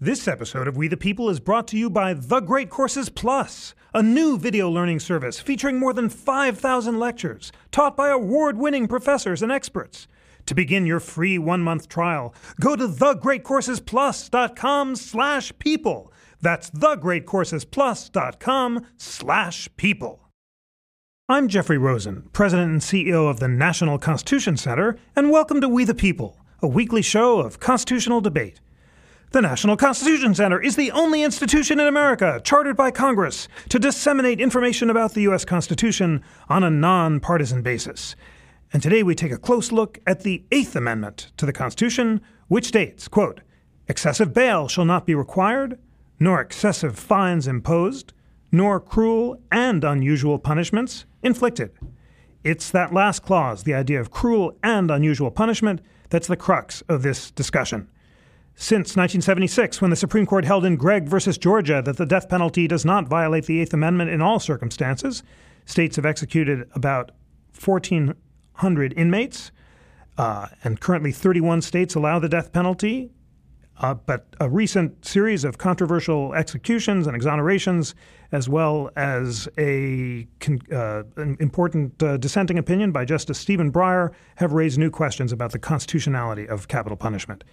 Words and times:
This 0.00 0.28
episode 0.28 0.68
of 0.68 0.76
We 0.76 0.86
the 0.86 0.96
People 0.96 1.28
is 1.28 1.40
brought 1.40 1.66
to 1.68 1.76
you 1.76 1.90
by 1.90 2.14
The 2.14 2.38
Great 2.38 2.70
Courses 2.70 3.08
Plus, 3.08 3.74
a 3.92 4.00
new 4.00 4.38
video 4.38 4.70
learning 4.70 5.00
service 5.00 5.40
featuring 5.40 5.80
more 5.80 5.92
than 5.92 6.08
5,000 6.08 7.00
lectures 7.00 7.50
taught 7.72 7.96
by 7.96 8.10
award 8.10 8.58
winning 8.58 8.86
professors 8.86 9.42
and 9.42 9.50
experts. 9.50 10.06
To 10.46 10.54
begin 10.54 10.86
your 10.86 11.00
free 11.00 11.36
one 11.36 11.62
month 11.62 11.88
trial, 11.88 12.32
go 12.60 12.76
to 12.76 12.86
thegreatcoursesplus.com 12.86 14.94
slash 14.94 15.52
people. 15.58 16.12
That's 16.40 16.70
thegreatcoursesplus.com 16.70 18.86
slash 18.98 19.68
people. 19.76 20.28
I'm 21.28 21.48
Jeffrey 21.48 21.76
Rosen, 21.76 22.28
President 22.32 22.70
and 22.70 22.80
CEO 22.80 23.28
of 23.28 23.40
the 23.40 23.48
National 23.48 23.98
Constitution 23.98 24.56
Center, 24.56 24.96
and 25.16 25.32
welcome 25.32 25.60
to 25.60 25.68
We 25.68 25.84
the 25.84 25.92
People, 25.92 26.38
a 26.62 26.68
weekly 26.68 27.02
show 27.02 27.40
of 27.40 27.58
constitutional 27.58 28.20
debate. 28.20 28.60
The 29.30 29.42
National 29.42 29.76
Constitution 29.76 30.34
Center 30.34 30.58
is 30.58 30.74
the 30.74 30.90
only 30.90 31.22
institution 31.22 31.78
in 31.78 31.86
America 31.86 32.40
chartered 32.44 32.78
by 32.78 32.90
Congress 32.90 33.46
to 33.68 33.78
disseminate 33.78 34.40
information 34.40 34.88
about 34.88 35.12
the 35.12 35.20
U.S. 35.22 35.44
Constitution 35.44 36.24
on 36.48 36.64
a 36.64 36.70
nonpartisan 36.70 37.60
basis. 37.60 38.16
And 38.72 38.82
today 38.82 39.02
we 39.02 39.14
take 39.14 39.30
a 39.30 39.36
close 39.36 39.70
look 39.70 39.98
at 40.06 40.22
the 40.22 40.44
Eighth 40.50 40.74
Amendment 40.74 41.30
to 41.36 41.44
the 41.44 41.52
Constitution, 41.52 42.22
which 42.46 42.68
states, 42.68 43.06
quote, 43.06 43.42
excessive 43.86 44.32
bail 44.32 44.66
shall 44.66 44.86
not 44.86 45.04
be 45.04 45.14
required, 45.14 45.78
nor 46.18 46.40
excessive 46.40 46.98
fines 46.98 47.46
imposed, 47.46 48.14
nor 48.50 48.80
cruel 48.80 49.42
and 49.52 49.84
unusual 49.84 50.38
punishments 50.38 51.04
inflicted. 51.22 51.70
It's 52.44 52.70
that 52.70 52.94
last 52.94 53.24
clause, 53.24 53.64
the 53.64 53.74
idea 53.74 54.00
of 54.00 54.10
cruel 54.10 54.56
and 54.62 54.90
unusual 54.90 55.30
punishment, 55.30 55.82
that's 56.08 56.28
the 56.28 56.36
crux 56.36 56.80
of 56.88 57.02
this 57.02 57.30
discussion. 57.30 57.90
Since 58.60 58.96
1976, 58.96 59.80
when 59.80 59.90
the 59.90 59.96
Supreme 59.96 60.26
Court 60.26 60.44
held 60.44 60.64
in 60.64 60.74
Gregg 60.74 61.08
versus 61.08 61.38
Georgia 61.38 61.80
that 61.80 61.96
the 61.96 62.04
death 62.04 62.28
penalty 62.28 62.66
does 62.66 62.84
not 62.84 63.06
violate 63.06 63.46
the 63.46 63.60
Eighth 63.60 63.72
Amendment 63.72 64.10
in 64.10 64.20
all 64.20 64.40
circumstances, 64.40 65.22
states 65.64 65.94
have 65.94 66.04
executed 66.04 66.68
about 66.72 67.12
1,400 67.64 68.94
inmates, 68.94 69.52
uh, 70.18 70.48
and 70.64 70.80
currently 70.80 71.12
31 71.12 71.62
states 71.62 71.94
allow 71.94 72.18
the 72.18 72.28
death 72.28 72.52
penalty. 72.52 73.12
Uh, 73.78 73.94
but 73.94 74.26
a 74.40 74.50
recent 74.50 75.04
series 75.06 75.44
of 75.44 75.56
controversial 75.56 76.34
executions 76.34 77.06
and 77.06 77.16
exonerations, 77.16 77.94
as 78.32 78.48
well 78.48 78.90
as 78.96 79.48
a 79.56 80.26
uh, 80.72 81.04
an 81.14 81.36
important 81.38 82.02
uh, 82.02 82.16
dissenting 82.16 82.58
opinion 82.58 82.90
by 82.90 83.04
Justice 83.04 83.38
Stephen 83.38 83.70
Breyer, 83.70 84.12
have 84.34 84.52
raised 84.52 84.80
new 84.80 84.90
questions 84.90 85.30
about 85.30 85.52
the 85.52 85.60
constitutionality 85.60 86.48
of 86.48 86.66
capital 86.66 86.96
punishment. 86.96 87.44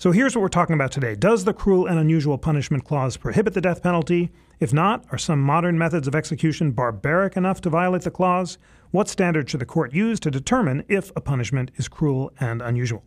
So 0.00 0.12
here's 0.12 0.34
what 0.34 0.40
we're 0.40 0.48
talking 0.48 0.72
about 0.72 0.92
today. 0.92 1.14
Does 1.14 1.44
the 1.44 1.52
cruel 1.52 1.86
and 1.86 1.98
unusual 1.98 2.38
punishment 2.38 2.86
clause 2.86 3.18
prohibit 3.18 3.52
the 3.52 3.60
death 3.60 3.82
penalty? 3.82 4.30
If 4.58 4.72
not, 4.72 5.04
are 5.12 5.18
some 5.18 5.42
modern 5.42 5.76
methods 5.76 6.08
of 6.08 6.14
execution 6.14 6.70
barbaric 6.70 7.36
enough 7.36 7.60
to 7.60 7.68
violate 7.68 8.00
the 8.00 8.10
clause? 8.10 8.56
What 8.92 9.10
standard 9.10 9.50
should 9.50 9.60
the 9.60 9.66
court 9.66 9.92
use 9.92 10.18
to 10.20 10.30
determine 10.30 10.84
if 10.88 11.12
a 11.14 11.20
punishment 11.20 11.70
is 11.76 11.86
cruel 11.86 12.32
and 12.40 12.62
unusual? 12.62 13.04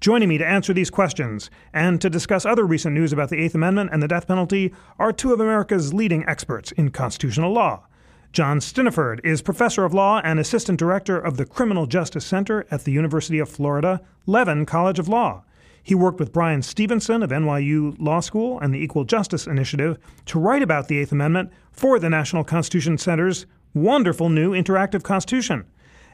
Joining 0.00 0.30
me 0.30 0.38
to 0.38 0.46
answer 0.46 0.72
these 0.72 0.88
questions 0.88 1.50
and 1.74 2.00
to 2.00 2.08
discuss 2.08 2.46
other 2.46 2.64
recent 2.64 2.94
news 2.94 3.12
about 3.12 3.28
the 3.28 3.36
Eighth 3.36 3.54
Amendment 3.54 3.90
and 3.92 4.02
the 4.02 4.08
death 4.08 4.26
penalty 4.26 4.72
are 4.98 5.12
two 5.12 5.34
of 5.34 5.40
America's 5.40 5.92
leading 5.92 6.26
experts 6.26 6.72
in 6.72 6.88
constitutional 6.88 7.52
law. 7.52 7.84
John 8.32 8.60
Stinneford 8.60 9.20
is 9.22 9.42
professor 9.42 9.84
of 9.84 9.92
law 9.92 10.22
and 10.24 10.40
assistant 10.40 10.78
director 10.78 11.18
of 11.18 11.36
the 11.36 11.44
Criminal 11.44 11.84
Justice 11.84 12.24
Center 12.24 12.66
at 12.70 12.84
the 12.84 12.92
University 12.92 13.40
of 13.40 13.50
Florida 13.50 14.00
Levin 14.24 14.64
College 14.64 14.98
of 14.98 15.06
Law. 15.06 15.44
He 15.82 15.94
worked 15.94 16.20
with 16.20 16.32
Bryan 16.32 16.62
Stevenson 16.62 17.22
of 17.22 17.30
NYU 17.30 17.96
Law 17.98 18.20
School 18.20 18.58
and 18.60 18.72
the 18.72 18.78
Equal 18.78 19.04
Justice 19.04 19.46
Initiative 19.46 19.98
to 20.26 20.38
write 20.38 20.62
about 20.62 20.88
the 20.88 20.98
Eighth 20.98 21.12
Amendment 21.12 21.50
for 21.72 21.98
the 21.98 22.10
National 22.10 22.44
Constitution 22.44 22.98
Center's 22.98 23.46
wonderful 23.74 24.28
new 24.28 24.52
interactive 24.52 25.02
constitution. 25.02 25.64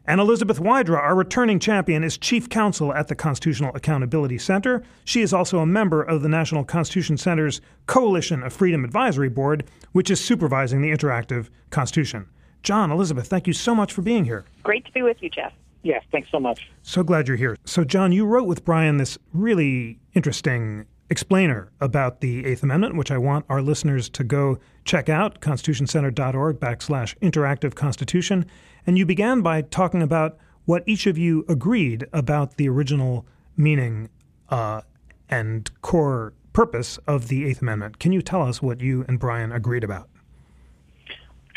And 0.08 0.20
Elizabeth 0.20 0.60
Wydra, 0.60 0.98
our 0.98 1.16
returning 1.16 1.58
champion, 1.58 2.04
is 2.04 2.16
chief 2.16 2.48
counsel 2.48 2.94
at 2.94 3.08
the 3.08 3.16
Constitutional 3.16 3.74
Accountability 3.74 4.38
Center. 4.38 4.84
She 5.04 5.20
is 5.20 5.32
also 5.32 5.58
a 5.58 5.66
member 5.66 6.00
of 6.00 6.22
the 6.22 6.28
National 6.28 6.64
Constitution 6.64 7.16
Center's 7.16 7.60
Coalition 7.86 8.44
of 8.44 8.52
Freedom 8.52 8.84
Advisory 8.84 9.28
Board, 9.28 9.64
which 9.92 10.08
is 10.08 10.24
supervising 10.24 10.80
the 10.80 10.90
interactive 10.90 11.48
constitution. 11.70 12.26
John, 12.62 12.92
Elizabeth, 12.92 13.26
thank 13.26 13.48
you 13.48 13.52
so 13.52 13.74
much 13.74 13.92
for 13.92 14.02
being 14.02 14.24
here. 14.24 14.44
Great 14.62 14.84
to 14.86 14.92
be 14.92 15.02
with 15.02 15.20
you, 15.22 15.28
Jeff. 15.28 15.52
Yes, 15.86 16.02
thanks 16.10 16.28
so 16.32 16.40
much. 16.40 16.68
So 16.82 17.04
glad 17.04 17.28
you're 17.28 17.36
here. 17.36 17.56
So, 17.64 17.84
John, 17.84 18.10
you 18.10 18.26
wrote 18.26 18.48
with 18.48 18.64
Bryan 18.64 18.96
this 18.96 19.18
really 19.32 20.00
interesting 20.14 20.84
explainer 21.10 21.70
about 21.80 22.20
the 22.20 22.44
Eighth 22.44 22.64
Amendment, 22.64 22.96
which 22.96 23.12
I 23.12 23.18
want 23.18 23.46
our 23.48 23.62
listeners 23.62 24.08
to 24.08 24.24
go 24.24 24.58
check 24.84 25.08
out, 25.08 25.40
constitutioncenter.org 25.40 26.58
backslash 26.58 27.16
interactive 27.18 27.76
constitution. 27.76 28.46
And 28.84 28.98
you 28.98 29.06
began 29.06 29.42
by 29.42 29.62
talking 29.62 30.02
about 30.02 30.38
what 30.64 30.82
each 30.86 31.06
of 31.06 31.16
you 31.16 31.44
agreed 31.48 32.04
about 32.12 32.56
the 32.56 32.68
original 32.68 33.24
meaning 33.56 34.08
uh, 34.48 34.80
and 35.28 35.70
core 35.82 36.32
purpose 36.52 36.98
of 37.06 37.28
the 37.28 37.46
Eighth 37.46 37.62
Amendment. 37.62 38.00
Can 38.00 38.10
you 38.10 38.22
tell 38.22 38.42
us 38.42 38.60
what 38.60 38.80
you 38.80 39.04
and 39.06 39.20
Bryan 39.20 39.52
agreed 39.52 39.84
about? 39.84 40.08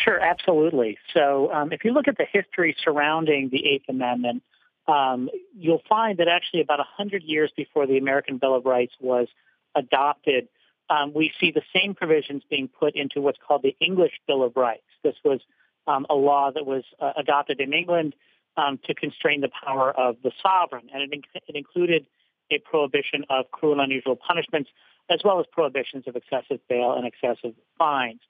Sure, 0.09 0.19
absolutely. 0.19 0.97
So 1.13 1.51
um, 1.53 1.71
if 1.71 1.85
you 1.85 1.91
look 1.91 2.07
at 2.07 2.17
the 2.17 2.25
history 2.31 2.75
surrounding 2.83 3.49
the 3.51 3.63
Eighth 3.67 3.85
Amendment, 3.89 4.41
um, 4.87 5.29
you'll 5.55 5.83
find 5.87 6.17
that 6.17 6.27
actually 6.27 6.61
about 6.61 6.79
100 6.79 7.21
years 7.21 7.51
before 7.55 7.85
the 7.85 7.97
American 7.99 8.39
Bill 8.39 8.55
of 8.55 8.65
Rights 8.65 8.93
was 8.99 9.27
adopted, 9.75 10.47
um, 10.89 11.13
we 11.13 11.31
see 11.39 11.51
the 11.51 11.61
same 11.75 11.93
provisions 11.93 12.41
being 12.49 12.67
put 12.67 12.95
into 12.95 13.21
what's 13.21 13.37
called 13.47 13.61
the 13.61 13.75
English 13.79 14.13
Bill 14.25 14.43
of 14.43 14.55
Rights. 14.55 14.81
This 15.03 15.13
was 15.23 15.41
um, 15.85 16.07
a 16.09 16.15
law 16.15 16.49
that 16.51 16.65
was 16.65 16.83
uh, 16.99 17.13
adopted 17.15 17.59
in 17.59 17.71
England 17.71 18.15
um, 18.57 18.79
to 18.85 18.95
constrain 18.95 19.41
the 19.41 19.49
power 19.63 19.91
of 19.91 20.15
the 20.23 20.31
sovereign, 20.41 20.89
and 20.91 21.13
it, 21.13 21.23
it 21.47 21.55
included 21.55 22.07
a 22.49 22.57
prohibition 22.57 23.25
of 23.29 23.51
cruel 23.51 23.73
and 23.73 23.81
unusual 23.81 24.15
punishments, 24.15 24.71
as 25.07 25.19
well 25.23 25.39
as 25.39 25.45
prohibitions 25.51 26.05
of 26.07 26.15
excessive 26.15 26.59
bail 26.67 26.93
and 26.93 27.05
excessive 27.05 27.53
fines. 27.77 28.21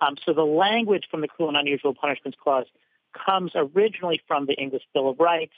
Um, 0.00 0.16
so 0.24 0.32
the 0.32 0.44
language 0.44 1.04
from 1.10 1.20
the 1.20 1.28
Cruel 1.28 1.48
and 1.48 1.56
Unusual 1.56 1.94
Punishments 1.94 2.38
Clause 2.42 2.66
comes 3.14 3.52
originally 3.54 4.20
from 4.26 4.46
the 4.46 4.54
English 4.54 4.82
Bill 4.92 5.08
of 5.08 5.20
Rights. 5.20 5.54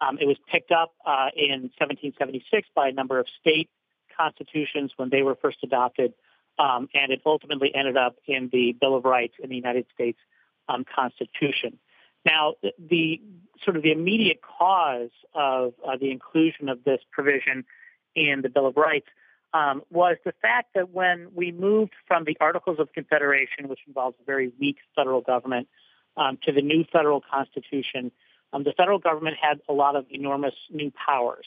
Um, 0.00 0.18
it 0.20 0.26
was 0.26 0.36
picked 0.50 0.72
up 0.72 0.92
uh, 1.06 1.30
in 1.34 1.70
1776 1.78 2.68
by 2.74 2.88
a 2.88 2.92
number 2.92 3.18
of 3.18 3.26
state 3.40 3.70
constitutions 4.16 4.92
when 4.96 5.10
they 5.10 5.22
were 5.22 5.36
first 5.36 5.58
adopted, 5.62 6.12
um, 6.58 6.88
and 6.94 7.12
it 7.12 7.22
ultimately 7.24 7.74
ended 7.74 7.96
up 7.96 8.16
in 8.26 8.50
the 8.52 8.72
Bill 8.78 8.96
of 8.96 9.04
Rights 9.04 9.34
in 9.42 9.48
the 9.48 9.56
United 9.56 9.86
States 9.94 10.18
um, 10.68 10.84
Constitution. 10.84 11.78
Now, 12.24 12.54
the, 12.62 12.72
the, 12.78 13.20
sort 13.64 13.76
of 13.76 13.82
the 13.82 13.92
immediate 13.92 14.40
cause 14.42 15.10
of 15.34 15.72
uh, 15.86 15.96
the 15.96 16.10
inclusion 16.10 16.68
of 16.68 16.84
this 16.84 17.00
provision 17.10 17.64
in 18.14 18.42
the 18.42 18.50
Bill 18.50 18.66
of 18.66 18.76
Rights 18.76 19.06
um, 19.56 19.82
was 19.90 20.16
the 20.24 20.34
fact 20.42 20.74
that 20.74 20.90
when 20.90 21.28
we 21.34 21.50
moved 21.50 21.92
from 22.06 22.24
the 22.24 22.36
Articles 22.40 22.78
of 22.78 22.92
Confederation, 22.92 23.68
which 23.68 23.80
involves 23.86 24.16
a 24.20 24.24
very 24.24 24.52
weak 24.60 24.76
federal 24.94 25.22
government, 25.22 25.66
um, 26.16 26.38
to 26.44 26.52
the 26.52 26.60
new 26.60 26.84
federal 26.92 27.22
constitution, 27.22 28.10
um, 28.52 28.64
the 28.64 28.72
federal 28.76 28.98
government 28.98 29.36
had 29.40 29.60
a 29.68 29.72
lot 29.72 29.96
of 29.96 30.04
enormous 30.10 30.54
new 30.70 30.92
powers. 31.06 31.46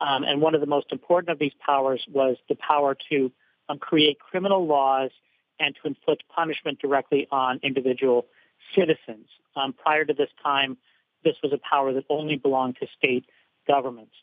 Um, 0.00 0.24
and 0.24 0.40
one 0.40 0.54
of 0.54 0.62
the 0.62 0.66
most 0.66 0.86
important 0.90 1.30
of 1.30 1.38
these 1.38 1.52
powers 1.64 2.02
was 2.10 2.36
the 2.48 2.54
power 2.54 2.96
to 3.10 3.30
um, 3.68 3.78
create 3.78 4.18
criminal 4.18 4.66
laws 4.66 5.10
and 5.58 5.74
to 5.82 5.88
inflict 5.88 6.24
punishment 6.34 6.78
directly 6.80 7.28
on 7.30 7.60
individual 7.62 8.26
citizens. 8.74 9.26
Um, 9.54 9.74
prior 9.74 10.06
to 10.06 10.14
this 10.14 10.30
time, 10.42 10.78
this 11.24 11.34
was 11.42 11.52
a 11.52 11.58
power 11.58 11.92
that 11.92 12.04
only 12.08 12.36
belonged 12.36 12.76
to 12.80 12.86
state 12.96 13.26
governments. 13.68 14.14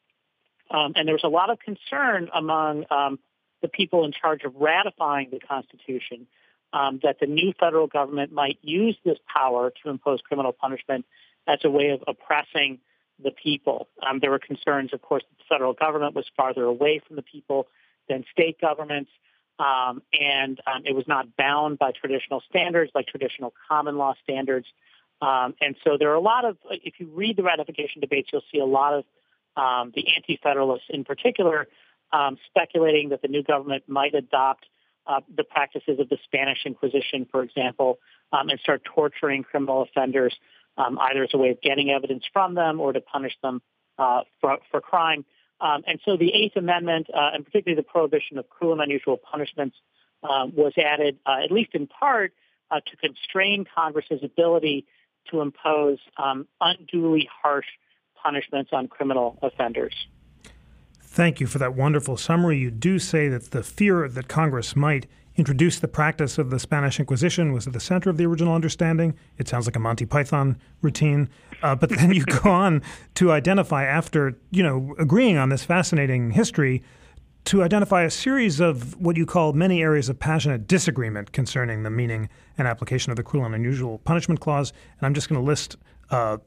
Um, 0.71 0.93
and 0.95 1.07
there 1.07 1.13
was 1.13 1.23
a 1.23 1.29
lot 1.29 1.49
of 1.49 1.59
concern 1.59 2.29
among 2.33 2.85
um, 2.89 3.19
the 3.61 3.67
people 3.67 4.05
in 4.05 4.11
charge 4.11 4.43
of 4.43 4.55
ratifying 4.55 5.29
the 5.31 5.39
Constitution 5.39 6.27
um, 6.73 6.99
that 7.03 7.19
the 7.19 7.25
new 7.25 7.53
federal 7.59 7.87
government 7.87 8.31
might 8.31 8.59
use 8.61 8.97
this 9.03 9.17
power 9.33 9.71
to 9.83 9.89
impose 9.89 10.19
criminal 10.21 10.51
punishment 10.51 11.05
as 11.47 11.59
a 11.63 11.69
way 11.69 11.89
of 11.89 12.03
oppressing 12.07 12.79
the 13.23 13.31
people. 13.31 13.87
Um, 14.05 14.19
there 14.19 14.29
were 14.29 14.39
concerns, 14.39 14.93
of 14.93 15.01
course, 15.01 15.23
that 15.29 15.37
the 15.37 15.43
federal 15.49 15.73
government 15.73 16.13
was 16.13 16.25
farther 16.35 16.65
away 16.65 17.01
from 17.05 17.15
the 17.15 17.21
people 17.21 17.67
than 18.07 18.25
state 18.31 18.59
governments, 18.61 19.09
um, 19.59 20.01
and 20.13 20.59
um, 20.67 20.83
it 20.85 20.93
was 20.93 21.07
not 21.07 21.35
bound 21.35 21.79
by 21.79 21.91
traditional 21.91 22.43
standards 22.49 22.91
like 22.93 23.07
traditional 23.07 23.53
common 23.67 23.97
law 23.97 24.13
standards. 24.23 24.67
Um, 25.19 25.55
and 25.59 25.75
so 25.83 25.97
there 25.97 26.11
are 26.11 26.15
a 26.15 26.21
lot 26.21 26.45
of, 26.45 26.57
if 26.69 26.99
you 26.99 27.07
read 27.07 27.37
the 27.37 27.43
ratification 27.43 28.01
debates, 28.01 28.29
you'll 28.31 28.43
see 28.51 28.59
a 28.59 28.65
lot 28.65 28.93
of 28.93 29.03
um, 29.55 29.91
the 29.95 30.05
anti-federalists 30.15 30.85
in 30.89 31.03
particular 31.03 31.67
um, 32.11 32.37
speculating 32.47 33.09
that 33.09 33.21
the 33.21 33.27
new 33.27 33.43
government 33.43 33.83
might 33.87 34.13
adopt 34.13 34.65
uh, 35.05 35.21
the 35.35 35.43
practices 35.43 35.99
of 35.99 36.09
the 36.09 36.17
Spanish 36.25 36.59
Inquisition, 36.65 37.27
for 37.31 37.43
example, 37.43 37.99
um, 38.31 38.49
and 38.49 38.59
start 38.59 38.81
torturing 38.83 39.43
criminal 39.43 39.81
offenders 39.83 40.35
um, 40.77 40.99
either 40.99 41.23
as 41.23 41.29
a 41.33 41.37
way 41.37 41.49
of 41.49 41.61
getting 41.61 41.89
evidence 41.89 42.23
from 42.31 42.55
them 42.55 42.79
or 42.79 42.93
to 42.93 43.01
punish 43.01 43.33
them 43.41 43.61
uh, 43.97 44.21
for, 44.41 44.57
for 44.69 44.81
crime. 44.81 45.25
Um, 45.59 45.83
and 45.87 45.99
so 46.05 46.17
the 46.17 46.31
Eighth 46.33 46.55
Amendment, 46.55 47.07
uh, 47.13 47.31
and 47.33 47.43
particularly 47.43 47.81
the 47.81 47.87
prohibition 47.87 48.37
of 48.37 48.49
cruel 48.49 48.73
and 48.73 48.81
unusual 48.81 49.17
punishments, 49.17 49.75
um, 50.23 50.53
was 50.55 50.73
added, 50.77 51.17
uh, 51.25 51.43
at 51.43 51.51
least 51.51 51.71
in 51.73 51.87
part, 51.87 52.33
uh, 52.69 52.79
to 52.85 52.97
constrain 52.97 53.65
Congress's 53.73 54.23
ability 54.23 54.85
to 55.31 55.41
impose 55.41 55.99
um, 56.17 56.47
unduly 56.61 57.29
harsh 57.41 57.65
punishments 58.21 58.71
on 58.73 58.87
criminal 58.87 59.39
offenders. 59.41 59.93
Thank 61.17 61.39
you 61.39 61.47
for 61.47 61.57
that 61.57 61.73
wonderful 61.73 62.15
summary. 62.15 62.59
You 62.59 62.69
do 62.69 62.99
say 62.99 63.27
that 63.27 63.49
the 63.49 63.63
fear 63.63 64.07
that 64.07 64.27
Congress 64.27 64.75
might 64.75 65.07
introduce 65.35 65.79
the 65.79 65.87
practice 65.87 66.37
of 66.37 66.51
the 66.51 66.59
Spanish 66.59 66.99
Inquisition 66.99 67.53
was 67.53 67.65
at 67.65 67.73
the 67.73 67.79
center 67.79 68.11
of 68.11 68.17
the 68.17 68.27
original 68.27 68.53
understanding. 68.53 69.15
It 69.39 69.47
sounds 69.47 69.65
like 69.65 69.75
a 69.75 69.79
Monty 69.79 70.05
Python 70.05 70.59
routine. 70.83 71.27
Uh, 71.63 71.73
but 71.73 71.89
then 71.89 72.13
you 72.13 72.23
go 72.23 72.51
on 72.51 72.83
to 73.15 73.31
identify, 73.31 73.83
after 73.83 74.37
you 74.51 74.61
know 74.61 74.93
agreeing 74.99 75.37
on 75.37 75.49
this 75.49 75.63
fascinating 75.63 76.29
history, 76.29 76.83
to 77.45 77.63
identify 77.63 78.03
a 78.03 78.11
series 78.11 78.59
of 78.59 78.95
what 79.01 79.17
you 79.17 79.25
call 79.25 79.53
many 79.53 79.81
areas 79.81 80.09
of 80.09 80.19
passionate 80.19 80.67
disagreement 80.67 81.31
concerning 81.31 81.81
the 81.81 81.89
meaning 81.89 82.29
and 82.59 82.67
application 82.67 83.09
of 83.09 83.15
the 83.15 83.23
cruel 83.23 83.43
and 83.43 83.55
unusual 83.55 83.97
punishment 83.97 84.39
clause. 84.39 84.71
And 84.99 85.07
I'm 85.07 85.15
just 85.15 85.29
going 85.29 85.41
to 85.41 85.47
list 85.47 85.77
uh, 86.11 86.37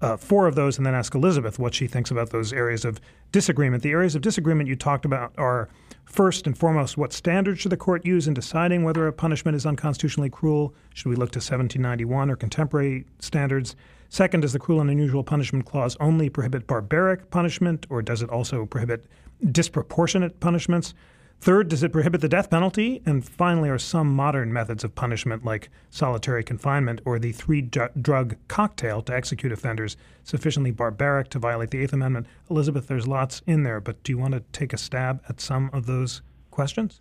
uh, 0.00 0.16
four 0.16 0.46
of 0.46 0.54
those 0.54 0.76
and 0.76 0.86
then 0.86 0.94
ask 0.94 1.14
Elizabeth 1.14 1.58
what 1.58 1.74
she 1.74 1.86
thinks 1.86 2.10
about 2.10 2.30
those 2.30 2.52
areas 2.52 2.84
of 2.84 3.00
disagreement. 3.32 3.82
The 3.82 3.90
areas 3.90 4.14
of 4.14 4.22
disagreement 4.22 4.68
you 4.68 4.76
talked 4.76 5.04
about 5.04 5.32
are 5.38 5.68
first 6.04 6.46
and 6.46 6.56
foremost, 6.56 6.96
what 6.96 7.12
standards 7.12 7.60
should 7.60 7.72
the 7.72 7.76
court 7.76 8.06
use 8.06 8.26
in 8.26 8.34
deciding 8.34 8.84
whether 8.84 9.06
a 9.06 9.12
punishment 9.12 9.56
is 9.56 9.66
unconstitutionally 9.66 10.30
cruel? 10.30 10.74
Should 10.94 11.08
we 11.08 11.16
look 11.16 11.30
to 11.32 11.38
1791 11.38 12.30
or 12.30 12.36
contemporary 12.36 13.04
standards? 13.18 13.76
Second, 14.08 14.40
does 14.40 14.52
the 14.52 14.58
cruel 14.58 14.80
and 14.80 14.90
unusual 14.90 15.24
punishment 15.24 15.66
clause 15.66 15.96
only 16.00 16.28
prohibit 16.28 16.66
barbaric 16.66 17.30
punishment, 17.30 17.86
or 17.90 18.02
does 18.02 18.22
it 18.22 18.30
also 18.30 18.64
prohibit 18.64 19.06
disproportionate 19.50 20.38
punishments? 20.40 20.94
Third, 21.40 21.68
does 21.68 21.82
it 21.82 21.92
prohibit 21.92 22.22
the 22.22 22.28
death 22.28 22.50
penalty? 22.50 23.02
And 23.06 23.24
finally, 23.24 23.68
are 23.68 23.78
some 23.78 24.14
modern 24.14 24.52
methods 24.52 24.82
of 24.82 24.94
punishment 24.94 25.44
like 25.44 25.70
solitary 25.90 26.42
confinement 26.42 27.00
or 27.04 27.18
the 27.18 27.32
three 27.32 27.60
drug 27.62 28.36
cocktail 28.48 29.02
to 29.02 29.14
execute 29.14 29.52
offenders 29.52 29.96
sufficiently 30.24 30.70
barbaric 30.70 31.28
to 31.30 31.38
violate 31.38 31.70
the 31.70 31.78
Eighth 31.78 31.92
Amendment? 31.92 32.26
Elizabeth, 32.50 32.88
there's 32.88 33.06
lots 33.06 33.42
in 33.46 33.62
there, 33.62 33.80
but 33.80 34.02
do 34.02 34.12
you 34.12 34.18
want 34.18 34.34
to 34.34 34.40
take 34.52 34.72
a 34.72 34.78
stab 34.78 35.22
at 35.28 35.40
some 35.40 35.70
of 35.72 35.86
those 35.86 36.22
questions? 36.50 37.00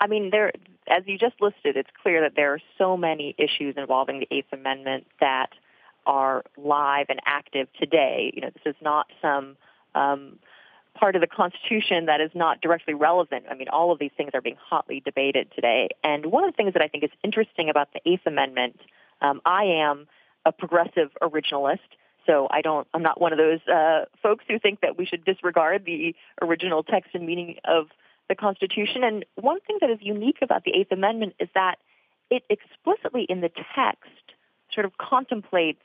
I 0.00 0.06
mean, 0.06 0.30
there, 0.30 0.52
as 0.88 1.02
you 1.06 1.18
just 1.18 1.40
listed, 1.40 1.76
it's 1.76 1.90
clear 2.02 2.20
that 2.20 2.32
there 2.36 2.52
are 2.52 2.60
so 2.76 2.96
many 2.96 3.34
issues 3.38 3.74
involving 3.76 4.20
the 4.20 4.28
Eighth 4.30 4.52
Amendment 4.52 5.06
that 5.20 5.50
are 6.06 6.42
live 6.56 7.06
and 7.08 7.20
active 7.24 7.68
today. 7.80 8.32
You 8.34 8.42
know, 8.42 8.50
this 8.50 8.74
is 8.74 8.80
not 8.82 9.06
some 9.20 9.56
um, 9.94 10.38
part 10.94 11.16
of 11.16 11.20
the 11.20 11.26
Constitution 11.26 12.06
that 12.06 12.20
is 12.20 12.30
not 12.34 12.60
directly 12.60 12.94
relevant. 12.94 13.46
I 13.50 13.54
mean, 13.54 13.68
all 13.68 13.92
of 13.92 13.98
these 13.98 14.10
things 14.16 14.30
are 14.34 14.40
being 14.40 14.58
hotly 14.60 15.00
debated 15.00 15.48
today. 15.54 15.88
And 16.04 16.26
one 16.26 16.44
of 16.44 16.52
the 16.52 16.56
things 16.56 16.74
that 16.74 16.82
I 16.82 16.88
think 16.88 17.04
is 17.04 17.10
interesting 17.24 17.70
about 17.70 17.88
the 17.92 18.00
Eighth 18.10 18.26
Amendment, 18.26 18.78
um, 19.20 19.40
I 19.44 19.64
am 19.64 20.06
a 20.44 20.52
progressive 20.52 21.10
originalist. 21.22 21.78
So 22.26 22.46
I 22.50 22.60
don't, 22.60 22.86
I'm 22.94 23.02
not 23.02 23.20
one 23.20 23.32
of 23.32 23.38
those 23.38 23.60
uh, 23.66 24.04
folks 24.22 24.44
who 24.48 24.58
think 24.58 24.80
that 24.80 24.96
we 24.96 25.06
should 25.06 25.24
disregard 25.24 25.84
the 25.84 26.14
original 26.40 26.82
text 26.82 27.10
and 27.14 27.26
meaning 27.26 27.56
of 27.64 27.86
the 28.28 28.34
Constitution. 28.34 29.02
And 29.02 29.24
one 29.34 29.60
thing 29.60 29.78
that 29.80 29.90
is 29.90 29.98
unique 30.00 30.38
about 30.40 30.64
the 30.64 30.72
Eighth 30.72 30.92
Amendment 30.92 31.34
is 31.40 31.48
that 31.54 31.76
it 32.30 32.44
explicitly 32.48 33.26
in 33.28 33.40
the 33.40 33.50
text 33.74 34.08
sort 34.72 34.86
of 34.86 34.96
contemplates 34.96 35.82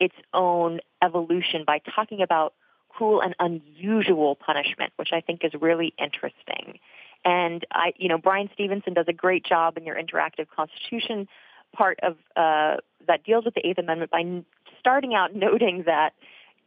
its 0.00 0.14
own 0.32 0.80
evolution 1.02 1.64
by 1.66 1.80
talking 1.94 2.22
about 2.22 2.54
cruel 2.96 3.20
and 3.22 3.34
unusual 3.38 4.36
punishment, 4.36 4.92
which 4.96 5.10
I 5.12 5.20
think 5.20 5.44
is 5.44 5.52
really 5.60 5.92
interesting. 5.98 6.78
And 7.24 7.64
I, 7.70 7.92
you 7.96 8.08
know, 8.08 8.18
Bryan 8.18 8.50
Stevenson 8.52 8.94
does 8.94 9.06
a 9.08 9.12
great 9.12 9.44
job 9.44 9.76
in 9.78 9.84
your 9.84 9.96
interactive 9.96 10.46
constitution 10.54 11.26
part 11.74 11.98
of 12.02 12.16
uh, 12.36 12.76
that 13.06 13.24
deals 13.24 13.44
with 13.44 13.54
the 13.54 13.66
Eighth 13.66 13.78
Amendment 13.78 14.10
by 14.10 14.42
starting 14.78 15.14
out 15.14 15.34
noting 15.34 15.84
that, 15.86 16.12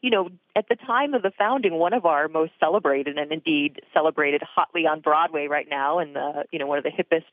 you 0.01 0.09
know, 0.09 0.29
at 0.55 0.69
the 0.69 0.75
time 0.75 1.13
of 1.13 1.21
the 1.21 1.31
founding, 1.37 1.73
one 1.73 1.93
of 1.93 2.05
our 2.05 2.27
most 2.27 2.51
celebrated 2.59 3.17
and 3.17 3.31
indeed 3.31 3.81
celebrated 3.93 4.41
hotly 4.43 4.85
on 4.85 5.01
Broadway 5.01 5.47
right 5.47 5.67
now, 5.69 5.99
and 5.99 6.15
the, 6.15 6.45
you 6.51 6.59
know, 6.59 6.67
one 6.67 6.77
of 6.77 6.83
the 6.83 6.91
hippest 6.91 7.25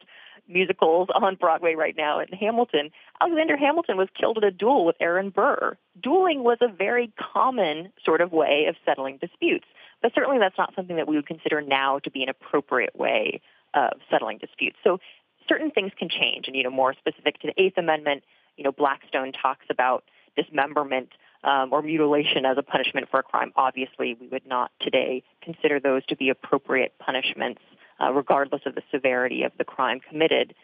musicals 0.49 1.08
on 1.14 1.37
Broadway 1.37 1.75
right 1.75 1.96
now 1.96 2.20
in 2.20 2.28
Hamilton, 2.28 2.90
Alexander 3.20 3.56
Hamilton 3.56 3.96
was 3.96 4.08
killed 4.19 4.38
in 4.38 4.44
a 4.44 4.50
duel 4.50 4.84
with 4.84 4.96
Aaron 5.00 5.31
Burr. 5.31 5.76
Dueling 6.02 6.43
was 6.43 6.58
a 6.61 6.69
very 6.69 7.12
common 7.32 7.93
sort 8.05 8.20
of 8.20 8.32
way 8.32 8.66
of 8.69 8.76
settling 8.84 9.19
disputes, 9.19 9.66
but 10.02 10.12
certainly 10.14 10.38
that's 10.38 10.58
not 10.58 10.75
something 10.75 10.96
that 10.96 11.08
we 11.08 11.16
would 11.16 11.26
consider 11.26 11.62
now 11.62 11.99
to 12.00 12.11
be 12.11 12.22
an 12.22 12.28
appropriate 12.28 12.94
way 12.96 13.40
of 13.72 13.93
settling 14.11 14.38
disputes. 14.38 14.76
So 14.84 15.00
certain 15.49 15.70
things 15.70 15.93
can 15.99 16.08
change, 16.08 16.46
and 16.46 16.56
you 16.56 16.62
know, 16.62 16.70
more 16.70 16.94
specific 16.94 17.40
to 17.40 17.49
the 17.49 17.62
Eighth 17.62 17.78
Amendment, 17.78 18.22
you 18.56 18.64
know, 18.64 18.72
Blackstone 18.72 19.32
talks 19.32 19.66
about 19.70 20.05
dismemberment 20.37 21.08
um, 21.44 21.73
or 21.73 21.82
mutilation 21.82 22.44
as 22.44 22.56
a 22.58 22.62
punishment 22.62 23.08
for 23.11 23.20
a 23.20 23.23
crime. 23.23 23.52
Obviously, 23.56 24.17
we 24.19 24.26
would 24.29 24.46
not 24.46 24.70
today 24.81 25.23
consider 25.43 25.79
those 25.79 26.05
to 26.06 26.17
be 26.17 26.31
appropriate 26.31 26.94
punishments 26.99 27.61
uh, 28.00 28.12
regardless 28.12 28.62
of 28.67 28.75
the 28.75 28.82
severity 28.91 29.43
of 29.44 29.52
the 29.58 29.64
crime 29.64 30.00
committed. 30.00 30.55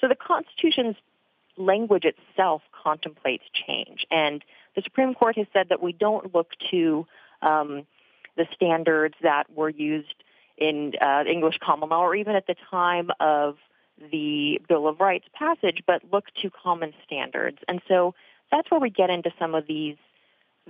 So 0.00 0.08
the 0.08 0.16
Constitution's 0.16 0.96
language 1.56 2.04
itself 2.04 2.62
contemplates 2.82 3.44
change. 3.66 4.06
And 4.10 4.42
the 4.74 4.82
Supreme 4.82 5.14
Court 5.14 5.36
has 5.36 5.46
said 5.52 5.68
that 5.68 5.82
we 5.82 5.92
don't 5.92 6.34
look 6.34 6.48
to 6.70 7.06
um, 7.42 7.86
the 8.36 8.46
standards 8.54 9.14
that 9.22 9.54
were 9.54 9.68
used 9.68 10.14
in 10.56 10.92
uh, 11.00 11.24
English 11.30 11.58
common 11.62 11.88
law 11.88 12.00
or 12.00 12.14
even 12.14 12.34
at 12.34 12.46
the 12.46 12.56
time 12.70 13.10
of 13.20 13.56
the 14.10 14.60
Bill 14.68 14.88
of 14.88 15.00
Rights 15.00 15.26
passage, 15.34 15.82
but 15.86 16.02
look 16.10 16.24
to 16.42 16.50
common 16.50 16.94
standards. 17.04 17.58
And 17.68 17.82
so 17.88 18.14
that's 18.50 18.70
where 18.70 18.80
we 18.80 18.90
get 18.90 19.10
into 19.10 19.30
some 19.38 19.54
of 19.54 19.66
these 19.66 19.96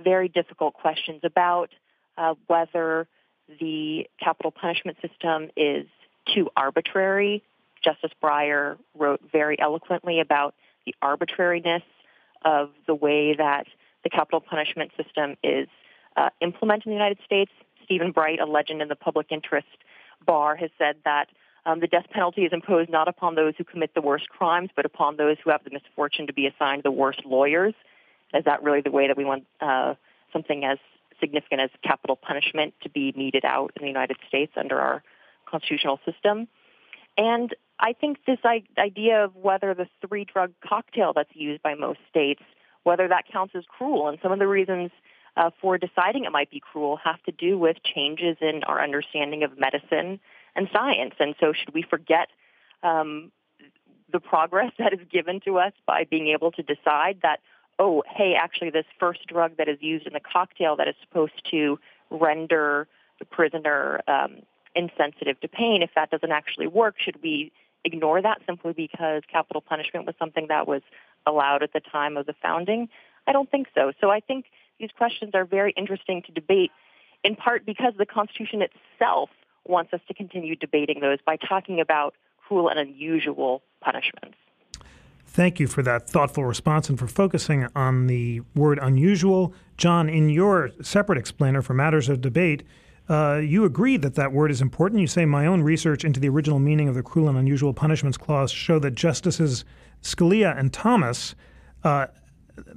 very 0.01 0.27
difficult 0.27 0.73
questions 0.73 1.21
about 1.23 1.69
uh, 2.17 2.35
whether 2.47 3.07
the 3.59 4.07
capital 4.19 4.51
punishment 4.51 4.97
system 5.01 5.49
is 5.55 5.87
too 6.33 6.49
arbitrary. 6.55 7.43
Justice 7.83 8.11
Breyer 8.21 8.77
wrote 8.97 9.21
very 9.31 9.59
eloquently 9.59 10.19
about 10.19 10.53
the 10.85 10.95
arbitrariness 11.01 11.83
of 12.43 12.69
the 12.87 12.95
way 12.95 13.35
that 13.35 13.67
the 14.03 14.09
capital 14.09 14.41
punishment 14.41 14.91
system 14.97 15.35
is 15.43 15.67
uh, 16.15 16.29
implemented 16.41 16.87
in 16.87 16.91
the 16.91 16.95
United 16.95 17.19
States. 17.25 17.51
Stephen 17.85 18.11
Bright, 18.11 18.39
a 18.39 18.45
legend 18.45 18.81
in 18.81 18.87
the 18.87 18.95
public 18.95 19.27
interest 19.31 19.67
bar, 20.25 20.55
has 20.55 20.69
said 20.77 20.95
that 21.05 21.27
um, 21.65 21.79
the 21.79 21.87
death 21.87 22.05
penalty 22.09 22.43
is 22.43 22.53
imposed 22.53 22.89
not 22.89 23.07
upon 23.07 23.35
those 23.35 23.53
who 23.57 23.63
commit 23.63 23.93
the 23.93 24.01
worst 24.01 24.29
crimes, 24.29 24.69
but 24.75 24.85
upon 24.85 25.17
those 25.17 25.37
who 25.43 25.51
have 25.51 25.63
the 25.63 25.69
misfortune 25.69 26.27
to 26.27 26.33
be 26.33 26.47
assigned 26.47 26.83
the 26.83 26.91
worst 26.91 27.25
lawyers. 27.25 27.73
Is 28.33 28.45
that 28.45 28.63
really 28.63 28.81
the 28.81 28.91
way 28.91 29.07
that 29.07 29.17
we 29.17 29.25
want 29.25 29.45
uh, 29.59 29.95
something 30.31 30.63
as 30.65 30.77
significant 31.19 31.61
as 31.61 31.69
capital 31.83 32.15
punishment 32.15 32.73
to 32.81 32.89
be 32.89 33.13
meted 33.15 33.45
out 33.45 33.71
in 33.75 33.83
the 33.83 33.87
United 33.87 34.17
States 34.27 34.53
under 34.57 34.79
our 34.79 35.03
constitutional 35.45 35.99
system. 36.05 36.47
And 37.17 37.53
I 37.79 37.93
think 37.93 38.19
this 38.25 38.39
idea 38.77 39.23
of 39.23 39.35
whether 39.35 39.73
the 39.73 39.87
three 40.05 40.25
drug 40.25 40.53
cocktail 40.65 41.13
that's 41.13 41.33
used 41.33 41.61
by 41.61 41.75
most 41.75 41.99
states, 42.09 42.41
whether 42.83 43.07
that 43.07 43.25
counts 43.31 43.53
as 43.55 43.63
cruel, 43.67 44.07
and 44.07 44.17
some 44.21 44.31
of 44.31 44.39
the 44.39 44.47
reasons 44.47 44.91
uh, 45.37 45.49
for 45.61 45.77
deciding 45.77 46.25
it 46.25 46.31
might 46.31 46.51
be 46.51 46.59
cruel 46.59 46.97
have 47.03 47.21
to 47.23 47.31
do 47.31 47.57
with 47.57 47.77
changes 47.83 48.37
in 48.41 48.63
our 48.63 48.81
understanding 48.81 49.43
of 49.43 49.57
medicine 49.57 50.19
and 50.55 50.69
science. 50.73 51.15
And 51.19 51.35
so, 51.39 51.53
should 51.53 51.73
we 51.73 51.83
forget 51.83 52.27
um, 52.83 53.31
the 54.11 54.19
progress 54.19 54.71
that 54.79 54.93
is 54.93 54.99
given 55.11 55.39
to 55.45 55.57
us 55.57 55.73
by 55.85 56.05
being 56.09 56.27
able 56.27 56.51
to 56.51 56.63
decide 56.63 57.19
that, 57.23 57.39
oh, 57.79 58.03
hey, 58.07 58.35
actually, 58.39 58.69
this 58.69 58.85
first 58.99 59.25
drug 59.27 59.57
that 59.57 59.67
is 59.67 59.77
used 59.81 60.07
in 60.07 60.13
the 60.13 60.19
cocktail 60.19 60.75
that 60.75 60.87
is 60.87 60.95
supposed 61.01 61.41
to 61.51 61.79
render 62.09 62.87
the 63.19 63.25
prisoner 63.25 64.01
um, 64.07 64.41
insensitive 64.75 65.39
to 65.41 65.47
pain, 65.47 65.81
if 65.81 65.91
that 65.95 66.09
doesn't 66.11 66.31
actually 66.31 66.67
work, 66.67 66.95
should 66.97 67.21
we 67.23 67.51
ignore 67.83 68.21
that 68.21 68.41
simply 68.45 68.73
because 68.73 69.23
capital 69.31 69.61
punishment 69.61 70.05
was 70.05 70.15
something 70.19 70.47
that 70.49 70.67
was 70.67 70.81
allowed 71.25 71.63
at 71.63 71.73
the 71.73 71.79
time 71.79 72.17
of 72.17 72.25
the 72.25 72.33
founding? 72.41 72.89
I 73.27 73.31
don't 73.31 73.49
think 73.49 73.67
so. 73.75 73.91
So 73.99 74.09
I 74.09 74.19
think 74.19 74.45
these 74.79 74.89
questions 74.97 75.31
are 75.33 75.45
very 75.45 75.73
interesting 75.77 76.23
to 76.23 76.31
debate, 76.31 76.71
in 77.23 77.35
part 77.35 77.65
because 77.65 77.93
the 77.97 78.05
Constitution 78.05 78.61
itself 78.61 79.29
wants 79.65 79.93
us 79.93 80.01
to 80.07 80.13
continue 80.13 80.55
debating 80.55 80.99
those 81.01 81.19
by 81.25 81.37
talking 81.37 81.79
about 81.79 82.15
cruel 82.47 82.69
and 82.69 82.79
unusual 82.79 83.61
punishments. 83.79 84.37
Thank 85.33 85.61
you 85.61 85.67
for 85.67 85.81
that 85.83 86.09
thoughtful 86.09 86.43
response 86.43 86.89
and 86.89 86.99
for 86.99 87.07
focusing 87.07 87.65
on 87.73 88.07
the 88.07 88.41
word 88.53 88.79
unusual. 88.81 89.53
John, 89.77 90.09
in 90.09 90.29
your 90.29 90.71
separate 90.81 91.17
explainer 91.17 91.61
for 91.61 91.73
matters 91.73 92.09
of 92.09 92.19
debate, 92.19 92.63
uh, 93.07 93.37
you 93.37 93.63
agree 93.63 93.95
that 93.95 94.15
that 94.15 94.33
word 94.33 94.51
is 94.51 94.61
important. 94.61 94.99
You 94.99 95.07
say 95.07 95.25
my 95.25 95.45
own 95.45 95.61
research 95.61 96.03
into 96.03 96.19
the 96.19 96.27
original 96.27 96.59
meaning 96.59 96.89
of 96.89 96.95
the 96.95 97.01
cruel 97.01 97.29
and 97.29 97.37
unusual 97.37 97.73
punishments 97.73 98.17
clause 98.17 98.51
show 98.51 98.77
that 98.79 98.91
Justices 98.91 99.63
Scalia 100.01 100.57
and 100.57 100.73
Thomas, 100.73 101.33
uh, 101.85 102.07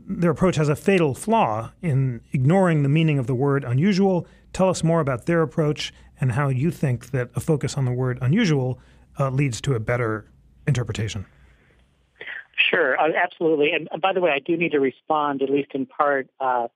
their 0.06 0.30
approach 0.30 0.54
has 0.54 0.68
a 0.68 0.76
fatal 0.76 1.12
flaw 1.12 1.72
in 1.82 2.20
ignoring 2.32 2.84
the 2.84 2.88
meaning 2.88 3.18
of 3.18 3.26
the 3.26 3.34
word 3.34 3.64
unusual, 3.64 4.28
Tell 4.54 4.68
us 4.68 4.84
more 4.84 5.00
about 5.00 5.26
their 5.26 5.42
approach 5.42 5.92
and 6.20 6.32
how 6.32 6.48
you 6.48 6.70
think 6.70 7.10
that 7.10 7.28
a 7.34 7.40
focus 7.40 7.76
on 7.76 7.84
the 7.84 7.90
word 7.90 8.18
unusual 8.22 8.78
uh, 9.18 9.28
leads 9.28 9.60
to 9.62 9.74
a 9.74 9.80
better 9.80 10.30
interpretation. 10.66 11.26
Sure, 12.56 12.98
uh, 12.98 13.10
absolutely. 13.22 13.72
And, 13.72 13.88
by 14.00 14.12
the 14.12 14.20
way, 14.20 14.30
I 14.30 14.38
do 14.38 14.56
need 14.56 14.72
to 14.72 14.80
respond, 14.80 15.42
at 15.42 15.50
least 15.50 15.72
in 15.74 15.86
part, 15.86 16.28
uh, 16.40 16.68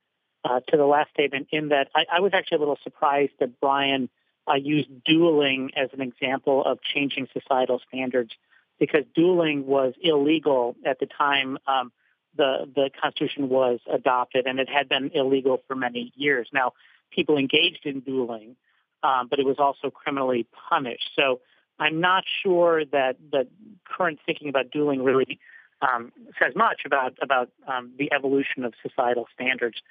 uh, 0.43 0.59
to 0.69 0.77
the 0.77 0.85
last 0.85 1.11
statement, 1.11 1.47
in 1.51 1.69
that 1.69 1.89
I, 1.95 2.05
I, 2.17 2.19
was 2.21 2.31
actually 2.33 2.57
a 2.57 2.59
little 2.59 2.79
surprised 2.83 3.33
that 3.39 3.59
Bryan 3.59 4.09
uh, 4.49 4.55
used 4.55 4.89
dueling 5.03 5.71
as 5.75 5.89
an 5.93 6.01
example 6.01 6.63
of 6.65 6.79
changing 6.81 7.27
societal 7.33 7.81
standards, 7.87 8.31
because 8.79 9.03
dueling 9.15 9.65
was 9.67 9.93
illegal 10.01 10.75
at 10.85 10.99
the 10.99 11.05
time 11.05 11.57
um, 11.67 11.91
the 12.35 12.69
the 12.73 12.89
Constitution 13.01 13.49
was 13.49 13.79
adopted, 13.91 14.47
and 14.47 14.59
it 14.59 14.69
had 14.69 14.87
been 14.87 15.11
illegal 15.13 15.61
for 15.67 15.75
many 15.75 16.13
years. 16.15 16.47
Now, 16.53 16.73
people 17.11 17.37
engaged 17.37 17.85
in 17.85 17.99
dueling, 17.99 18.55
um, 19.03 19.27
but 19.29 19.39
it 19.39 19.45
was 19.45 19.59
also 19.59 19.89
criminally 19.89 20.47
punished. 20.69 21.09
So 21.15 21.41
I'm 21.79 21.99
not 21.99 22.23
sure 22.43 22.85
that 22.85 23.17
the 23.31 23.47
current 23.85 24.19
thinking 24.25 24.49
about 24.49 24.71
dueling 24.71 25.03
really 25.03 25.39
um, 25.81 26.11
says 26.41 26.53
much 26.55 26.81
about 26.85 27.17
about 27.21 27.49
um, 27.67 27.91
the 27.97 28.11
evolution 28.13 28.63
of 28.63 28.73
societal 28.81 29.27
standards. 29.33 29.81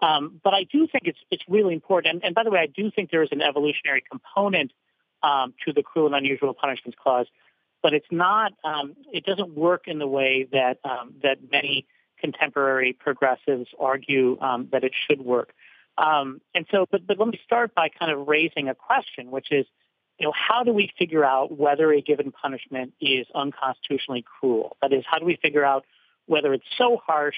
Um, 0.00 0.40
but 0.44 0.52
I 0.52 0.64
do 0.64 0.86
think 0.86 1.04
it's 1.06 1.18
it's 1.30 1.44
really 1.48 1.74
important. 1.74 2.14
And, 2.16 2.24
and, 2.24 2.34
by 2.34 2.44
the 2.44 2.50
way, 2.50 2.60
I 2.60 2.66
do 2.66 2.90
think 2.90 3.10
there 3.10 3.22
is 3.22 3.30
an 3.32 3.40
evolutionary 3.40 4.02
component 4.08 4.72
um, 5.22 5.54
to 5.64 5.72
the 5.72 5.82
cruel 5.82 6.06
and 6.06 6.14
unusual 6.14 6.52
punishments 6.54 6.98
clause, 7.02 7.26
but 7.82 7.94
it's 7.94 8.06
not. 8.10 8.52
Um, 8.64 8.94
it 9.12 9.24
doesn't 9.24 9.56
work 9.56 9.84
in 9.86 9.98
the 9.98 10.06
way 10.06 10.46
that 10.52 10.78
um, 10.84 11.14
that 11.22 11.38
many 11.50 11.86
contemporary 12.18 12.92
progressives 12.92 13.68
argue 13.78 14.38
that 14.72 14.84
it 14.84 14.92
should 15.06 15.20
work. 15.20 15.52
and 16.54 16.66
so, 16.70 16.86
but 16.90 17.06
but 17.06 17.18
let 17.18 17.28
me 17.28 17.40
start 17.44 17.74
by 17.74 17.88
kind 17.88 18.12
of 18.12 18.28
raising 18.28 18.68
a 18.68 18.74
question, 18.74 19.30
which 19.30 19.50
is 19.50 19.66
you 20.18 20.26
know, 20.26 20.32
how 20.34 20.62
do 20.62 20.72
we 20.72 20.90
figure 20.98 21.24
out 21.24 21.56
whether 21.56 21.92
a 21.92 22.00
given 22.00 22.32
punishment 22.32 22.94
is 23.00 23.26
unconstitutionally 23.34 24.24
cruel? 24.24 24.76
That 24.80 24.92
is, 24.92 25.04
how 25.08 25.18
do 25.18 25.26
we 25.26 25.36
figure 25.36 25.64
out 25.64 25.84
whether 26.26 26.52
it's 26.54 26.64
so 26.78 26.98
harsh 27.04 27.36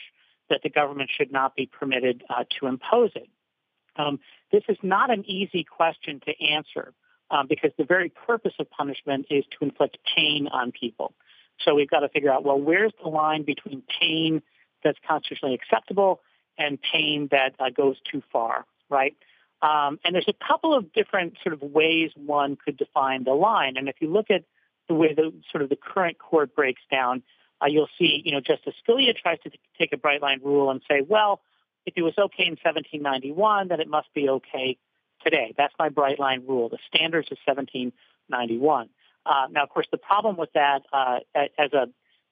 that 0.48 0.60
the 0.62 0.70
government 0.70 1.10
should 1.14 1.32
not 1.32 1.56
be 1.56 1.66
permitted 1.66 2.22
uh, 2.30 2.44
to 2.58 2.66
impose 2.66 3.10
it? 3.14 3.28
Um, 3.96 4.20
this 4.52 4.62
is 4.68 4.76
not 4.82 5.10
an 5.10 5.24
easy 5.28 5.64
question 5.64 6.20
to 6.26 6.46
answer 6.46 6.94
um, 7.30 7.46
because 7.48 7.72
the 7.76 7.84
very 7.84 8.10
purpose 8.10 8.54
of 8.58 8.70
punishment 8.70 9.26
is 9.28 9.44
to 9.58 9.64
inflict 9.64 9.98
pain 10.16 10.48
on 10.48 10.72
people. 10.72 11.14
So 11.64 11.74
we've 11.74 11.90
got 11.90 12.00
to 12.00 12.08
figure 12.08 12.32
out, 12.32 12.44
well, 12.44 12.60
where's 12.60 12.92
the 13.02 13.08
line 13.08 13.42
between 13.42 13.82
pain 14.00 14.42
that's 14.84 14.98
constitutionally 15.06 15.54
acceptable 15.54 16.20
and 16.56 16.78
pain 16.80 17.28
that 17.32 17.54
uh, 17.58 17.70
goes 17.70 17.96
too 18.10 18.22
far, 18.32 18.64
right? 18.88 19.16
Um, 19.60 19.98
and 20.04 20.14
there's 20.14 20.28
a 20.28 20.46
couple 20.46 20.76
of 20.76 20.92
different 20.92 21.34
sort 21.42 21.52
of 21.52 21.62
ways 21.62 22.10
one 22.14 22.56
could 22.56 22.76
define 22.76 23.24
the 23.24 23.32
line. 23.32 23.76
And 23.76 23.88
if 23.88 23.96
you 24.00 24.12
look 24.12 24.30
at 24.30 24.44
the 24.88 24.94
way 24.94 25.14
the 25.14 25.32
sort 25.50 25.62
of 25.62 25.68
the 25.68 25.76
current 25.76 26.18
court 26.18 26.54
breaks 26.54 26.82
down, 26.90 27.22
uh, 27.60 27.66
you'll 27.66 27.88
see, 27.98 28.22
you 28.24 28.32
know, 28.32 28.40
Justice 28.40 28.74
Scalia 28.86 29.16
tries 29.16 29.40
to 29.40 29.50
t- 29.50 29.58
take 29.78 29.92
a 29.92 29.96
bright 29.96 30.22
line 30.22 30.40
rule 30.44 30.70
and 30.70 30.80
say, 30.88 31.00
well, 31.06 31.40
if 31.86 31.94
it 31.96 32.02
was 32.02 32.14
okay 32.16 32.44
in 32.44 32.56
1791, 32.62 33.68
then 33.68 33.80
it 33.80 33.88
must 33.88 34.08
be 34.14 34.28
okay 34.28 34.76
today. 35.24 35.54
That's 35.56 35.74
my 35.78 35.88
bright 35.88 36.20
line 36.20 36.44
rule. 36.46 36.68
The 36.68 36.78
standards 36.94 37.28
of 37.32 37.38
1791. 37.44 38.88
Uh, 39.26 39.46
now, 39.50 39.64
of 39.64 39.70
course, 39.70 39.86
the 39.90 39.98
problem 39.98 40.36
with 40.36 40.52
that 40.54 40.82
uh, 40.92 41.18
as 41.34 41.72
a 41.72 41.88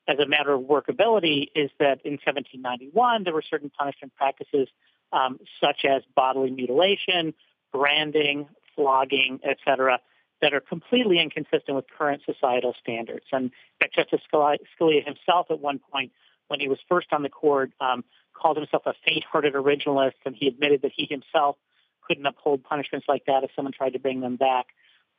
as 0.09 0.21
a 0.21 0.27
matter 0.27 0.53
of 0.53 0.63
workability 0.63 1.49
is 1.55 1.69
that 1.81 1.99
in 2.05 2.13
1791 2.13 3.25
there 3.25 3.35
were 3.35 3.43
certain 3.43 3.71
punishment 3.71 4.15
practices 4.15 4.69
um, 5.13 5.39
such 5.61 5.85
as 5.85 6.03
bodily 6.15 6.51
mutilation, 6.51 7.35
branding, 7.73 8.49
flogging, 8.75 9.41
etc., 9.45 10.01
that 10.43 10.53
are 10.53 10.61
completely 10.61 11.19
inconsistent 11.19 11.75
with 11.75 11.87
current 11.97 12.23
societal 12.27 12.75
standards. 12.81 13.25
And 13.33 13.51
Justice 13.95 14.21
Scalia 14.33 15.05
himself, 15.05 15.47
at 15.51 15.61
one 15.61 15.81
point, 15.91 16.13
when 16.49 16.61
he 16.61 16.69
was 16.69 16.79
first 16.89 17.09
on 17.13 17.23
the 17.23 17.31
court, 17.31 17.73
um, 17.81 18.05
called 18.35 18.59
himself 18.59 18.83
a 18.87 18.95
faint-hearted 19.07 19.55
originalist, 19.55 20.13
and 20.25 20.35
he 20.37 20.47
admitted 20.47 20.83
that 20.83 20.93
he 20.95 21.07
himself 21.07 21.57
couldn't 22.07 22.27
uphold 22.27 22.63
punishments 22.63 23.07
like 23.09 23.25
that 23.27 23.45
if 23.45 23.51
someone 23.57 23.73
tried 23.73 23.95
to 23.95 23.99
bring 23.99 24.21
them 24.21 24.37
back. 24.37 24.67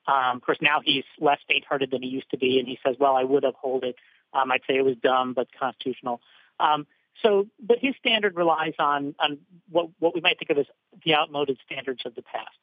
Um, 0.08 0.38
of 0.38 0.41
course, 0.44 0.60
now 0.62 0.79
he's 0.84 1.03
less 1.20 1.39
faint-hearted 1.50 1.91
than 1.91 2.01
he 2.01 2.10
used 2.10 2.29
to 2.32 2.38
be, 2.38 2.60
and 2.60 2.67
he 2.67 2.79
says, 2.86 2.96
"Well, 3.00 3.15
I 3.15 3.24
would 3.24 3.44
uphold 3.44 3.84
it. 3.84 3.96
Um, 4.34 4.51
I'd 4.51 4.62
say 4.67 4.77
it 4.77 4.86
was 4.86 4.96
dumb, 4.98 5.34
but 5.34 5.48
constitutional." 5.60 6.22
Um, 6.60 6.88
so, 7.24 7.47
but 7.59 7.79
his 7.79 7.95
standard 8.00 8.36
relies 8.36 8.74
on 8.79 9.15
on 9.19 9.39
what 9.69 9.89
what 10.00 10.13
we 10.13 10.21
might 10.21 10.38
think 10.39 10.51
of 10.51 10.57
as 10.57 10.65
the 11.05 11.15
outmoded 11.15 11.57
standards 11.65 12.01
of 12.05 12.15
the 12.15 12.21
past. 12.21 12.57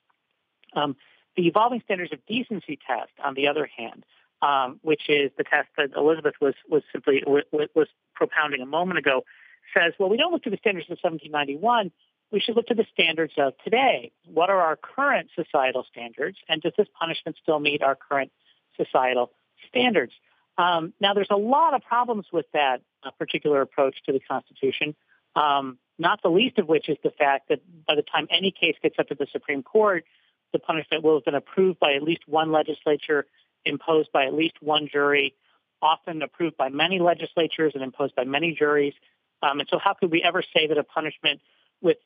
Um, 0.75 0.97
the 1.37 1.47
evolving 1.47 1.83
standards 1.85 2.13
of 2.13 2.25
decency 2.27 2.79
test, 2.87 3.11
on 3.23 3.35
the 3.35 3.49
other 3.49 3.69
hand, 3.77 4.05
um, 4.43 4.79
which 4.83 5.09
is 5.09 5.31
the 5.37 5.45
test 5.45 5.69
that 5.77 5.91
Elizabeth 5.97 6.35
was 6.41 6.55
was 6.69 6.83
simply 6.93 7.23
was, 7.27 7.45
was 7.75 7.89
propounding 8.15 8.61
a 8.61 8.67
moment 8.67 8.99
ago, 8.99 9.25
says, 9.73 9.93
well, 9.99 10.09
we 10.09 10.17
don't 10.17 10.33
look 10.33 10.45
to 10.45 10.51
the 10.51 10.59
standards 10.59 10.87
of 10.87 10.99
1791. 11.03 11.91
We 12.31 12.41
should 12.41 12.57
look 12.57 12.67
to 12.67 12.75
the 12.75 12.87
standards 12.93 13.35
of 13.39 13.55
today. 13.63 14.13
What 14.27 14.51
are 14.51 14.61
our 14.61 14.77
current 14.77 15.31
societal 15.35 15.85
standards, 15.91 16.39
and 16.49 16.63
does 16.63 16.73
this 16.77 16.89
punishment 16.99 17.37
still 17.43 17.61
meet 17.61 17.83
our 17.83 17.97
current 17.97 18.33
societal 18.77 19.31
standards? 19.69 20.13
Um, 20.57 20.93
now, 21.01 21.15
there's 21.15 21.29
a 21.31 21.37
lot 21.37 21.75
of 21.75 21.83
problems 21.83 22.27
with 22.33 22.47
that 22.53 22.81
uh, 23.05 23.11
particular 23.13 23.61
approach 23.61 23.97
to 24.07 24.13
the 24.13 24.21
Constitution, 24.21 24.95
um, 25.37 25.79
not 25.99 26.21
the 26.23 26.29
least 26.29 26.59
of 26.59 26.69
which 26.69 26.89
is 26.89 26.97
the 27.03 27.11
fact 27.11 27.49
that 27.49 27.61
by 27.87 27.95
the 27.95 28.03
time 28.03 28.27
any 28.31 28.51
case 28.51 28.77
gets 28.83 28.97
up 28.99 29.09
to 29.09 29.15
the 29.15 29.27
Supreme 29.33 29.63
Court, 29.63 30.05
the 30.53 30.59
punishment 30.59 31.03
will 31.03 31.17
have 31.17 31.25
been 31.25 31.35
approved 31.35 31.79
by 31.79 31.95
at 31.95 32.03
least 32.03 32.23
one 32.27 32.53
legislature, 32.53 33.27
imposed 33.65 34.11
by 34.13 34.27
at 34.27 34.35
least 34.35 34.55
one 34.61 34.89
jury, 34.91 35.35
often 35.83 36.23
approved 36.23 36.57
by 36.57 36.69
many 36.69 36.99
legislatures 36.99 37.73
and 37.75 37.83
imposed 37.83 38.15
by 38.15 38.25
many 38.25 38.55
juries. 38.55 38.95
Um, 39.43 39.61
and 39.61 39.69
so, 39.69 39.79
how 39.79 39.95
could 39.95 40.11
we 40.11 40.23
ever 40.23 40.43
say 40.55 40.67
that 40.69 40.79
a 40.79 40.85
punishment 40.85 41.41
with 41.81 41.99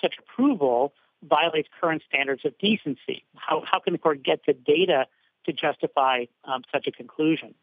such 0.00 0.14
approval 0.18 0.92
violates 1.22 1.68
current 1.80 2.02
standards 2.08 2.44
of 2.44 2.56
decency? 2.58 3.24
How, 3.34 3.62
how 3.70 3.80
can 3.80 3.92
the 3.92 3.98
court 3.98 4.22
get 4.22 4.40
the 4.46 4.52
data 4.52 5.06
to 5.46 5.52
justify 5.52 6.26
um, 6.44 6.62
such 6.72 6.86
a 6.86 6.92
conclusion? 6.92 7.54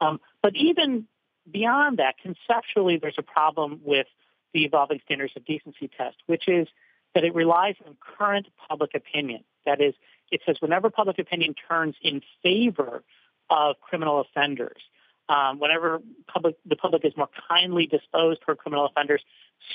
Um, 0.00 0.20
but 0.42 0.56
even 0.56 1.06
beyond 1.52 1.98
that, 1.98 2.16
conceptually, 2.22 2.98
there's 2.98 3.18
a 3.18 3.22
problem 3.22 3.80
with 3.84 4.06
the 4.52 4.64
evolving 4.64 5.00
standards 5.04 5.32
of 5.36 5.44
decency 5.44 5.88
test, 5.96 6.16
which 6.26 6.48
is 6.48 6.66
that 7.14 7.24
it 7.24 7.34
relies 7.34 7.74
on 7.86 7.96
current 8.18 8.46
public 8.68 8.94
opinion. 8.94 9.44
That 9.66 9.80
is, 9.80 9.94
it 10.30 10.40
says 10.46 10.56
whenever 10.60 10.90
public 10.90 11.18
opinion 11.18 11.54
turns 11.68 11.96
in 12.02 12.22
favor 12.42 13.02
of 13.48 13.76
criminal 13.80 14.20
offenders, 14.20 14.80
um, 15.28 15.60
whenever 15.60 16.00
public, 16.26 16.56
the 16.66 16.76
public 16.76 17.04
is 17.04 17.12
more 17.16 17.28
kindly 17.48 17.86
disposed 17.86 18.40
toward 18.42 18.58
criminal 18.58 18.86
offenders, 18.86 19.22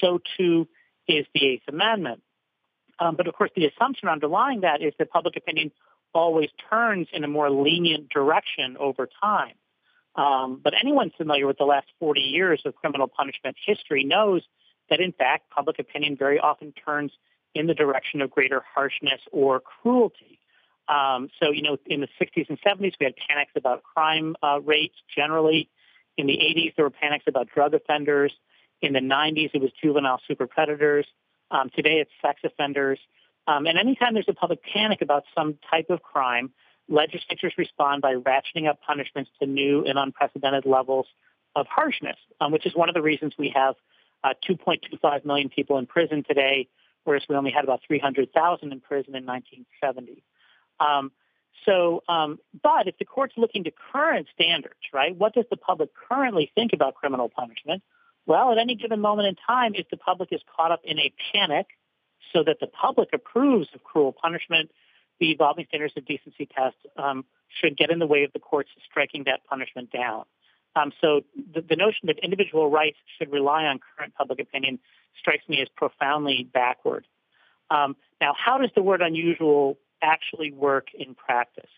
so 0.02 0.20
too 0.38 0.68
is 1.08 1.26
the 1.34 1.46
Eighth 1.46 1.64
Amendment. 1.68 2.22
Um, 3.00 3.16
but 3.16 3.28
of 3.28 3.36
course, 3.36 3.52
the 3.56 3.66
assumption 3.66 4.10
underlying 4.10 4.62
that 4.62 4.82
is 4.82 4.94
that 5.00 5.10
public 5.10 5.38
opinion 5.38 5.72
always 6.14 6.50
turns 6.70 7.08
in 7.12 7.24
a 7.24 7.28
more 7.28 7.50
lenient 7.50 8.10
direction 8.10 8.78
over 8.80 9.08
time. 9.22 9.54
Um, 10.16 10.62
but 10.64 10.74
anyone 10.80 11.12
familiar 11.18 11.46
with 11.46 11.58
the 11.58 11.66
last 11.66 11.88
40 12.00 12.22
years 12.22 12.62
of 12.66 12.76
criminal 12.76 13.08
punishment 13.08 13.58
history 13.66 14.04
knows 14.04 14.42
that, 14.90 15.00
in 15.00 15.12
fact, 15.12 15.50
public 15.50 15.80
opinion 15.80 16.16
very 16.16 16.40
often 16.40 16.72
turns 16.74 17.12
in 17.54 17.68
the 17.68 17.74
direction 17.74 18.22
of 18.22 18.32
greater 18.32 18.64
harshness 18.74 19.22
or 19.32 19.60
cruelty. 19.60 20.40
Um, 20.88 21.30
so, 21.40 21.52
you 21.52 21.64
know, 21.64 21.78
in 21.86 22.02
the 22.02 22.08
60s 22.22 22.48
and 22.50 22.60
70s, 22.62 22.94
we 23.00 23.06
had 23.06 23.16
panics 23.28 23.52
about 23.56 23.84
crime 23.84 24.36
uh, 24.44 24.60
rates 24.62 24.96
generally. 25.14 25.70
In 26.18 26.28
the 26.28 26.34
80s, 26.34 26.76
there 26.76 26.86
were 26.86 26.92
panics 26.92 27.26
about 27.28 27.48
drug 27.50 27.74
offenders. 27.74 28.32
In 28.82 28.94
the 28.94 29.00
90s, 29.00 29.52
it 29.54 29.62
was 29.62 29.72
juvenile 29.82 30.22
super 30.28 30.48
predators. 30.48 31.08
Um, 31.50 31.70
today, 31.76 32.00
it's 32.00 32.12
sex 32.22 32.42
offenders. 32.44 33.00
Um, 33.48 33.68
and 33.68 33.78
anytime 33.78 34.14
there's 34.14 34.30
a 34.30 34.34
public 34.34 34.60
panic 34.64 35.02
about 35.02 35.24
some 35.36 35.58
type 35.70 35.90
of 35.90 36.02
crime, 36.02 36.52
legislatures 36.88 37.54
respond 37.58 38.02
by 38.02 38.16
ratcheting 38.16 38.70
up 38.70 38.80
punishments 38.86 39.30
to 39.40 39.48
new 39.48 39.86
and 39.86 39.98
unprecedented 39.98 40.66
levels 40.66 41.08
of 41.56 41.68
harshness, 41.68 42.18
um, 42.42 42.52
which 42.52 42.66
is 42.66 42.76
one 42.76 42.90
of 42.90 42.96
the 42.96 43.02
reasons 43.02 43.34
we 43.38 43.52
have 43.56 43.76
uh, 44.24 44.34
2.25 44.48 45.26
million 45.26 45.50
people 45.50 45.78
in 45.78 45.86
prison 45.86 46.24
today, 46.28 46.68
whereas 47.04 47.24
we 47.30 47.36
only 47.36 47.52
had 47.52 47.64
about 47.64 47.82
300,000 47.88 48.72
in 48.72 48.80
prison 48.82 49.16
in 49.16 49.26
1970. 49.26 50.24
Um, 50.80 51.12
so, 51.66 52.04
um, 52.10 52.40
but 52.62 52.88
if 52.88 52.98
the 52.98 53.06
court's 53.06 53.34
looking 53.38 53.64
to 53.64 53.72
current 53.94 54.28
standards, 54.34 54.76
right, 54.94 55.16
what 55.16 55.34
does 55.34 55.46
the 55.50 55.58
public 55.58 55.90
currently 56.10 56.52
think 56.54 56.74
about 56.74 56.96
criminal 56.96 57.30
punishment? 57.30 57.82
Well, 58.26 58.52
at 58.52 58.58
any 58.58 58.76
given 58.76 59.00
moment 59.00 59.28
in 59.28 59.36
time, 59.36 59.74
if 59.76 59.90
the 59.90 59.98
public 59.98 60.30
is 60.32 60.42
caught 60.56 60.72
up 60.72 60.82
in 60.84 61.00
a 61.00 61.14
panic 61.32 61.68
so 62.34 62.44
that 62.44 62.60
the 62.60 62.68
public 62.68 63.10
approves 63.14 63.70
of 63.74 63.84
cruel 63.84 64.12
punishment, 64.12 64.72
the 65.20 65.32
evolving 65.32 65.66
standards 65.68 65.94
of 65.98 66.06
decency 66.06 66.46
test 66.46 66.76
um, 66.98 67.26
should 67.50 67.78
get 67.78 67.90
in 67.90 68.00
the 68.00 68.08
way 68.08 68.24
of 68.24 68.34
the 68.34 68.40
courts 68.40 68.70
striking 68.90 69.24
that 69.26 69.46
punishment 69.46 69.92
down. 69.92 70.26
Um, 70.76 70.92
so 71.00 71.22
the, 71.54 71.62
the, 71.62 71.78
notion 71.78 72.08
that 72.08 72.20
individual 72.20 72.70
rights 72.70 72.98
should 73.18 73.32
rely 73.32 73.64
on 73.64 73.80
current 73.98 74.14
public 74.14 74.42
opinion 74.42 74.80
strikes 75.18 75.48
me 75.48 75.62
as 75.62 75.70
profoundly 75.70 76.50
backward. 76.54 77.08
Um, 77.70 77.96
now, 78.20 78.34
how 78.38 78.58
does 78.58 78.72
the 78.76 78.82
word 78.82 79.02
unusual 79.02 79.78
actually 80.02 80.52
work 80.52 80.88
in 80.94 81.16
practice? 81.16 81.70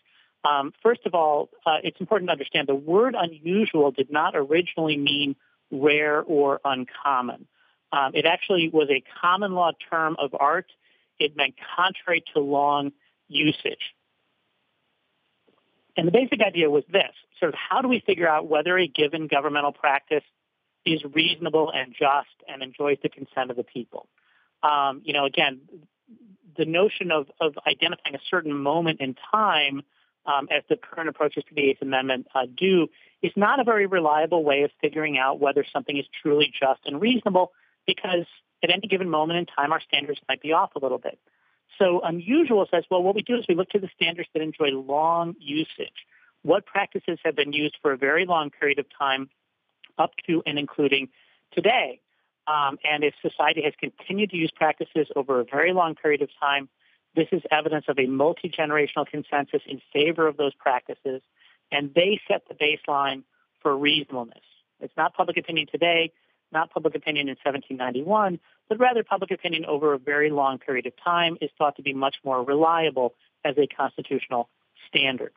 Um, 0.44 0.72
first 0.82 1.00
of 1.06 1.14
all, 1.14 1.50
uh, 1.64 1.78
it's 1.82 2.00
important 2.00 2.28
to 2.28 2.32
understand 2.32 2.68
the 2.68 2.74
word 2.74 3.14
unusual 3.16 3.90
did 3.90 4.10
not 4.10 4.34
originally 4.34 4.96
mean 4.96 5.36
rare 5.70 6.22
or 6.22 6.60
uncommon. 6.64 7.46
Um, 7.92 8.12
it 8.14 8.26
actually 8.26 8.68
was 8.68 8.88
a 8.90 9.02
common 9.20 9.52
law 9.52 9.72
term 9.90 10.16
of 10.18 10.34
art. 10.38 10.66
It 11.18 11.36
meant 11.36 11.54
contrary 11.76 12.22
to 12.34 12.40
long 12.40 12.92
usage. 13.28 13.94
And 15.96 16.06
the 16.06 16.12
basic 16.12 16.40
idea 16.40 16.70
was 16.70 16.84
this 16.90 17.12
sort 17.40 17.52
of 17.52 17.58
how 17.58 17.82
do 17.82 17.88
we 17.88 18.00
figure 18.00 18.28
out 18.28 18.48
whether 18.48 18.78
a 18.78 18.86
given 18.86 19.26
governmental 19.26 19.72
practice 19.72 20.22
is 20.86 21.02
reasonable 21.12 21.72
and 21.74 21.92
just 21.92 22.28
and 22.46 22.62
enjoys 22.62 22.98
the 23.02 23.08
consent 23.08 23.50
of 23.50 23.56
the 23.56 23.64
people? 23.64 24.08
Um, 24.62 25.02
you 25.04 25.12
know, 25.12 25.24
again, 25.24 25.60
the 26.56 26.64
notion 26.64 27.10
of, 27.10 27.26
of 27.40 27.54
identifying 27.66 28.14
a 28.14 28.20
certain 28.30 28.52
moment 28.52 29.00
in 29.00 29.16
time 29.32 29.82
um, 30.26 30.48
as 30.50 30.62
the 30.68 30.76
current 30.76 31.08
approaches 31.08 31.44
to 31.48 31.54
the 31.54 31.62
Eighth 31.62 31.82
Amendment 31.82 32.26
uh, 32.34 32.46
do 32.54 32.88
is 33.22 33.32
not 33.34 33.60
a 33.60 33.64
very 33.64 33.86
reliable 33.86 34.44
way 34.44 34.62
of 34.62 34.70
figuring 34.80 35.18
out 35.18 35.40
whether 35.40 35.64
something 35.72 35.96
is 35.96 36.04
truly 36.22 36.52
just 36.52 36.80
and 36.84 37.00
reasonable 37.00 37.52
because 37.86 38.26
at 38.62 38.70
any 38.70 38.86
given 38.86 39.08
moment 39.08 39.38
in 39.38 39.46
time, 39.46 39.72
our 39.72 39.80
standards 39.80 40.20
might 40.28 40.42
be 40.42 40.52
off 40.52 40.74
a 40.76 40.78
little 40.78 40.98
bit. 40.98 41.18
So 41.78 42.00
unusual 42.00 42.66
says, 42.70 42.84
well, 42.90 43.02
what 43.02 43.14
we 43.14 43.22
do 43.22 43.36
is 43.36 43.46
we 43.48 43.54
look 43.54 43.70
to 43.70 43.78
the 43.78 43.90
standards 43.94 44.28
that 44.34 44.42
enjoy 44.42 44.70
long 44.70 45.36
usage. 45.38 46.06
What 46.42 46.66
practices 46.66 47.18
have 47.24 47.36
been 47.36 47.52
used 47.52 47.76
for 47.80 47.92
a 47.92 47.96
very 47.96 48.26
long 48.26 48.50
period 48.50 48.78
of 48.78 48.86
time 48.96 49.30
up 49.96 50.10
to 50.26 50.42
and 50.46 50.58
including 50.58 51.08
today? 51.52 52.00
Um, 52.46 52.78
and 52.82 53.04
if 53.04 53.14
society 53.20 53.62
has 53.62 53.74
continued 53.78 54.30
to 54.30 54.36
use 54.36 54.50
practices 54.54 55.06
over 55.14 55.40
a 55.40 55.44
very 55.44 55.72
long 55.72 55.94
period 55.94 56.22
of 56.22 56.30
time, 56.40 56.68
this 57.14 57.28
is 57.32 57.42
evidence 57.50 57.86
of 57.88 57.98
a 57.98 58.06
multi-generational 58.06 59.06
consensus 59.06 59.62
in 59.66 59.80
favor 59.92 60.26
of 60.26 60.36
those 60.36 60.54
practices, 60.54 61.20
and 61.70 61.92
they 61.94 62.20
set 62.28 62.42
the 62.48 62.54
baseline 62.54 63.22
for 63.60 63.76
reasonableness. 63.76 64.44
It's 64.80 64.96
not 64.96 65.14
public 65.14 65.36
opinion 65.36 65.66
today, 65.70 66.12
not 66.52 66.70
public 66.70 66.94
opinion 66.94 67.28
in 67.28 67.36
1791, 67.44 68.38
but 68.68 68.78
rather 68.78 69.02
public 69.02 69.30
opinion 69.30 69.64
over 69.64 69.94
a 69.94 69.98
very 69.98 70.30
long 70.30 70.58
period 70.58 70.86
of 70.86 70.92
time 71.02 71.36
is 71.40 71.50
thought 71.58 71.76
to 71.76 71.82
be 71.82 71.92
much 71.92 72.16
more 72.24 72.42
reliable 72.42 73.14
as 73.44 73.56
a 73.58 73.66
constitutional 73.66 74.48
standard. 74.88 75.32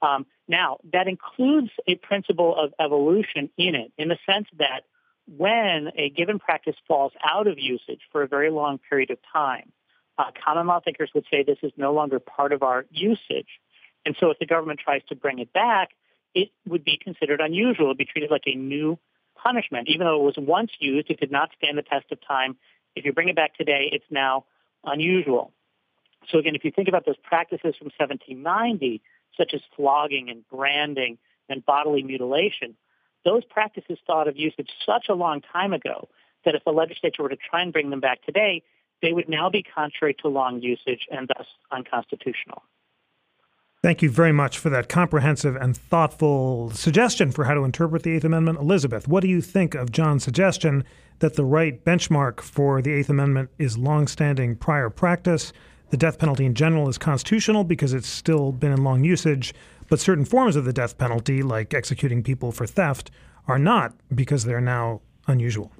Um, 0.00 0.26
now, 0.48 0.78
that 0.92 1.06
includes 1.06 1.70
a 1.86 1.94
principle 1.94 2.56
of 2.56 2.74
evolution 2.80 3.50
in 3.56 3.74
it, 3.74 3.92
in 3.96 4.08
the 4.08 4.18
sense 4.26 4.48
that 4.58 4.82
when 5.28 5.92
a 5.96 6.10
given 6.10 6.38
practice 6.38 6.74
falls 6.88 7.12
out 7.22 7.46
of 7.46 7.58
usage 7.58 8.00
for 8.10 8.22
a 8.22 8.28
very 8.28 8.50
long 8.50 8.78
period 8.78 9.10
of 9.10 9.18
time, 9.32 9.70
uh, 10.18 10.30
common 10.44 10.66
law 10.66 10.80
thinkers 10.80 11.10
would 11.14 11.24
say 11.30 11.42
this 11.42 11.58
is 11.62 11.72
no 11.76 11.92
longer 11.92 12.18
part 12.18 12.52
of 12.52 12.62
our 12.62 12.84
usage. 12.90 13.60
And 14.04 14.16
so 14.18 14.30
if 14.30 14.38
the 14.38 14.46
government 14.46 14.80
tries 14.80 15.02
to 15.08 15.14
bring 15.14 15.38
it 15.38 15.52
back, 15.52 15.90
it 16.34 16.50
would 16.66 16.84
be 16.84 16.98
considered 17.02 17.40
unusual. 17.40 17.86
It 17.86 17.88
would 17.88 17.98
be 17.98 18.04
treated 18.04 18.30
like 18.30 18.46
a 18.46 18.54
new 18.54 18.98
punishment. 19.42 19.88
Even 19.88 20.06
though 20.06 20.20
it 20.20 20.24
was 20.24 20.34
once 20.38 20.70
used, 20.78 21.10
it 21.10 21.20
did 21.20 21.32
not 21.32 21.50
stand 21.56 21.78
the 21.78 21.82
test 21.82 22.06
of 22.12 22.18
time. 22.26 22.56
If 22.94 23.04
you 23.04 23.12
bring 23.12 23.28
it 23.28 23.36
back 23.36 23.56
today, 23.56 23.88
it's 23.92 24.04
now 24.10 24.44
unusual. 24.84 25.52
So 26.30 26.38
again, 26.38 26.54
if 26.54 26.64
you 26.64 26.70
think 26.70 26.88
about 26.88 27.04
those 27.06 27.16
practices 27.22 27.74
from 27.78 27.90
1790, 27.98 29.02
such 29.36 29.52
as 29.54 29.60
flogging 29.76 30.28
and 30.30 30.46
branding 30.48 31.18
and 31.48 31.64
bodily 31.64 32.02
mutilation, 32.02 32.76
those 33.24 33.44
practices 33.44 33.98
thought 34.06 34.28
of 34.28 34.36
usage 34.36 34.68
such 34.84 35.06
a 35.08 35.14
long 35.14 35.40
time 35.40 35.72
ago 35.72 36.08
that 36.44 36.54
if 36.54 36.64
the 36.64 36.72
legislature 36.72 37.22
were 37.22 37.28
to 37.28 37.36
try 37.36 37.62
and 37.62 37.72
bring 37.72 37.90
them 37.90 38.00
back 38.00 38.22
today, 38.22 38.62
they 39.00 39.12
would 39.12 39.28
now 39.28 39.50
be 39.50 39.62
contrary 39.62 40.14
to 40.22 40.28
long 40.28 40.60
usage 40.60 41.06
and 41.10 41.28
thus 41.28 41.46
unconstitutional. 41.70 42.62
Thank 43.82 44.00
you 44.00 44.10
very 44.10 44.30
much 44.30 44.58
for 44.58 44.70
that 44.70 44.88
comprehensive 44.88 45.56
and 45.56 45.76
thoughtful 45.76 46.70
suggestion 46.70 47.32
for 47.32 47.42
how 47.42 47.54
to 47.54 47.64
interpret 47.64 48.04
the 48.04 48.12
Eighth 48.12 48.22
Amendment. 48.22 48.60
Elizabeth, 48.60 49.08
what 49.08 49.22
do 49.22 49.28
you 49.28 49.40
think 49.40 49.74
of 49.74 49.90
John's 49.90 50.22
suggestion 50.22 50.84
that 51.18 51.34
the 51.34 51.44
right 51.44 51.84
benchmark 51.84 52.40
for 52.40 52.80
the 52.80 52.92
Eighth 52.92 53.08
Amendment 53.08 53.50
is 53.58 53.76
longstanding 53.76 54.54
prior 54.54 54.88
practice? 54.88 55.52
The 55.90 55.96
death 55.96 56.20
penalty 56.20 56.44
in 56.44 56.54
general 56.54 56.88
is 56.88 56.96
constitutional 56.96 57.64
because 57.64 57.92
it's 57.92 58.06
still 58.06 58.52
been 58.52 58.70
in 58.70 58.84
long 58.84 59.02
usage, 59.02 59.52
but 59.88 59.98
certain 59.98 60.24
forms 60.24 60.54
of 60.54 60.64
the 60.64 60.72
death 60.72 60.96
penalty, 60.96 61.42
like 61.42 61.74
executing 61.74 62.22
people 62.22 62.52
for 62.52 62.68
theft, 62.68 63.10
are 63.48 63.58
not 63.58 63.94
because 64.14 64.44
they're 64.44 64.60
now 64.60 65.00
unusual. 65.26 65.72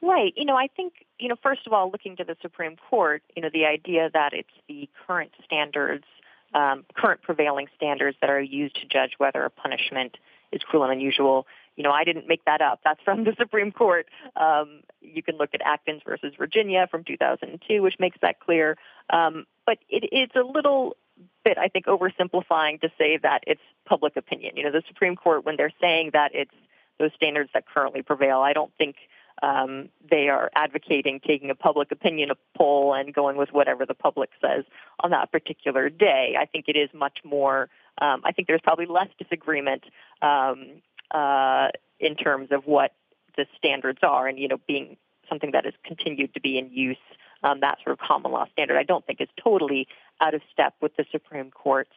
Right. 0.00 0.32
You 0.36 0.46
know, 0.46 0.56
I 0.56 0.68
think, 0.74 0.94
you 1.18 1.28
know, 1.28 1.36
first 1.42 1.66
of 1.66 1.74
all, 1.74 1.90
looking 1.90 2.16
to 2.16 2.24
the 2.24 2.36
Supreme 2.40 2.76
Court, 2.88 3.22
you 3.36 3.42
know, 3.42 3.50
the 3.52 3.66
idea 3.66 4.08
that 4.14 4.32
it's 4.32 4.48
the 4.68 4.88
current 5.06 5.32
standards 5.44 6.04
um, 6.54 6.84
current 6.94 7.22
prevailing 7.22 7.66
standards 7.76 8.16
that 8.20 8.30
are 8.30 8.40
used 8.40 8.76
to 8.76 8.86
judge 8.86 9.12
whether 9.18 9.42
a 9.42 9.50
punishment 9.50 10.16
is 10.52 10.62
cruel 10.62 10.84
and 10.84 10.92
unusual. 10.92 11.46
You 11.76 11.84
know, 11.84 11.92
I 11.92 12.04
didn't 12.04 12.26
make 12.26 12.44
that 12.46 12.60
up. 12.60 12.80
That's 12.84 13.00
from 13.02 13.24
the 13.24 13.34
Supreme 13.38 13.72
Court. 13.72 14.06
Um, 14.36 14.80
you 15.00 15.22
can 15.22 15.36
look 15.36 15.50
at 15.54 15.60
Atkins 15.64 16.02
versus 16.04 16.34
Virginia 16.36 16.88
from 16.90 17.04
2002, 17.04 17.82
which 17.82 17.94
makes 17.98 18.18
that 18.22 18.40
clear. 18.40 18.76
Um, 19.10 19.46
but 19.66 19.78
it, 19.88 20.08
it's 20.10 20.34
a 20.34 20.42
little 20.42 20.96
bit, 21.44 21.58
I 21.58 21.68
think, 21.68 21.86
oversimplifying 21.86 22.80
to 22.80 22.90
say 22.98 23.18
that 23.18 23.44
it's 23.46 23.60
public 23.86 24.16
opinion. 24.16 24.56
You 24.56 24.64
know, 24.64 24.72
the 24.72 24.82
Supreme 24.88 25.16
Court, 25.16 25.44
when 25.44 25.56
they're 25.56 25.72
saying 25.80 26.10
that 26.12 26.32
it's 26.34 26.54
those 26.98 27.10
standards 27.14 27.50
that 27.54 27.64
currently 27.66 28.02
prevail, 28.02 28.40
I 28.40 28.52
don't 28.52 28.72
think 28.76 28.96
um, 29.42 29.88
they 30.10 30.28
are 30.28 30.50
advocating 30.54 31.20
taking 31.20 31.50
a 31.50 31.54
public 31.54 31.90
opinion 31.92 32.30
poll 32.56 32.94
and 32.94 33.14
going 33.14 33.36
with 33.36 33.52
whatever 33.52 33.86
the 33.86 33.94
public 33.94 34.30
says 34.40 34.64
on 35.00 35.10
that 35.10 35.30
particular 35.30 35.88
day. 35.88 36.36
I 36.38 36.46
think 36.46 36.66
it 36.68 36.76
is 36.76 36.90
much 36.92 37.18
more. 37.24 37.68
Um, 38.00 38.22
I 38.24 38.32
think 38.32 38.48
there's 38.48 38.60
probably 38.62 38.86
less 38.86 39.08
disagreement 39.18 39.84
um, 40.22 40.82
uh, 41.10 41.68
in 42.00 42.16
terms 42.16 42.48
of 42.52 42.66
what 42.66 42.92
the 43.36 43.46
standards 43.56 44.00
are, 44.02 44.26
and 44.26 44.38
you 44.38 44.48
know, 44.48 44.58
being 44.66 44.96
something 45.28 45.52
that 45.52 45.64
has 45.64 45.74
continued 45.84 46.34
to 46.34 46.40
be 46.40 46.58
in 46.58 46.70
use. 46.70 46.96
Um, 47.40 47.60
that 47.60 47.78
sort 47.84 47.92
of 47.92 48.04
common 48.04 48.32
law 48.32 48.46
standard, 48.52 48.76
I 48.76 48.82
don't 48.82 49.06
think 49.06 49.20
is 49.20 49.28
totally 49.40 49.86
out 50.20 50.34
of 50.34 50.42
step 50.52 50.74
with 50.80 50.96
the 50.96 51.04
Supreme 51.12 51.52
Court's 51.52 51.92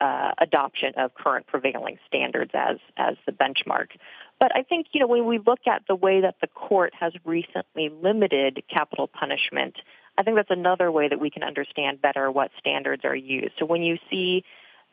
uh, 0.00 0.32
adoption 0.38 0.92
of 0.96 1.14
current 1.14 1.46
prevailing 1.46 1.98
standards 2.06 2.50
as 2.54 2.76
as 2.96 3.16
the 3.26 3.32
benchmark. 3.32 3.88
But 4.38 4.54
I 4.54 4.62
think 4.62 4.88
you 4.92 5.00
know 5.00 5.06
when 5.06 5.26
we 5.26 5.38
look 5.38 5.60
at 5.66 5.82
the 5.88 5.94
way 5.94 6.20
that 6.20 6.36
the 6.40 6.48
court 6.48 6.92
has 6.98 7.12
recently 7.24 7.88
limited 7.88 8.62
capital 8.72 9.08
punishment, 9.08 9.76
I 10.18 10.22
think 10.22 10.36
that's 10.36 10.50
another 10.50 10.90
way 10.90 11.08
that 11.08 11.20
we 11.20 11.30
can 11.30 11.42
understand 11.42 12.02
better 12.02 12.30
what 12.30 12.50
standards 12.58 13.04
are 13.04 13.16
used. 13.16 13.52
So 13.58 13.64
when 13.64 13.82
you 13.82 13.98
see 14.10 14.44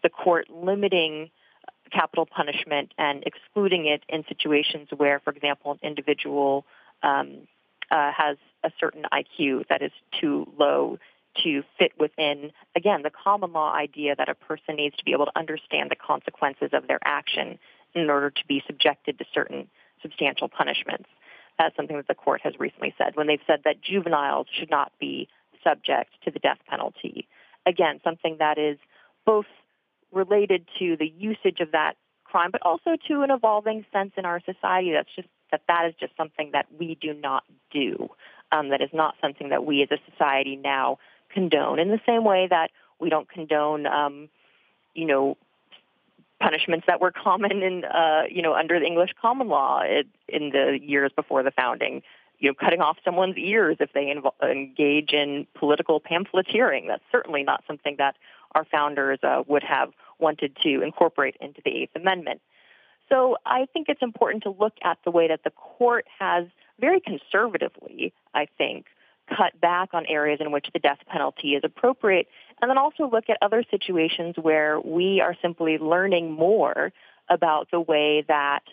the 0.03 0.09
court 0.09 0.49
limiting 0.49 1.29
capital 1.91 2.25
punishment 2.25 2.93
and 2.97 3.23
excluding 3.25 3.85
it 3.85 4.03
in 4.09 4.23
situations 4.27 4.89
where, 4.95 5.19
for 5.19 5.31
example, 5.31 5.71
an 5.71 5.79
individual 5.83 6.65
um, 7.03 7.47
uh, 7.91 8.11
has 8.11 8.37
a 8.63 8.71
certain 8.79 9.03
IQ 9.11 9.67
that 9.69 9.81
is 9.81 9.91
too 10.19 10.51
low 10.57 10.97
to 11.43 11.63
fit 11.77 11.91
within, 11.99 12.51
again, 12.75 13.01
the 13.03 13.11
common 13.11 13.53
law 13.53 13.73
idea 13.73 14.15
that 14.15 14.29
a 14.29 14.35
person 14.35 14.75
needs 14.75 14.95
to 14.97 15.03
be 15.03 15.13
able 15.13 15.25
to 15.25 15.37
understand 15.37 15.89
the 15.89 15.95
consequences 15.95 16.69
of 16.73 16.87
their 16.87 16.99
action 17.03 17.57
in 17.95 18.09
order 18.09 18.29
to 18.29 18.41
be 18.47 18.63
subjected 18.67 19.17
to 19.19 19.25
certain 19.33 19.67
substantial 20.01 20.49
punishments. 20.49 21.09
That's 21.57 21.75
something 21.75 21.97
that 21.97 22.07
the 22.07 22.15
court 22.15 22.41
has 22.43 22.53
recently 22.59 22.93
said 22.97 23.15
when 23.15 23.27
they've 23.27 23.39
said 23.45 23.61
that 23.65 23.81
juveniles 23.81 24.47
should 24.51 24.71
not 24.71 24.91
be 24.99 25.27
subject 25.63 26.11
to 26.25 26.31
the 26.31 26.39
death 26.39 26.59
penalty. 26.67 27.27
Again, 27.65 28.01
something 28.03 28.37
that 28.39 28.57
is 28.57 28.77
both 29.25 29.45
related 30.11 30.67
to 30.79 30.97
the 30.97 31.11
usage 31.17 31.59
of 31.59 31.71
that 31.71 31.95
crime, 32.23 32.49
but 32.51 32.61
also 32.63 32.91
to 33.07 33.21
an 33.21 33.31
evolving 33.31 33.85
sense 33.93 34.11
in 34.17 34.25
our 34.25 34.41
society 34.41 34.91
that's 34.91 35.09
just 35.15 35.27
that 35.51 35.61
that 35.67 35.85
is 35.87 35.93
just 35.99 36.17
something 36.17 36.49
that 36.53 36.65
we 36.79 36.97
do 36.99 37.13
not 37.13 37.43
do. 37.71 38.09
Um, 38.51 38.69
that 38.69 38.81
is 38.81 38.89
not 38.91 39.15
something 39.21 39.49
that 39.49 39.65
we 39.65 39.83
as 39.83 39.89
a 39.91 40.11
society 40.11 40.55
now 40.55 40.97
condone. 41.33 41.79
In 41.79 41.89
the 41.89 41.99
same 42.05 42.23
way 42.23 42.47
that 42.49 42.71
we 42.99 43.09
don't 43.09 43.29
condone, 43.29 43.85
um, 43.85 44.29
you 44.93 45.05
know, 45.05 45.37
punishments 46.39 46.85
that 46.87 46.99
were 46.99 47.11
common 47.11 47.63
in, 47.63 47.85
uh, 47.85 48.23
you 48.29 48.41
know, 48.41 48.53
under 48.53 48.79
the 48.79 48.85
English 48.85 49.11
common 49.21 49.47
law 49.47 49.81
in 50.27 50.49
the 50.49 50.77
years 50.81 51.11
before 51.15 51.43
the 51.43 51.51
founding. 51.51 52.03
You 52.39 52.49
know, 52.49 52.55
cutting 52.55 52.81
off 52.81 52.97
someone's 53.05 53.37
ears 53.37 53.77
if 53.79 53.93
they 53.93 54.05
invo- 54.05 54.33
engage 54.43 55.13
in 55.13 55.47
political 55.53 56.01
pamphleteering. 56.01 56.87
That's 56.87 57.03
certainly 57.11 57.43
not 57.43 57.63
something 57.67 57.95
that 57.99 58.15
our 58.53 58.65
founders 58.65 59.19
uh, 59.23 59.43
would 59.47 59.63
have 59.63 59.93
wanted 60.19 60.57
to 60.63 60.81
incorporate 60.81 61.37
into 61.39 61.61
the 61.63 61.71
Eighth 61.71 61.95
Amendment. 61.95 62.41
So 63.09 63.37
I 63.45 63.67
think 63.71 63.87
it's 63.89 64.01
important 64.01 64.43
to 64.43 64.49
look 64.49 64.73
at 64.81 64.97
the 65.05 65.11
way 65.11 65.27
that 65.27 65.43
the 65.43 65.51
court 65.51 66.05
has 66.19 66.45
very 66.79 66.99
conservatively, 66.99 68.13
I 68.33 68.47
think, 68.57 68.87
cut 69.29 69.59
back 69.59 69.89
on 69.93 70.05
areas 70.07 70.39
in 70.41 70.51
which 70.51 70.67
the 70.73 70.79
death 70.79 70.99
penalty 71.07 71.49
is 71.55 71.62
appropriate, 71.63 72.27
and 72.62 72.69
then 72.69 72.77
also 72.77 73.09
look 73.09 73.25
at 73.29 73.38
other 73.41 73.63
situations 73.69 74.36
where 74.41 74.79
we 74.79 75.21
are 75.21 75.36
simply 75.41 75.77
learning 75.77 76.31
more 76.31 76.91
about 77.29 77.69
the 77.71 77.79
way 77.79 78.23
that 78.27 78.63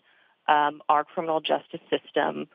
um, 0.48 0.82
our 0.88 1.04
criminal 1.04 1.40
justice 1.40 1.80
system 1.88 2.48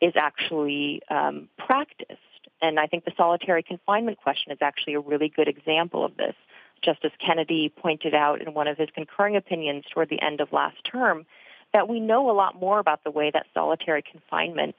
is 0.00 0.14
actually 0.16 1.02
um, 1.10 1.48
practiced. 1.58 2.18
and 2.60 2.78
I 2.78 2.86
think 2.86 3.04
the 3.04 3.12
solitary 3.16 3.62
confinement 3.62 4.18
question 4.18 4.52
is 4.52 4.58
actually 4.60 4.94
a 4.94 5.00
really 5.00 5.28
good 5.28 5.48
example 5.48 6.04
of 6.04 6.16
this. 6.16 6.34
Justice 6.82 7.12
Kennedy 7.24 7.72
pointed 7.74 8.14
out 8.14 8.40
in 8.42 8.54
one 8.54 8.66
of 8.66 8.76
his 8.76 8.88
concurring 8.94 9.36
opinions 9.36 9.84
toward 9.92 10.08
the 10.08 10.20
end 10.20 10.40
of 10.40 10.52
last 10.52 10.76
term 10.84 11.24
that 11.72 11.88
we 11.88 12.00
know 12.00 12.30
a 12.30 12.32
lot 12.32 12.58
more 12.58 12.78
about 12.78 13.04
the 13.04 13.10
way 13.10 13.30
that 13.32 13.46
solitary 13.54 14.02
confinement, 14.02 14.74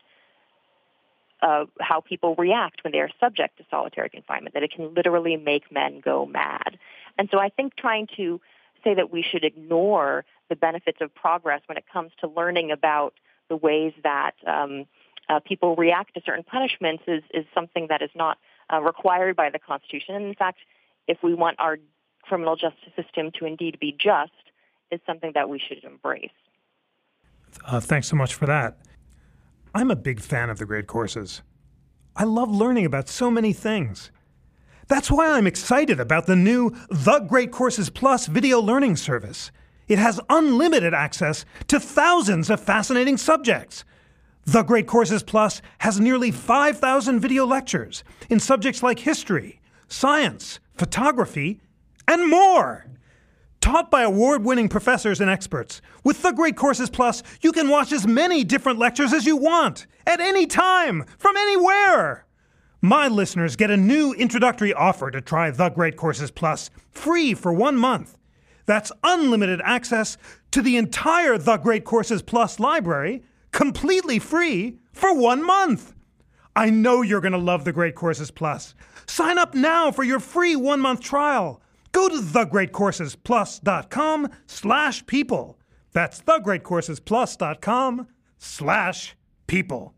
uh, 1.44 1.66
how 1.80 2.00
people 2.00 2.36
react 2.36 2.84
when 2.84 2.94
they 2.94 3.00
are 3.00 3.10
subject 3.20 3.58
to 3.58 3.66
solitary 3.70 4.10
confinement, 4.10 4.54
that 4.54 4.64
it 4.64 4.72
can 4.72 4.94
literally 4.94 5.36
make 5.36 5.72
men 5.72 6.00
go 6.00 6.26
mad. 6.26 6.80
And 7.18 7.28
so 7.32 7.38
I 7.38 7.50
think 7.50 7.76
trying 7.76 8.08
to 8.16 8.40
say 8.84 8.94
that 8.96 9.12
we 9.12 9.22
should 9.22 9.44
ignore 9.44 10.26
the 10.50 10.56
benefits 10.56 11.00
of 11.02 11.14
progress 11.14 11.62
when 11.68 11.78
it 11.78 11.86
comes 11.92 12.12
to 12.22 12.28
learning 12.28 12.72
about 12.72 13.14
the 13.50 13.58
ways 13.58 13.94
that 14.04 14.36
um, 14.48 14.86
uh, 15.30 15.40
people 15.42 15.76
react 15.76 16.14
to 16.14 16.22
certain 16.26 16.44
punishments 16.44 17.04
is, 17.08 17.24
is 17.34 17.46
something 17.54 17.88
that 17.90 18.02
is 18.02 18.10
not 18.16 18.38
uh, 18.72 18.82
required 18.82 19.36
by 19.36 19.50
the 19.50 19.60
Constitution. 19.60 20.16
And 20.16 20.26
in 20.26 20.36
fact, 20.36 20.60
if 21.08 21.18
we 21.22 21.34
want 21.34 21.60
our 21.60 21.78
criminal 22.22 22.56
justice 22.56 22.94
system 22.96 23.32
to 23.40 23.46
indeed 23.46 23.80
be 23.80 23.92
just, 23.92 24.32
is 24.92 25.02
something 25.06 25.32
that 25.34 25.50
we 25.50 25.60
should 25.60 25.84
embrace. 25.84 26.30
Uh, 27.66 27.80
thanks 27.80 28.08
so 28.08 28.16
much 28.16 28.34
for 28.34 28.46
that. 28.46 28.78
I'm 29.76 29.90
a 29.90 29.96
big 29.96 30.20
fan 30.20 30.52
of 30.52 30.60
the 30.60 30.68
great 30.68 30.86
courses. 30.86 31.42
I 32.16 32.26
love 32.26 32.52
learning 32.52 32.86
about 32.86 33.10
so 33.10 33.32
many 33.32 33.54
things. 33.54 34.12
That's 34.88 35.10
why 35.10 35.32
I'm 35.32 35.48
excited 35.48 36.00
about 36.00 36.28
the 36.28 36.36
new 36.36 36.76
The 36.92 37.22
Great 37.22 37.52
Courses 37.52 37.90
Plus 37.90 38.28
video 38.28 38.62
learning 38.62 38.98
service. 38.98 39.52
It 39.88 39.98
has 39.98 40.20
unlimited 40.30 40.94
access 40.94 41.44
to 41.70 41.80
thousands 41.80 42.52
of 42.52 42.60
fascinating 42.60 43.18
subjects. 43.18 43.84
The 44.46 44.62
Great 44.62 44.86
Courses 44.86 45.24
Plus 45.24 45.60
has 45.80 46.00
nearly 46.00 46.30
5,000 46.30 47.20
video 47.20 47.44
lectures 47.44 48.04
in 48.30 48.40
subjects 48.40 48.84
like 48.84 49.00
history, 49.00 49.60
science, 49.88 50.60
photography, 50.76 51.62
and 52.08 52.30
more. 52.30 52.86
Taught 53.64 53.90
by 53.90 54.04
award 54.04 54.44
winning 54.44 54.68
professors 54.68 55.22
and 55.22 55.30
experts, 55.30 55.82
with 56.04 56.22
The 56.22 56.34
Great 56.34 56.58
Courses 56.58 56.90
Plus, 56.90 57.24
you 57.40 57.54
can 57.54 57.70
watch 57.70 57.94
as 57.94 58.06
many 58.06 58.44
different 58.44 58.78
lectures 58.78 59.14
as 59.14 59.26
you 59.26 59.38
want, 59.38 59.88
at 60.06 60.20
any 60.20 60.46
time, 60.46 61.06
from 61.18 61.38
anywhere. 61.38 62.26
My 62.82 63.08
listeners 63.08 63.56
get 63.56 63.72
a 63.72 63.78
new 63.78 64.12
introductory 64.16 64.74
offer 64.74 65.10
to 65.12 65.22
try 65.22 65.50
The 65.50 65.70
Great 65.70 65.96
Courses 65.96 66.30
Plus 66.30 66.72
free 66.92 67.34
for 67.34 67.54
one 67.54 67.78
month. 67.78 68.18
That's 68.66 68.92
unlimited 69.02 69.62
access 69.64 70.18
to 70.52 70.62
the 70.62 70.76
entire 70.76 71.38
The 71.38 71.56
Great 71.56 71.86
Courses 71.86 72.22
Plus 72.22 72.60
library, 72.60 73.24
completely 73.54 74.20
free, 74.20 74.80
for 74.92 75.16
one 75.18 75.42
month. 75.42 75.94
I 76.54 76.70
know 76.70 77.02
you're 77.02 77.22
going 77.22 77.32
to 77.32 77.38
love 77.38 77.64
The 77.64 77.72
Great 77.72 77.96
Courses 77.96 78.30
Plus. 78.30 78.76
Sign 79.08 79.38
up 79.38 79.56
now 79.56 79.90
for 79.90 80.04
your 80.04 80.20
free 80.20 80.58
one 80.58 80.82
month 80.82 81.00
trial. 81.00 81.62
Go 81.94 82.10
to 82.10 82.18
thegreatcoursesplus.com 82.18 84.30
slash 84.46 85.06
people. 85.06 85.58
That's 85.94 86.22
thegreatcoursesplus.com 86.22 88.08
slash 88.38 89.16
people. 89.48 89.94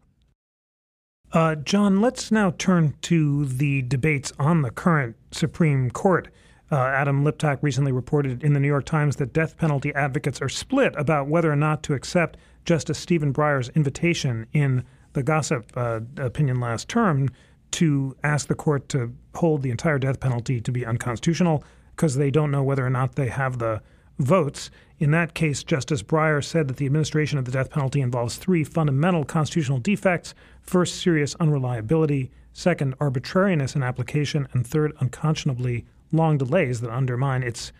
Uh, 1.31 1.55
John, 1.55 2.01
let's 2.01 2.31
now 2.31 2.53
turn 2.58 2.95
to 3.01 3.45
the 3.45 3.81
debates 3.81 4.31
on 4.38 4.62
the 4.62 4.69
current 4.71 5.15
Supreme 5.31 5.89
Court. 5.89 6.27
Uh, 6.71 6.75
Adam 6.75 7.23
Liptak 7.23 7.58
recently 7.62 7.91
reported 7.91 8.43
in 8.43 8.53
the 8.53 8.60
New 8.60 8.67
York 8.67 8.86
Times 8.86 9.15
that 9.17 9.34
death 9.34 9.58
penalty 9.58 9.93
advocates 9.95 10.41
are 10.41 10.49
split 10.49 10.93
about 10.97 11.27
whether 11.27 11.51
or 11.51 11.55
not 11.55 11.84
to 11.84 11.93
accept 11.93 12.38
Justice 12.65 12.99
Stephen 12.99 13.34
Breyer's 13.34 13.69
invitation 13.69 14.47
in 14.53 14.84
the 15.13 15.23
Glossip 15.23 15.65
uh, 15.75 16.01
opinion 16.21 16.60
last 16.60 16.89
term 16.89 17.29
to 17.71 18.15
ask 18.23 18.47
the 18.47 18.55
court 18.55 18.89
to 18.89 19.13
hold 19.36 19.62
the 19.62 19.69
entire 19.69 19.99
death 19.99 20.19
penalty 20.19 20.60
to 20.62 20.71
be 20.71 20.86
unconstitutional 20.86 21.63
because 21.95 22.15
they 22.15 22.31
don't 22.31 22.51
know 22.51 22.63
whether 22.63 22.86
or 22.86 22.89
not 22.89 23.15
they 23.15 23.29
have 23.29 23.58
the 23.58 23.81
votes. 24.19 24.69
In 24.99 25.12
that 25.12 25.34
case, 25.34 25.63
Justice 25.63 26.03
Breyer 26.03 26.43
said 26.43 26.67
that 26.67 26.77
the 26.77 26.86
administration 26.86 27.38
of 27.38 27.45
the 27.45 27.51
death 27.51 27.69
penalty 27.69 28.01
involves 28.01 28.38
three 28.38 28.63
fundamental 28.63 29.25
constitutional 29.25 29.79
defects 29.79 30.34
first, 30.62 31.01
serious 31.01 31.36
unreliability, 31.36 32.31
second, 32.53 32.95
arbitrariness 32.99 33.75
in 33.75 33.84
application, 33.84 34.47
and 34.53 34.65
third, 34.65 34.93
unconscionably 34.99 35.86
long 36.12 36.38
delays 36.38 36.81
that 36.81 36.89
undermine 36.89 37.43
its 37.43 37.71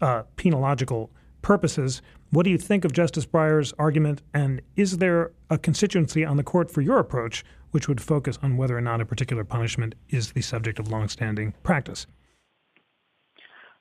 uh, 0.00 0.22
penological 0.36 1.10
purposes. 1.42 2.02
What 2.30 2.44
do 2.44 2.50
you 2.50 2.58
think 2.58 2.84
of 2.84 2.92
Justice 2.92 3.26
Breyer's 3.26 3.74
argument, 3.78 4.22
and 4.32 4.62
is 4.76 4.98
there 4.98 5.32
a 5.48 5.58
constituency 5.58 6.24
on 6.24 6.36
the 6.36 6.44
court 6.44 6.70
for 6.70 6.80
your 6.80 6.98
approach 6.98 7.44
which 7.72 7.88
would 7.88 8.00
focus 8.00 8.38
on 8.42 8.56
whether 8.56 8.76
or 8.76 8.80
not 8.80 9.00
a 9.00 9.04
particular 9.04 9.44
punishment 9.44 9.94
is 10.08 10.32
the 10.32 10.42
subject 10.42 10.78
of 10.78 10.90
longstanding 10.90 11.54
practice? 11.62 12.06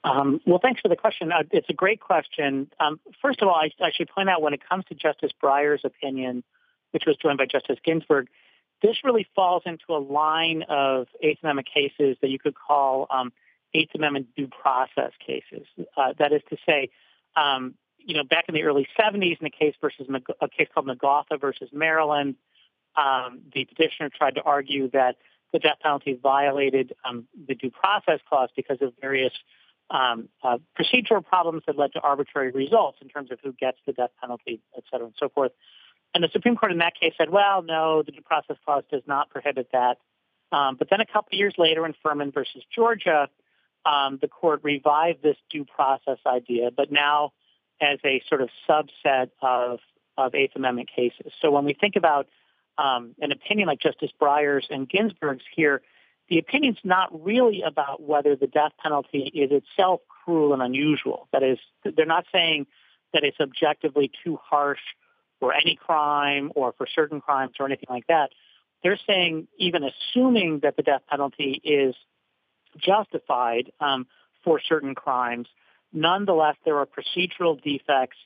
Um, 0.03 0.39
well, 0.45 0.59
thanks 0.61 0.81
for 0.81 0.87
the 0.87 0.95
question. 0.95 1.31
Uh, 1.31 1.43
it's 1.51 1.69
a 1.69 1.73
great 1.73 1.99
question. 1.99 2.71
Um, 2.79 2.99
first 3.21 3.41
of 3.41 3.47
all, 3.47 3.55
I, 3.55 3.69
I, 3.83 3.91
should 3.91 4.09
point 4.09 4.29
out 4.29 4.41
when 4.41 4.53
it 4.53 4.61
comes 4.67 4.85
to 4.85 4.95
Justice 4.95 5.31
Breyer's 5.43 5.81
opinion, 5.83 6.43
which 6.91 7.03
was 7.05 7.17
joined 7.17 7.37
by 7.37 7.45
Justice 7.45 7.79
Ginsburg, 7.83 8.29
this 8.81 9.03
really 9.03 9.27
falls 9.35 9.63
into 9.65 9.85
a 9.89 9.99
line 9.99 10.63
of 10.69 11.07
Eighth 11.21 11.39
Amendment 11.43 11.67
cases 11.73 12.15
that 12.21 12.29
you 12.29 12.39
could 12.39 12.55
call 12.55 13.07
um, 13.09 13.33
Eighth 13.73 13.93
Amendment 13.93 14.29
due 14.37 14.47
process 14.47 15.11
cases. 15.25 15.67
Uh, 15.97 16.13
that 16.17 16.31
is 16.31 16.41
to 16.49 16.57
say, 16.65 16.89
um, 17.35 17.75
you 17.97 18.15
know, 18.15 18.23
back 18.23 18.45
in 18.47 18.55
the 18.55 18.63
early 18.63 18.87
70s 18.97 19.39
in 19.41 19.45
a 19.45 19.49
case 19.49 19.75
versus 19.81 20.07
a 20.39 20.47
case 20.47 20.67
called 20.73 20.87
McGautha 20.87 21.39
versus 21.39 21.69
Maryland, 21.73 22.35
um, 22.95 23.41
the 23.53 23.65
petitioner 23.65 24.09
tried 24.09 24.35
to 24.35 24.41
argue 24.41 24.89
that 24.91 25.17
the 25.51 25.59
death 25.59 25.77
penalty 25.81 26.17
violated 26.21 26.93
um, 27.03 27.27
the 27.47 27.55
due 27.55 27.71
process 27.71 28.19
clause 28.27 28.49
because 28.55 28.77
of 28.81 28.93
various 29.01 29.33
um, 29.91 30.29
uh, 30.43 30.57
procedural 30.79 31.25
problems 31.25 31.63
that 31.67 31.77
led 31.77 31.93
to 31.93 31.99
arbitrary 31.99 32.51
results 32.51 32.99
in 33.01 33.07
terms 33.07 33.31
of 33.31 33.39
who 33.43 33.53
gets 33.53 33.77
the 33.85 33.93
death 33.93 34.11
penalty, 34.21 34.61
et 34.77 34.83
cetera, 34.91 35.07
and 35.07 35.15
so 35.17 35.29
forth. 35.29 35.51
And 36.13 36.23
the 36.23 36.29
Supreme 36.31 36.55
Court 36.55 36.71
in 36.71 36.79
that 36.79 36.93
case 36.99 37.13
said, 37.17 37.29
well, 37.29 37.61
no, 37.61 38.03
the 38.03 38.11
due 38.11 38.21
process 38.21 38.57
clause 38.65 38.83
does 38.91 39.03
not 39.05 39.29
prohibit 39.29 39.69
that. 39.73 39.97
Um, 40.51 40.75
but 40.77 40.89
then 40.89 41.01
a 41.01 41.05
couple 41.05 41.37
years 41.37 41.53
later 41.57 41.85
in 41.85 41.93
Furman 42.01 42.31
versus 42.31 42.63
Georgia, 42.73 43.29
um, 43.85 44.17
the 44.21 44.27
court 44.27 44.61
revived 44.63 45.21
this 45.21 45.37
due 45.49 45.65
process 45.65 46.17
idea, 46.25 46.69
but 46.75 46.91
now 46.91 47.33
as 47.79 47.99
a 48.03 48.21
sort 48.27 48.41
of 48.41 48.49
subset 48.67 49.29
of, 49.41 49.79
of 50.17 50.35
Eighth 50.35 50.55
Amendment 50.55 50.89
cases. 50.93 51.31
So 51.41 51.51
when 51.51 51.65
we 51.65 51.73
think 51.73 51.95
about 51.95 52.27
um, 52.77 53.15
an 53.21 53.31
opinion 53.31 53.67
like 53.67 53.79
Justice 53.79 54.11
Breyer's 54.19 54.67
and 54.69 54.89
Ginsburg's 54.89 55.43
here, 55.55 55.81
the 56.29 56.37
opinion's 56.37 56.77
not 56.83 57.25
really 57.25 57.63
about 57.63 58.01
whether 58.01 58.35
the 58.35 58.47
death 58.47 58.71
penalty 58.81 59.31
is 59.33 59.51
itself 59.51 60.01
cruel 60.23 60.53
and 60.53 60.61
unusual. 60.61 61.27
That 61.33 61.43
is, 61.43 61.57
they're 61.83 62.05
not 62.05 62.25
saying 62.31 62.67
that 63.13 63.23
it's 63.23 63.39
objectively 63.39 64.11
too 64.23 64.37
harsh 64.41 64.79
for 65.39 65.53
any 65.53 65.75
crime 65.75 66.51
or 66.55 66.73
for 66.77 66.85
certain 66.93 67.21
crimes 67.21 67.53
or 67.59 67.65
anything 67.65 67.87
like 67.89 68.07
that. 68.07 68.29
They're 68.83 68.99
saying 69.07 69.47
even 69.57 69.83
assuming 69.83 70.59
that 70.63 70.75
the 70.77 70.83
death 70.83 71.01
penalty 71.09 71.59
is 71.63 71.95
justified 72.77 73.71
um, 73.79 74.05
for 74.43 74.61
certain 74.67 74.95
crimes, 74.95 75.47
nonetheless, 75.91 76.55
there 76.63 76.77
are 76.77 76.85
procedural 76.85 77.61
defects 77.61 78.17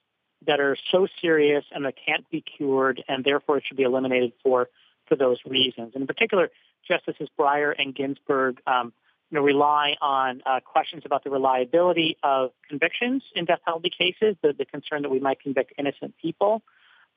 that 0.46 0.60
are 0.60 0.76
so 0.92 1.08
serious 1.22 1.64
and 1.72 1.86
that 1.86 1.96
can't 2.06 2.30
be 2.30 2.42
cured, 2.42 3.02
and 3.08 3.24
therefore 3.24 3.58
it 3.58 3.64
should 3.66 3.78
be 3.78 3.84
eliminated 3.84 4.34
for 4.44 4.68
for 5.08 5.16
those 5.16 5.38
reasons. 5.46 5.92
And 5.96 6.02
in 6.02 6.08
particular, 6.08 6.50
Justices 6.88 7.30
Breyer 7.38 7.74
and 7.78 7.94
Ginsburg, 7.96 8.62
um, 8.68 8.94
you 9.30 9.40
know, 9.40 9.44
rely 9.44 9.96
on 10.02 10.42
uh, 10.46 10.60
questions 10.60 11.04
about 11.06 11.24
the 11.24 11.30
reliability 11.30 12.18
of 12.22 12.52
convictions 12.70 13.24
in 13.36 13.46
death 13.46 13.60
penalty 13.66 13.90
cases, 13.90 14.36
the, 14.42 14.54
the 14.54 14.66
concern 14.66 15.02
that 15.04 15.10
we 15.10 15.20
might 15.20 15.40
convict 15.40 15.74
innocent 15.78 16.14
people, 16.22 16.62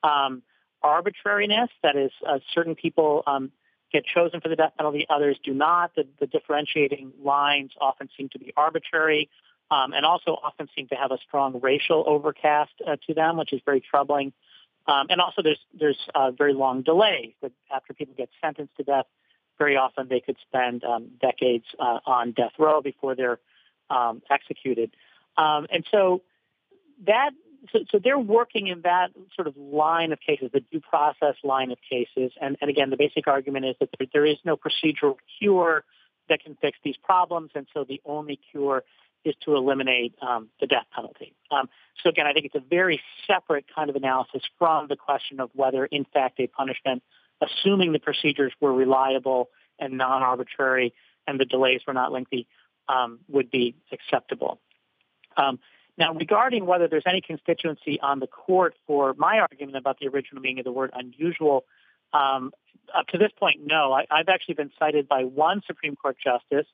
um, 0.03 0.41
arbitrariness, 0.81 1.69
that 1.83 1.95
is, 1.95 2.11
uh, 2.27 2.39
certain 2.53 2.75
people 2.75 3.23
um, 3.27 3.51
get 3.91 4.03
chosen 4.05 4.41
for 4.41 4.49
the 4.49 4.55
death 4.55 4.73
penalty, 4.77 5.05
others 5.09 5.37
do 5.43 5.53
not. 5.53 5.93
The, 5.95 6.07
the 6.19 6.27
differentiating 6.27 7.13
lines 7.23 7.71
often 7.79 8.09
seem 8.17 8.29
to 8.29 8.39
be 8.39 8.53
arbitrary. 8.55 9.29
Um, 9.69 9.91
and 9.91 10.05
also 10.05 10.31
often 10.31 10.69
seem 10.77 10.87
to 10.87 10.95
have 10.95 11.11
a 11.11 11.17
strong 11.27 11.59
racial 11.61 12.01
overcast 12.07 12.71
uh, 12.87 12.95
to 13.05 13.13
them, 13.13 13.35
which 13.35 13.51
is 13.51 13.59
very 13.65 13.81
troubling. 13.81 14.31
Um, 14.87 15.07
and 15.09 15.19
also, 15.19 15.41
there's 15.41 15.59
there's 15.77 15.99
uh, 16.15 16.31
very 16.31 16.53
long 16.53 16.83
delays 16.83 17.33
that 17.41 17.51
after 17.69 17.93
people 17.93 18.15
get 18.17 18.29
sentenced 18.41 18.75
to 18.77 18.83
death, 18.83 19.05
very 19.57 19.77
often 19.77 20.07
they 20.09 20.19
could 20.19 20.37
spend 20.47 20.83
um, 20.83 21.09
decades 21.21 21.65
uh, 21.79 21.99
on 22.05 22.31
death 22.31 22.53
row 22.57 22.81
before 22.81 23.15
they're 23.15 23.39
um, 23.89 24.21
executed. 24.29 24.91
Um, 25.37 25.67
and 25.71 25.85
so 25.91 26.21
that 27.05 27.31
so, 27.73 27.79
so, 27.91 27.99
they're 28.01 28.19
working 28.19 28.67
in 28.67 28.81
that 28.81 29.09
sort 29.35 29.47
of 29.47 29.57
line 29.57 30.11
of 30.13 30.19
cases, 30.19 30.51
the 30.53 30.59
due 30.59 30.79
process 30.79 31.35
line 31.43 31.71
of 31.71 31.77
cases. 31.89 32.31
And, 32.39 32.55
and 32.61 32.69
again, 32.69 32.91
the 32.91 32.97
basic 32.97 33.27
argument 33.27 33.65
is 33.65 33.75
that 33.79 33.89
there, 33.97 34.07
there 34.13 34.25
is 34.25 34.37
no 34.45 34.55
procedural 34.55 35.15
cure 35.39 35.83
that 36.29 36.43
can 36.43 36.55
fix 36.61 36.77
these 36.83 36.97
problems, 36.97 37.51
and 37.55 37.67
so 37.73 37.83
the 37.83 38.01
only 38.05 38.39
cure 38.51 38.83
is 39.25 39.35
to 39.45 39.55
eliminate 39.55 40.13
um, 40.21 40.49
the 40.59 40.67
death 40.67 40.85
penalty. 40.93 41.33
Um, 41.51 41.67
so 42.03 42.09
again, 42.09 42.27
I 42.27 42.33
think 42.33 42.45
it's 42.45 42.55
a 42.55 42.63
very 42.69 43.01
separate 43.25 43.65
kind 43.73 43.89
of 43.89 43.95
analysis 43.95 44.43
from 44.57 44.87
the 44.87 44.95
question 44.95 45.39
of 45.39 45.49
whether, 45.53 45.85
in 45.85 46.05
fact, 46.05 46.39
a 46.39 46.47
punishment 46.47 47.03
assuming 47.41 47.93
the 47.93 47.99
procedures 47.99 48.53
were 48.59 48.73
reliable 48.73 49.49
and 49.79 49.97
non-arbitrary, 49.97 50.93
and 51.27 51.39
the 51.39 51.45
delays 51.45 51.81
were 51.85 51.93
not 51.93 52.11
lengthy, 52.11 52.47
um, 52.89 53.19
would 53.27 53.51
be 53.51 53.75
acceptable. 53.91 54.59
Um, 55.35 55.59
now, 55.97 56.13
regarding 56.13 56.65
whether 56.65 56.87
there's 56.87 57.03
any 57.07 57.21
constituency 57.21 57.99
on 57.99 58.19
the 58.19 58.27
court 58.27 58.75
for 58.85 59.15
my 59.17 59.39
argument 59.39 59.77
about 59.77 59.99
the 59.99 60.07
original 60.07 60.41
meaning 60.41 60.59
of 60.59 60.65
the 60.65 60.71
word 60.71 60.91
unusual, 60.93 61.65
um, 62.13 62.51
up 62.95 63.07
to 63.07 63.17
this 63.17 63.31
point, 63.37 63.61
no. 63.65 63.91
I, 63.93 64.05
have 64.09 64.29
actually 64.29 64.55
been 64.55 64.71
cited 64.79 65.07
by 65.07 65.23
one 65.23 65.61
Supreme 65.65 65.95
Court 65.95 66.17
justice. 66.23 66.67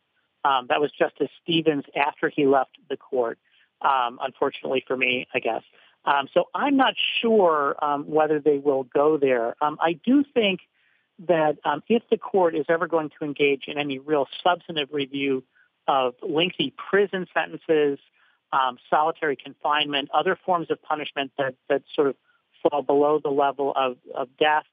Um, 0.43 0.67
that 0.69 0.81
was 0.81 0.91
Justice 0.91 1.29
Stevens 1.41 1.85
after 1.95 2.29
he 2.29 2.45
left 2.45 2.77
the 2.89 2.97
court. 2.97 3.39
Um, 3.81 4.19
unfortunately 4.21 4.83
for 4.85 4.95
me, 4.95 5.27
I 5.33 5.39
guess. 5.39 5.63
Um, 6.05 6.27
so 6.33 6.45
I'm 6.53 6.75
not 6.75 6.95
sure 7.21 7.75
um, 7.83 8.09
whether 8.09 8.39
they 8.39 8.57
will 8.57 8.83
go 8.83 9.17
there. 9.17 9.55
Um, 9.61 9.77
I 9.81 9.93
do 9.93 10.23
think 10.33 10.61
that 11.27 11.57
um, 11.63 11.83
if 11.87 12.03
the 12.09 12.17
court 12.17 12.55
is 12.55 12.65
ever 12.69 12.87
going 12.87 13.09
to 13.19 13.25
engage 13.25 13.63
in 13.67 13.77
any 13.77 13.99
real 13.99 14.27
substantive 14.43 14.89
review 14.91 15.43
of 15.87 16.15
lengthy 16.21 16.73
prison 16.89 17.27
sentences, 17.33 17.99
um, 18.51 18.77
solitary 18.89 19.35
confinement, 19.35 20.09
other 20.13 20.37
forms 20.45 20.69
of 20.69 20.81
punishment 20.81 21.31
that, 21.37 21.55
that 21.69 21.83
sort 21.95 22.07
of 22.07 22.15
fall 22.61 22.81
below 22.81 23.19
the 23.19 23.29
level 23.29 23.73
of, 23.75 23.97
of 24.15 24.29
death, 24.37 24.65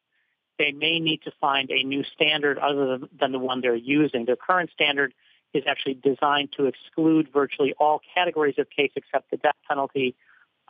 they 0.59 0.73
may 0.73 1.01
need 1.01 1.23
to 1.23 1.33
find 1.41 1.71
a 1.71 1.83
new 1.83 2.05
standard 2.05 2.59
other 2.59 2.87
than, 2.87 3.09
than 3.19 3.33
the 3.33 3.39
one 3.39 3.61
they're 3.61 3.75
using. 3.75 4.27
Their 4.27 4.37
current 4.37 4.71
standard 4.73 5.15
is 5.55 5.65
actually 5.67 5.95
designed 5.95 6.51
to 6.57 6.67
exclude 6.67 7.29
virtually 7.33 7.75
all 7.79 8.01
categories 8.15 8.57
of 8.59 8.69
case 8.71 8.93
except 8.95 9.31
the 9.31 9.37
death 9.37 9.57
penalty 9.67 10.15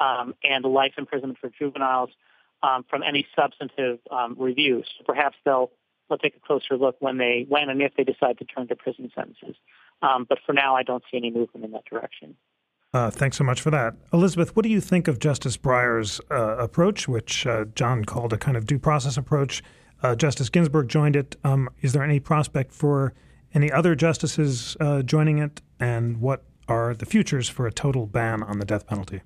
um, 0.00 0.34
and 0.42 0.64
life 0.64 0.92
imprisonment 0.98 1.38
for 1.38 1.50
juveniles 1.50 2.10
um, 2.62 2.84
from 2.88 3.02
any 3.02 3.26
substantive 3.36 3.98
um, 4.10 4.36
reviews. 4.38 4.86
So 4.98 5.04
perhaps 5.04 5.36
they'll 5.44 5.70
they'll 6.08 6.18
take 6.18 6.36
a 6.36 6.40
closer 6.40 6.76
look 6.76 6.96
when 7.00 7.18
they 7.18 7.46
when 7.48 7.68
and 7.68 7.80
if 7.80 7.92
they 7.96 8.04
decide 8.04 8.38
to 8.38 8.44
turn 8.44 8.68
to 8.68 8.76
prison 8.76 9.10
sentences. 9.14 9.56
Um, 10.02 10.26
but 10.28 10.38
for 10.44 10.52
now, 10.52 10.74
I 10.76 10.82
don't 10.82 11.04
see 11.10 11.18
any 11.18 11.30
movement 11.30 11.64
in 11.64 11.72
that 11.72 11.84
direction. 11.84 12.36
Uh, 12.92 13.10
thanks 13.10 13.36
so 13.36 13.44
much 13.44 13.60
for 13.60 13.70
that. 13.70 13.94
Elizabeth, 14.12 14.56
what 14.56 14.64
do 14.64 14.68
you 14.68 14.80
think 14.80 15.06
of 15.06 15.20
Justice 15.20 15.56
Breyer's 15.56 16.20
uh, 16.30 16.56
approach, 16.56 17.06
which 17.06 17.46
uh, 17.46 17.66
John 17.76 18.04
called 18.04 18.32
a 18.32 18.36
kind 18.36 18.56
of 18.56 18.66
due 18.66 18.80
process 18.80 19.16
approach? 19.16 19.62
Uh, 20.02 20.16
Justice 20.16 20.48
Ginsburg 20.48 20.88
joined 20.88 21.14
it. 21.14 21.36
Um, 21.44 21.68
is 21.82 21.92
there 21.92 22.02
any 22.02 22.18
prospect 22.18 22.72
for 22.72 23.14
any 23.54 23.70
other 23.70 23.94
justices 23.94 24.76
uh, 24.80 25.02
joining 25.02 25.38
it? 25.38 25.60
And 25.78 26.20
what 26.20 26.44
are 26.66 26.94
the 26.94 27.06
futures 27.06 27.48
for 27.48 27.66
a 27.66 27.72
total 27.72 28.06
ban 28.06 28.42
on 28.42 28.58
the 28.58 28.64
death 28.64 28.86
penalty? 28.86 29.20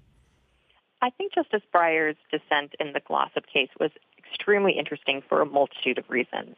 I 1.04 1.10
think 1.10 1.34
Justice 1.34 1.60
Breyer's 1.70 2.16
dissent 2.30 2.74
in 2.80 2.94
the 2.94 3.00
Glossip 3.00 3.44
case 3.52 3.68
was 3.78 3.90
extremely 4.18 4.72
interesting 4.72 5.22
for 5.28 5.42
a 5.42 5.46
multitude 5.46 5.98
of 5.98 6.08
reasons. 6.08 6.56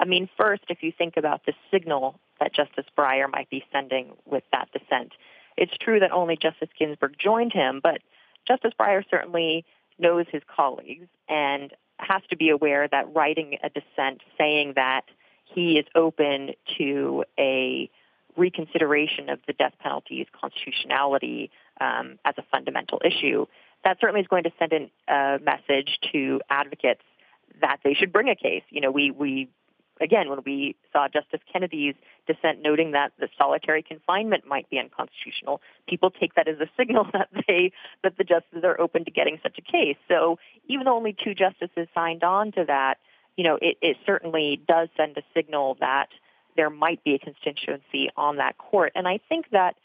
I 0.00 0.04
mean, 0.04 0.28
first, 0.36 0.64
if 0.68 0.82
you 0.82 0.90
think 0.90 1.16
about 1.16 1.46
the 1.46 1.52
signal 1.70 2.18
that 2.40 2.52
Justice 2.52 2.86
Breyer 2.98 3.30
might 3.30 3.48
be 3.50 3.64
sending 3.70 4.16
with 4.26 4.42
that 4.50 4.68
dissent, 4.72 5.12
it's 5.56 5.76
true 5.78 6.00
that 6.00 6.10
only 6.10 6.36
Justice 6.36 6.70
Ginsburg 6.76 7.14
joined 7.16 7.52
him, 7.52 7.78
but 7.80 8.00
Justice 8.48 8.72
Breyer 8.76 9.04
certainly 9.08 9.64
knows 9.96 10.26
his 10.28 10.42
colleagues 10.48 11.06
and 11.28 11.72
has 12.00 12.22
to 12.30 12.36
be 12.36 12.48
aware 12.48 12.88
that 12.88 13.14
writing 13.14 13.58
a 13.62 13.68
dissent 13.68 14.22
saying 14.36 14.72
that 14.74 15.02
he 15.44 15.78
is 15.78 15.86
open 15.94 16.50
to 16.78 17.22
a 17.38 17.88
reconsideration 18.36 19.30
of 19.30 19.38
the 19.46 19.52
death 19.52 19.74
penalty's 19.78 20.26
constitutionality 20.32 21.52
um, 21.80 22.18
as 22.24 22.34
a 22.38 22.42
fundamental 22.50 23.00
issue 23.04 23.46
that 23.84 23.98
certainly 24.00 24.20
is 24.20 24.26
going 24.26 24.44
to 24.44 24.52
send 24.58 24.72
a 25.08 25.38
message 25.42 25.98
to 26.12 26.40
advocates 26.50 27.02
that 27.60 27.78
they 27.84 27.94
should 27.94 28.12
bring 28.12 28.28
a 28.28 28.36
case. 28.36 28.62
You 28.70 28.80
know, 28.80 28.90
we 28.90 29.10
we 29.10 29.48
again 30.00 30.28
when 30.28 30.40
we 30.44 30.76
saw 30.92 31.08
Justice 31.08 31.40
Kennedy's 31.52 31.94
dissent 32.26 32.62
noting 32.62 32.92
that 32.92 33.12
the 33.18 33.28
solitary 33.38 33.82
confinement 33.82 34.46
might 34.46 34.68
be 34.70 34.78
unconstitutional, 34.78 35.60
people 35.88 36.10
take 36.10 36.34
that 36.34 36.48
as 36.48 36.58
a 36.60 36.68
signal 36.76 37.06
that 37.12 37.28
they 37.46 37.72
that 38.02 38.16
the 38.18 38.24
justices 38.24 38.64
are 38.64 38.80
open 38.80 39.04
to 39.04 39.10
getting 39.10 39.38
such 39.42 39.58
a 39.58 39.62
case. 39.62 39.96
So 40.08 40.38
even 40.68 40.86
though 40.86 40.96
only 40.96 41.14
two 41.14 41.34
justices 41.34 41.86
signed 41.94 42.24
on 42.24 42.52
to 42.52 42.64
that, 42.66 42.98
you 43.36 43.44
know, 43.44 43.58
it, 43.60 43.76
it 43.80 43.96
certainly 44.06 44.60
does 44.66 44.88
send 44.96 45.16
a 45.16 45.22
signal 45.34 45.76
that 45.80 46.08
there 46.56 46.70
might 46.70 47.02
be 47.04 47.14
a 47.14 47.18
constituency 47.18 48.10
on 48.16 48.36
that 48.36 48.56
court. 48.58 48.92
And 48.94 49.08
I 49.08 49.18
think 49.28 49.50
that 49.50 49.76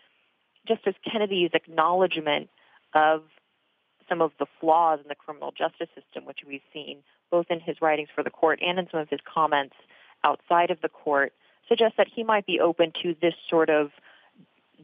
Justice 0.68 0.96
Kennedy's 1.10 1.50
acknowledgement 1.54 2.50
of 2.94 3.24
some 4.10 4.22
of 4.22 4.32
the 4.40 4.48
flaws 4.60 5.00
in 5.02 5.08
the 5.08 5.16
criminal 5.16 5.54
justice 5.58 5.88
system, 5.96 6.26
which 6.26 6.40
we've 6.46 6.62
seen 6.74 7.00
both 7.32 7.46
in 7.50 7.60
his 7.60 7.78
writings 7.82 8.10
for 8.14 8.24
the 8.24 8.30
court 8.30 8.60
and 8.62 8.80
in 8.80 8.88
some 8.92 9.00
of 9.00 9.10
his 9.10 9.20
comments 9.24 9.76
outside 10.24 10.72
of 10.72 10.82
the 10.82 10.90
court, 10.90 11.32
suggests 11.68 11.98
that 11.98 12.08
he 12.14 12.24
might 12.24 12.46
be 12.46 12.60
open 12.60 12.92
to 13.04 13.16
this 13.22 13.36
sort 13.50 13.70
of 13.70 13.92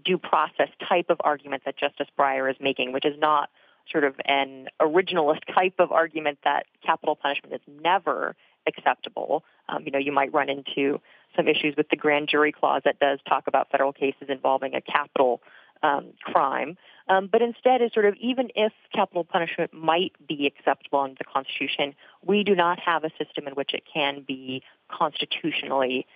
due 0.03 0.17
process 0.17 0.69
type 0.87 1.09
of 1.09 1.17
argument 1.21 1.63
that 1.65 1.77
Justice 1.77 2.07
Breyer 2.17 2.49
is 2.49 2.57
making, 2.59 2.93
which 2.93 3.05
is 3.05 3.17
not 3.19 3.49
sort 3.91 4.03
of 4.03 4.15
an 4.25 4.67
originalist 4.79 5.41
type 5.53 5.75
of 5.79 5.91
argument 5.91 6.39
that 6.43 6.65
capital 6.85 7.15
punishment 7.15 7.53
is 7.53 7.61
never 7.81 8.35
acceptable. 8.67 9.43
Um, 9.69 9.83
you 9.85 9.91
know, 9.91 9.99
you 9.99 10.11
might 10.11 10.33
run 10.33 10.49
into 10.49 10.99
some 11.35 11.47
issues 11.47 11.75
with 11.75 11.89
the 11.89 11.95
grand 11.95 12.29
jury 12.29 12.51
clause 12.51 12.81
that 12.85 12.99
does 12.99 13.19
talk 13.27 13.47
about 13.47 13.69
federal 13.69 13.93
cases 13.93 14.29
involving 14.29 14.73
a 14.73 14.81
capital 14.81 15.41
um, 15.83 16.13
crime, 16.23 16.77
um, 17.07 17.29
but 17.31 17.41
instead 17.41 17.81
is 17.81 17.91
sort 17.93 18.05
of 18.05 18.15
even 18.15 18.49
if 18.55 18.73
capital 18.93 19.23
punishment 19.23 19.73
might 19.73 20.13
be 20.27 20.47
acceptable 20.47 20.99
under 20.99 21.15
the 21.17 21.23
Constitution, 21.23 21.93
we 22.23 22.43
do 22.43 22.55
not 22.55 22.79
have 22.79 23.03
a 23.03 23.09
system 23.17 23.47
in 23.47 23.53
which 23.53 23.73
it 23.73 23.83
can 23.91 24.23
be 24.27 24.63
constitutionally 24.89 26.07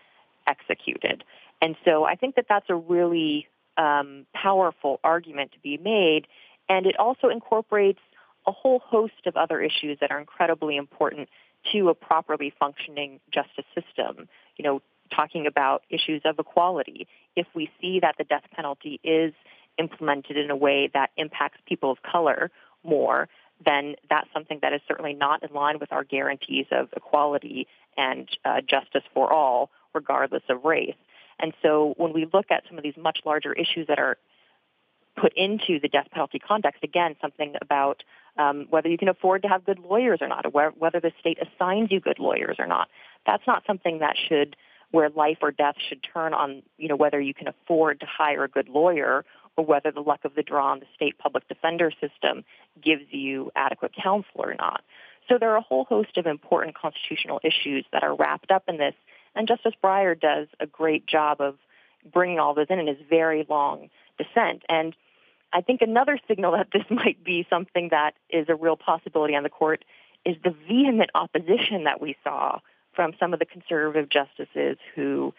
executed. 0.47 1.23
And 1.61 1.75
so 1.85 2.05
I 2.05 2.15
think 2.15 2.35
that 2.35 2.45
that's 2.49 2.69
a 2.69 2.75
really 2.75 3.47
um, 3.77 4.25
powerful 4.33 4.99
argument 5.03 5.51
to 5.53 5.59
be 5.59 5.77
made, 5.77 6.27
and 6.67 6.85
it 6.85 6.97
also 6.97 7.29
incorporates 7.29 7.99
a 8.47 8.51
whole 8.51 8.79
host 8.79 9.25
of 9.25 9.35
other 9.35 9.61
issues 9.61 9.97
that 10.01 10.11
are 10.11 10.19
incredibly 10.19 10.77
important 10.77 11.29
to 11.71 11.89
a 11.89 11.93
properly 11.93 12.53
functioning 12.57 13.19
justice 13.31 13.65
system. 13.75 14.27
You 14.57 14.63
know, 14.63 14.81
talking 15.15 15.47
about 15.47 15.83
issues 15.89 16.21
of 16.25 16.39
equality. 16.39 17.07
If 17.35 17.47
we 17.53 17.69
see 17.81 17.99
that 18.01 18.15
the 18.17 18.23
death 18.23 18.43
penalty 18.55 18.99
is 19.03 19.33
implemented 19.77 20.37
in 20.37 20.51
a 20.51 20.55
way 20.55 20.89
that 20.93 21.11
impacts 21.17 21.57
people 21.65 21.91
of 21.91 22.01
color 22.01 22.51
more, 22.83 23.29
then 23.65 23.95
that's 24.09 24.27
something 24.33 24.59
that 24.61 24.73
is 24.73 24.81
certainly 24.87 25.13
not 25.13 25.43
in 25.43 25.53
line 25.53 25.79
with 25.79 25.91
our 25.91 26.03
guarantees 26.03 26.65
of 26.71 26.89
equality 26.95 27.67
and 27.97 28.29
uh, 28.45 28.61
justice 28.61 29.03
for 29.13 29.31
all, 29.31 29.69
regardless 29.93 30.43
of 30.49 30.63
race. 30.63 30.95
And 31.39 31.53
so 31.61 31.93
when 31.97 32.13
we 32.13 32.27
look 32.31 32.51
at 32.51 32.63
some 32.67 32.77
of 32.77 32.83
these 32.83 32.97
much 32.97 33.19
larger 33.25 33.53
issues 33.53 33.87
that 33.87 33.99
are 33.99 34.17
put 35.15 35.33
into 35.35 35.79
the 35.81 35.87
death 35.87 36.07
penalty 36.11 36.39
context, 36.39 36.83
again, 36.83 37.15
something 37.21 37.55
about 37.61 38.03
um, 38.37 38.67
whether 38.69 38.87
you 38.87 38.97
can 38.97 39.09
afford 39.09 39.41
to 39.41 39.47
have 39.47 39.65
good 39.65 39.79
lawyers 39.79 40.19
or 40.21 40.27
not, 40.27 40.45
or 40.45 40.71
whether 40.77 40.99
the 40.99 41.11
state 41.19 41.37
assigns 41.41 41.91
you 41.91 41.99
good 41.99 42.19
lawyers 42.19 42.55
or 42.59 42.67
not, 42.67 42.87
that's 43.25 43.45
not 43.45 43.63
something 43.67 43.99
that 43.99 44.15
should 44.27 44.55
where 44.91 45.09
life 45.09 45.37
or 45.41 45.51
death 45.51 45.75
should 45.87 46.01
turn 46.01 46.33
on, 46.33 46.63
you 46.77 46.87
know, 46.87 46.95
whether 46.95 47.19
you 47.19 47.33
can 47.33 47.47
afford 47.47 47.99
to 47.99 48.05
hire 48.05 48.43
a 48.43 48.47
good 48.47 48.69
lawyer 48.69 49.23
or 49.55 49.65
whether 49.65 49.91
the 49.91 50.01
luck 50.01 50.21
of 50.23 50.35
the 50.35 50.43
draw 50.43 50.73
in 50.73 50.79
the 50.79 50.85
state 50.95 51.17
public 51.17 51.47
defender 51.47 51.91
system 51.91 52.43
gives 52.81 53.03
you 53.11 53.51
adequate 53.55 53.91
counsel 53.93 54.35
or 54.35 54.55
not. 54.55 54.81
So 55.27 55.37
there 55.37 55.51
are 55.51 55.57
a 55.57 55.61
whole 55.61 55.85
host 55.85 56.17
of 56.17 56.25
important 56.25 56.75
constitutional 56.75 57.39
issues 57.43 57.85
that 57.91 58.03
are 58.03 58.15
wrapped 58.15 58.51
up 58.51 58.63
in 58.67 58.77
this, 58.77 58.95
and 59.35 59.47
Justice 59.47 59.73
Breyer 59.83 60.19
does 60.19 60.47
a 60.59 60.65
great 60.65 61.05
job 61.05 61.39
of 61.39 61.55
bringing 62.11 62.39
all 62.39 62.53
those 62.53 62.67
in 62.69 62.79
in 62.79 62.87
his 62.87 62.97
very 63.09 63.45
long 63.47 63.89
dissent. 64.17 64.63
And 64.67 64.95
I 65.53 65.61
think 65.61 65.81
another 65.81 66.19
signal 66.27 66.53
that 66.53 66.69
this 66.73 66.83
might 66.89 67.23
be 67.23 67.45
something 67.49 67.89
that 67.89 68.15
is 68.29 68.47
a 68.49 68.55
real 68.55 68.75
possibility 68.75 69.35
on 69.35 69.43
the 69.43 69.49
court 69.49 69.85
is 70.25 70.35
the 70.43 70.55
vehement 70.67 71.11
opposition 71.15 71.85
that 71.85 72.01
we 72.01 72.15
saw 72.23 72.59
from 72.99 73.13
some 73.17 73.31
of 73.31 73.39
the 73.39 73.45
conservative 73.45 74.09
justices 74.09 74.77
who 74.93 75.33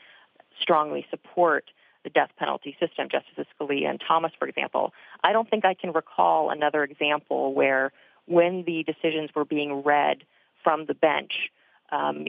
strongly 0.62 1.04
support 1.10 1.66
the 2.04 2.08
death 2.08 2.30
penalty 2.38 2.74
system, 2.80 3.06
Justices 3.12 3.44
Scalia 3.52 3.90
and 3.90 4.00
Thomas, 4.00 4.32
for 4.38 4.48
example. 4.48 4.94
I 5.22 5.34
don't 5.34 5.46
think 5.50 5.66
I 5.66 5.74
can 5.74 5.92
recall 5.92 6.48
another 6.48 6.82
example 6.82 7.52
where, 7.52 7.92
when 8.24 8.64
the 8.66 8.82
decisions 8.84 9.28
were 9.34 9.44
being 9.44 9.82
read 9.82 10.24
from 10.64 10.86
the 10.86 10.94
bench, 10.94 11.50
um, 11.92 12.28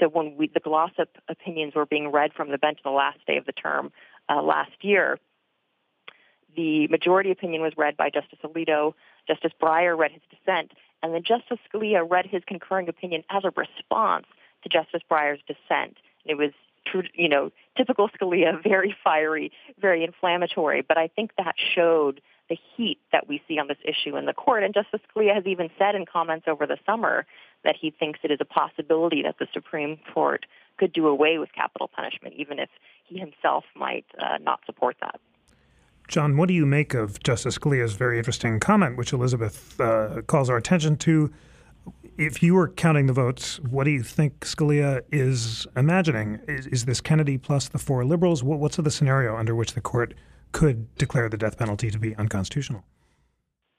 so 0.00 0.08
when 0.08 0.36
we, 0.36 0.48
the 0.48 0.58
Glossip 0.58 1.06
opinions 1.28 1.76
were 1.76 1.86
being 1.86 2.10
read 2.10 2.32
from 2.32 2.50
the 2.50 2.58
bench 2.58 2.80
on 2.84 2.92
the 2.92 2.96
last 2.96 3.24
day 3.24 3.36
of 3.36 3.46
the 3.46 3.52
term 3.52 3.92
uh, 4.28 4.42
last 4.42 4.72
year, 4.80 5.16
the 6.56 6.88
majority 6.88 7.30
opinion 7.30 7.62
was 7.62 7.74
read 7.76 7.96
by 7.96 8.10
Justice 8.10 8.40
Alito. 8.42 8.94
Justice 9.28 9.52
Breyer 9.62 9.96
read 9.96 10.10
his 10.10 10.22
dissent, 10.28 10.72
and 11.04 11.14
then 11.14 11.22
Justice 11.22 11.58
Scalia 11.72 12.04
read 12.04 12.26
his 12.26 12.42
concurring 12.48 12.88
opinion 12.88 13.22
as 13.30 13.44
a 13.44 13.52
response 13.56 14.26
to 14.62 14.68
Justice 14.68 15.02
Breyer's 15.10 15.40
dissent. 15.46 15.96
It 16.24 16.36
was, 16.36 16.50
you 17.14 17.28
know, 17.28 17.50
typical 17.76 18.08
Scalia, 18.08 18.62
very 18.62 18.94
fiery, 19.02 19.52
very 19.80 20.04
inflammatory. 20.04 20.82
But 20.82 20.98
I 20.98 21.08
think 21.08 21.32
that 21.38 21.54
showed 21.74 22.20
the 22.48 22.56
heat 22.76 22.98
that 23.12 23.28
we 23.28 23.40
see 23.48 23.58
on 23.58 23.68
this 23.68 23.78
issue 23.84 24.16
in 24.16 24.26
the 24.26 24.32
court. 24.32 24.62
And 24.62 24.74
Justice 24.74 25.00
Scalia 25.14 25.34
has 25.34 25.46
even 25.46 25.70
said 25.78 25.94
in 25.94 26.04
comments 26.06 26.46
over 26.48 26.66
the 26.66 26.76
summer 26.84 27.24
that 27.64 27.76
he 27.80 27.90
thinks 27.90 28.20
it 28.22 28.30
is 28.30 28.38
a 28.40 28.44
possibility 28.44 29.22
that 29.22 29.36
the 29.38 29.46
Supreme 29.52 29.98
Court 30.12 30.44
could 30.76 30.92
do 30.92 31.06
away 31.06 31.38
with 31.38 31.50
capital 31.54 31.88
punishment, 31.88 32.34
even 32.36 32.58
if 32.58 32.68
he 33.04 33.18
himself 33.18 33.64
might 33.76 34.04
uh, 34.18 34.38
not 34.40 34.60
support 34.66 34.96
that. 35.00 35.20
John, 36.08 36.36
what 36.36 36.48
do 36.48 36.54
you 36.54 36.66
make 36.66 36.94
of 36.94 37.22
Justice 37.22 37.56
Scalia's 37.58 37.94
very 37.94 38.18
interesting 38.18 38.60
comment, 38.60 38.96
which 38.96 39.12
Elizabeth 39.12 39.80
uh, 39.80 40.22
calls 40.26 40.50
our 40.50 40.56
attention 40.56 40.96
to? 40.98 41.32
If 42.18 42.42
you 42.42 42.54
were 42.54 42.68
counting 42.68 43.06
the 43.06 43.12
votes, 43.12 43.58
what 43.60 43.84
do 43.84 43.90
you 43.90 44.02
think 44.02 44.40
Scalia 44.40 45.00
is 45.10 45.66
imagining? 45.76 46.40
Is, 46.46 46.66
is 46.66 46.84
this 46.84 47.00
Kennedy 47.00 47.38
plus 47.38 47.68
the 47.68 47.78
four 47.78 48.04
liberals? 48.04 48.42
What, 48.42 48.58
what's 48.58 48.76
the 48.76 48.90
scenario 48.90 49.36
under 49.36 49.54
which 49.54 49.72
the 49.72 49.80
court 49.80 50.14
could 50.52 50.94
declare 50.96 51.28
the 51.28 51.38
death 51.38 51.56
penalty 51.56 51.90
to 51.90 51.98
be 51.98 52.14
unconstitutional? 52.16 52.84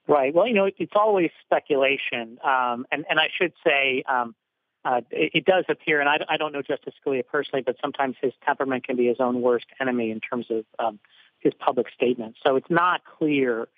Right. 0.08 0.34
Well, 0.34 0.48
you 0.48 0.54
know, 0.54 0.69
it's 0.78 0.93
always 0.96 1.30
speculation, 1.46 2.38
um, 2.43 2.86
and 2.91 3.06
and 3.10 3.19
I 3.19 3.30
should 3.38 3.54
say 3.65 4.04
um, 4.06 4.36
uh, 4.84 5.00
it, 5.12 5.32
it, 5.34 5.46
does 5.46 5.63
appear, 5.69 6.02
and 6.02 6.10
I, 6.10 6.17
I, 6.28 6.36
don't 6.36 6.52
know 6.52 6.62
Justice 6.62 6.93
Scalia 7.06 7.26
personally, 7.26 7.63
but 7.65 7.78
sometimes 7.82 8.17
his 8.22 8.34
temperament 8.46 8.86
can 8.86 8.98
be 8.98 9.08
his 9.08 9.22
own 9.22 9.41
worst 9.41 9.67
enemy 9.80 10.12
in 10.12 10.19
terms 10.19 10.48
of 10.50 10.65
um, 10.78 11.00
his 11.39 11.54
public 11.54 11.88
statements. 11.96 12.39
So 12.46 12.58
it's 12.58 12.69
not 12.69 13.02
clear 13.17 13.69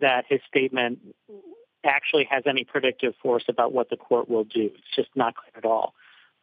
that 0.00 0.26
his 0.28 0.40
statement 0.46 1.00
actually 1.84 2.24
has 2.30 2.44
any 2.46 2.64
predictive 2.64 3.14
force 3.22 3.44
about 3.48 3.72
what 3.72 3.90
the 3.90 3.96
court 3.96 4.28
will 4.28 4.44
do. 4.44 4.70
It's 4.74 4.96
just 4.96 5.10
not 5.14 5.34
clear 5.34 5.52
at 5.56 5.64
all. 5.64 5.94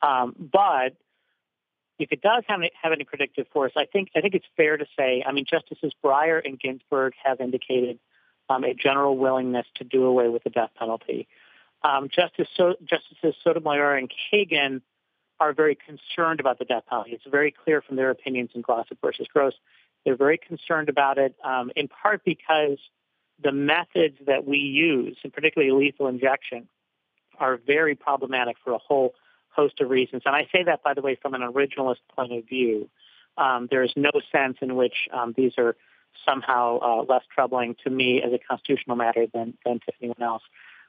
Um, 0.02 0.36
but 0.38 0.94
if 2.00 2.12
it 2.12 2.22
does 2.22 2.44
have 2.48 2.60
any, 2.60 2.72
have 2.82 2.92
any 2.92 3.04
predictive 3.04 3.48
force, 3.54 3.74
I 3.76 3.86
think 3.86 4.10
I 4.16 4.22
think 4.22 4.34
it's 4.34 4.46
fair 4.58 4.78
to 4.78 4.86
say. 4.98 5.24
I 5.26 5.32
mean, 5.32 5.46
Justices 5.50 5.94
Breyer 6.04 6.42
and 6.44 6.60
Ginsburg 6.60 7.14
have 7.24 7.40
indicated 7.40 8.00
um, 8.50 8.64
a 8.64 8.74
general 8.74 9.18
willingness 9.18 9.68
to 9.76 9.84
do 9.84 10.06
away 10.06 10.28
with 10.28 10.44
the 10.44 10.50
death 10.50 10.72
penalty. 10.78 11.28
Um, 11.84 12.10
Justice 12.10 12.48
so- 12.56 12.76
Justices 12.84 13.36
Sotomayor 13.44 13.96
and 13.96 14.12
Kagan 14.12 14.82
are 15.40 15.54
very 15.54 15.76
concerned 15.76 16.40
about 16.40 16.60
the 16.60 16.66
death 16.66 16.84
penalty. 16.88 17.12
It's 17.12 17.24
very 17.30 17.52
clear 17.52 17.82
from 17.82 17.96
their 17.96 18.12
opinions 18.12 18.52
in 18.54 18.62
Glossip 18.62 18.98
versus 19.02 19.28
Gross. 19.32 19.54
They're 20.06 20.16
very 20.16 20.38
concerned 20.38 20.90
about 20.90 21.18
it, 21.18 21.36
um, 21.44 21.72
in 21.76 21.88
part 21.88 22.24
because 22.24 22.78
the 23.44 23.52
methods 23.52 24.18
that 24.26 24.46
we 24.46 24.58
use, 24.58 25.18
and 25.24 25.34
particularly 25.34 25.74
lethal 25.74 26.08
injection, 26.08 26.68
are 27.40 27.58
very 27.58 27.96
problematic 27.96 28.58
for 28.64 28.74
a 28.74 28.78
whole 28.78 29.14
host 29.50 29.80
of 29.82 29.90
reasons. 29.90 30.24
And 30.26 30.36
I 30.36 30.48
say 30.52 30.64
that, 30.64 30.84
by 30.84 30.94
the 30.94 31.02
way, 31.02 31.18
from 31.22 31.34
an 31.34 31.42
originalist 31.42 31.98
point 32.16 32.34
of 32.34 32.46
view. 32.46 32.90
Um, 33.38 33.68
there 33.72 33.84
is 33.84 33.92
no 33.96 34.12
sense 34.32 34.58
in 34.62 34.76
which 34.76 35.08
um, 35.14 35.34
these 35.36 35.54
are 35.58 35.76
somehow 36.28 36.80
uh, 36.80 37.06
less 37.08 37.24
troubling 37.34 37.76
to 37.84 37.90
me 37.90 38.22
as 38.22 38.34
a 38.34 38.40
constitutional 38.40 38.96
matter 38.96 39.26
than, 39.34 39.58
than 39.66 39.80
to 39.80 39.94
anyone 40.02 40.22
else. 40.22 40.44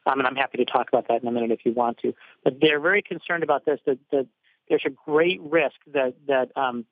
Um, 0.07 0.19
and 0.19 0.27
I'm 0.27 0.37
happy 0.37 0.59
to 0.59 0.65
talk 0.65 0.88
about 0.88 1.09
that 1.09 1.23
in 1.23 1.29
a 1.29 1.33
minute 1.33 1.53
if 1.53 1.65
you 1.65 1.73
want 1.73 1.99
to. 1.99 2.15
But 2.43 2.55
they're 2.61 2.81
very 2.81 3.03
concerned 3.03 3.45
about 3.45 3.65
this. 3.65 3.79
That, 3.87 3.99
that 4.11 4.27
there's 4.69 4.85
a 4.85 4.91
great 4.91 5.41
risk 5.41 5.77
that 5.93 6.15
that 6.27 6.51
um, 6.57 6.85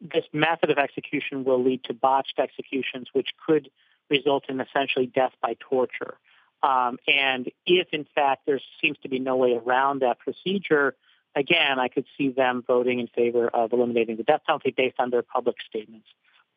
this 0.00 0.24
method 0.32 0.70
of 0.70 0.78
execution 0.78 1.44
will 1.44 1.62
lead 1.62 1.84
to 1.84 1.94
botched 1.94 2.38
executions, 2.38 3.08
which 3.12 3.28
could 3.46 3.70
result 4.10 4.44
in 4.48 4.60
essentially 4.60 5.06
death 5.06 5.32
by 5.40 5.56
torture. 5.60 6.18
Um, 6.62 6.98
and 7.06 7.50
if, 7.66 7.88
in 7.92 8.06
fact, 8.14 8.46
there 8.46 8.60
seems 8.80 8.98
to 9.02 9.08
be 9.08 9.18
no 9.18 9.36
way 9.36 9.54
around 9.54 10.00
that 10.00 10.18
procedure, 10.18 10.96
again, 11.34 11.78
I 11.78 11.88
could 11.88 12.06
see 12.16 12.30
them 12.30 12.64
voting 12.66 12.98
in 12.98 13.06
favor 13.06 13.48
of 13.48 13.72
eliminating 13.72 14.16
the 14.16 14.24
death 14.24 14.42
penalty 14.46 14.74
based 14.76 14.96
on 14.98 15.10
their 15.10 15.22
public 15.22 15.56
statements 15.68 16.06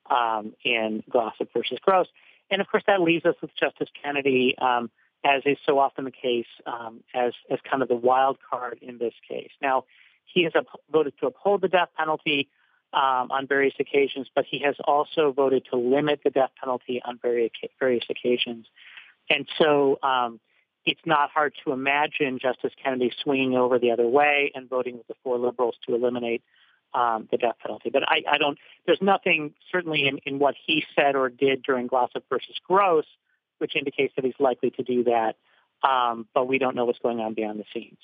um, 0.09 0.53
in 0.63 1.03
Glossip 1.09 1.49
versus 1.53 1.77
Gross. 1.81 2.07
And 2.49 2.61
of 2.61 2.67
course, 2.67 2.83
that 2.87 3.01
leaves 3.01 3.25
us 3.25 3.35
with 3.41 3.51
Justice 3.55 3.89
Kennedy, 4.03 4.55
um, 4.57 4.89
as 5.23 5.43
is 5.45 5.57
so 5.65 5.77
often 5.79 6.05
the 6.05 6.11
case, 6.11 6.47
um, 6.65 7.01
as 7.13 7.33
as 7.49 7.59
kind 7.69 7.83
of 7.83 7.87
the 7.87 7.95
wild 7.95 8.37
card 8.49 8.79
in 8.81 8.97
this 8.97 9.13
case. 9.29 9.51
Now, 9.61 9.85
he 10.25 10.43
has 10.43 10.53
up- 10.55 10.81
voted 10.91 11.13
to 11.19 11.27
uphold 11.27 11.61
the 11.61 11.67
death 11.67 11.89
penalty 11.97 12.49
um, 12.93 13.31
on 13.31 13.47
various 13.47 13.73
occasions, 13.79 14.27
but 14.35 14.45
he 14.49 14.59
has 14.59 14.75
also 14.83 15.31
voted 15.31 15.65
to 15.71 15.77
limit 15.77 16.21
the 16.23 16.29
death 16.29 16.51
penalty 16.59 17.01
on 17.03 17.19
various 17.21 18.03
occasions. 18.09 18.67
And 19.29 19.47
so, 19.57 19.97
um, 20.03 20.39
it's 20.85 21.01
not 21.05 21.29
hard 21.29 21.53
to 21.63 21.71
imagine 21.71 22.39
Justice 22.41 22.73
Kennedy 22.83 23.11
swinging 23.21 23.55
over 23.55 23.77
the 23.77 23.91
other 23.91 24.07
way 24.07 24.51
and 24.55 24.67
voting 24.69 24.97
with 24.97 25.07
the 25.07 25.13
four 25.23 25.37
liberals 25.37 25.75
to 25.87 25.95
eliminate 25.95 26.41
um, 26.93 27.27
the 27.31 27.37
death 27.37 27.55
penalty. 27.61 27.89
But 27.89 28.03
I, 28.07 28.23
I, 28.29 28.37
don't. 28.37 28.57
There's 28.85 29.01
nothing 29.01 29.53
certainly 29.71 30.07
in, 30.07 30.17
in 30.25 30.39
what 30.39 30.55
he 30.65 30.83
said 30.95 31.15
or 31.15 31.29
did 31.29 31.63
during 31.63 31.87
Glossip 31.87 32.23
versus 32.29 32.55
Gross, 32.67 33.05
which 33.59 33.75
indicates 33.75 34.13
that 34.15 34.25
he's 34.25 34.33
likely 34.39 34.71
to 34.71 34.83
do 34.83 35.03
that. 35.05 35.35
Um, 35.87 36.27
but 36.33 36.47
we 36.47 36.57
don't 36.57 36.75
know 36.75 36.85
what's 36.85 36.99
going 36.99 37.19
on 37.19 37.33
behind 37.33 37.59
the 37.59 37.65
scenes. 37.73 37.99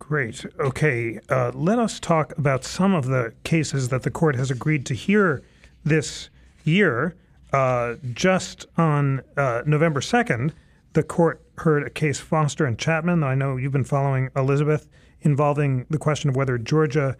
Great. 0.00 0.44
Okay. 0.58 1.20
Uh, 1.28 1.52
let 1.54 1.78
us 1.78 2.00
talk 2.00 2.36
about 2.36 2.64
some 2.64 2.94
of 2.94 3.06
the 3.06 3.32
cases 3.44 3.90
that 3.90 4.02
the 4.02 4.10
court 4.10 4.34
has 4.34 4.50
agreed 4.50 4.84
to 4.86 4.94
hear 4.94 5.42
this 5.84 6.30
year. 6.64 7.14
Uh, 7.52 7.94
just 8.12 8.66
on 8.76 9.22
uh, 9.36 9.62
November 9.66 10.00
2nd, 10.00 10.52
the 10.94 11.02
court 11.04 11.40
heard 11.58 11.86
a 11.86 11.90
case, 11.90 12.18
Foster 12.18 12.64
and 12.66 12.76
Chatman. 12.76 13.22
I 13.22 13.36
know 13.36 13.56
you've 13.56 13.72
been 13.72 13.84
following 13.84 14.30
Elizabeth, 14.34 14.88
involving 15.20 15.86
the 15.90 15.98
question 15.98 16.28
of 16.30 16.34
whether 16.34 16.58
Georgia 16.58 17.16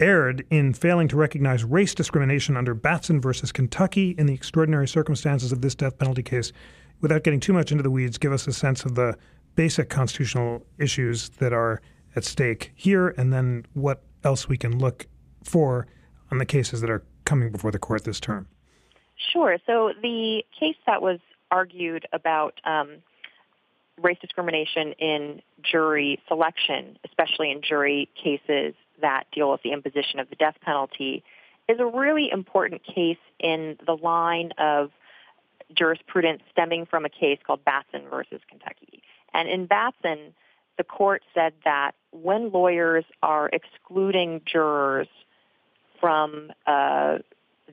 erred 0.00 0.44
in 0.50 0.74
failing 0.74 1.08
to 1.08 1.16
recognize 1.16 1.64
race 1.64 1.94
discrimination 1.94 2.56
under 2.56 2.74
Batson 2.74 3.20
versus 3.20 3.52
Kentucky 3.52 4.14
in 4.18 4.26
the 4.26 4.34
extraordinary 4.34 4.88
circumstances 4.88 5.52
of 5.52 5.62
this 5.62 5.74
death 5.74 5.96
penalty 5.98 6.22
case. 6.22 6.52
Without 7.00 7.22
getting 7.22 7.40
too 7.40 7.52
much 7.52 7.70
into 7.70 7.82
the 7.82 7.90
weeds, 7.90 8.18
give 8.18 8.32
us 8.32 8.46
a 8.46 8.52
sense 8.52 8.84
of 8.84 8.96
the 8.96 9.16
basic 9.54 9.88
constitutional 9.88 10.66
issues 10.78 11.28
that 11.38 11.52
are 11.52 11.80
at 12.16 12.24
stake 12.24 12.72
here, 12.74 13.08
and 13.08 13.32
then 13.32 13.66
what 13.74 14.02
else 14.22 14.48
we 14.48 14.56
can 14.56 14.78
look 14.78 15.06
for 15.42 15.86
on 16.30 16.38
the 16.38 16.46
cases 16.46 16.80
that 16.80 16.90
are 16.90 17.04
coming 17.24 17.50
before 17.50 17.70
the 17.70 17.78
court 17.78 18.04
this 18.04 18.20
term. 18.20 18.48
Sure. 19.32 19.58
So 19.66 19.92
the 20.02 20.44
case 20.58 20.76
that 20.86 21.02
was 21.02 21.20
argued 21.50 22.06
about 22.12 22.60
um, 22.64 22.96
race 24.02 24.18
discrimination 24.20 24.92
in 24.98 25.42
jury 25.62 26.20
selection, 26.26 26.98
especially 27.04 27.50
in 27.50 27.62
jury 27.62 28.08
cases 28.22 28.74
that 29.00 29.24
deal 29.32 29.50
with 29.50 29.62
the 29.62 29.72
imposition 29.72 30.20
of 30.20 30.28
the 30.30 30.36
death 30.36 30.56
penalty 30.62 31.22
is 31.68 31.78
a 31.80 31.86
really 31.86 32.28
important 32.30 32.82
case 32.84 33.18
in 33.38 33.76
the 33.86 33.96
line 33.96 34.52
of 34.58 34.90
jurisprudence 35.74 36.42
stemming 36.52 36.86
from 36.86 37.04
a 37.04 37.08
case 37.08 37.38
called 37.46 37.64
Batson 37.64 38.02
versus 38.10 38.40
Kentucky. 38.48 39.02
And 39.32 39.48
in 39.48 39.66
Batson, 39.66 40.34
the 40.76 40.84
court 40.84 41.22
said 41.34 41.52
that 41.64 41.92
when 42.10 42.50
lawyers 42.50 43.04
are 43.22 43.48
excluding 43.52 44.40
jurors 44.44 45.08
from 46.00 46.52
uh, 46.66 47.18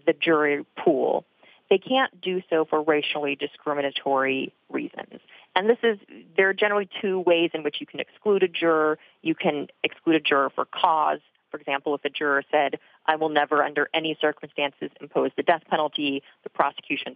the 0.05 0.13
jury 0.13 0.65
pool, 0.77 1.25
they 1.69 1.77
can't 1.77 2.19
do 2.21 2.41
so 2.49 2.65
for 2.65 2.81
racially 2.81 3.35
discriminatory 3.35 4.53
reasons. 4.69 5.21
And 5.55 5.69
this 5.69 5.77
is, 5.83 5.97
there 6.35 6.49
are 6.49 6.53
generally 6.53 6.89
two 7.01 7.19
ways 7.19 7.51
in 7.53 7.63
which 7.63 7.77
you 7.79 7.87
can 7.87 7.99
exclude 7.99 8.43
a 8.43 8.47
juror. 8.47 8.97
You 9.21 9.35
can 9.35 9.67
exclude 9.83 10.15
a 10.15 10.19
juror 10.19 10.49
for 10.49 10.65
cause. 10.65 11.19
For 11.49 11.57
example, 11.57 11.95
if 11.95 12.05
a 12.05 12.09
juror 12.09 12.43
said, 12.51 12.79
I 13.05 13.15
will 13.15 13.29
never 13.29 13.63
under 13.63 13.89
any 13.93 14.17
circumstances 14.19 14.89
impose 15.01 15.31
the 15.35 15.43
death 15.43 15.63
penalty, 15.69 16.23
the 16.43 16.49
prosecution 16.49 17.15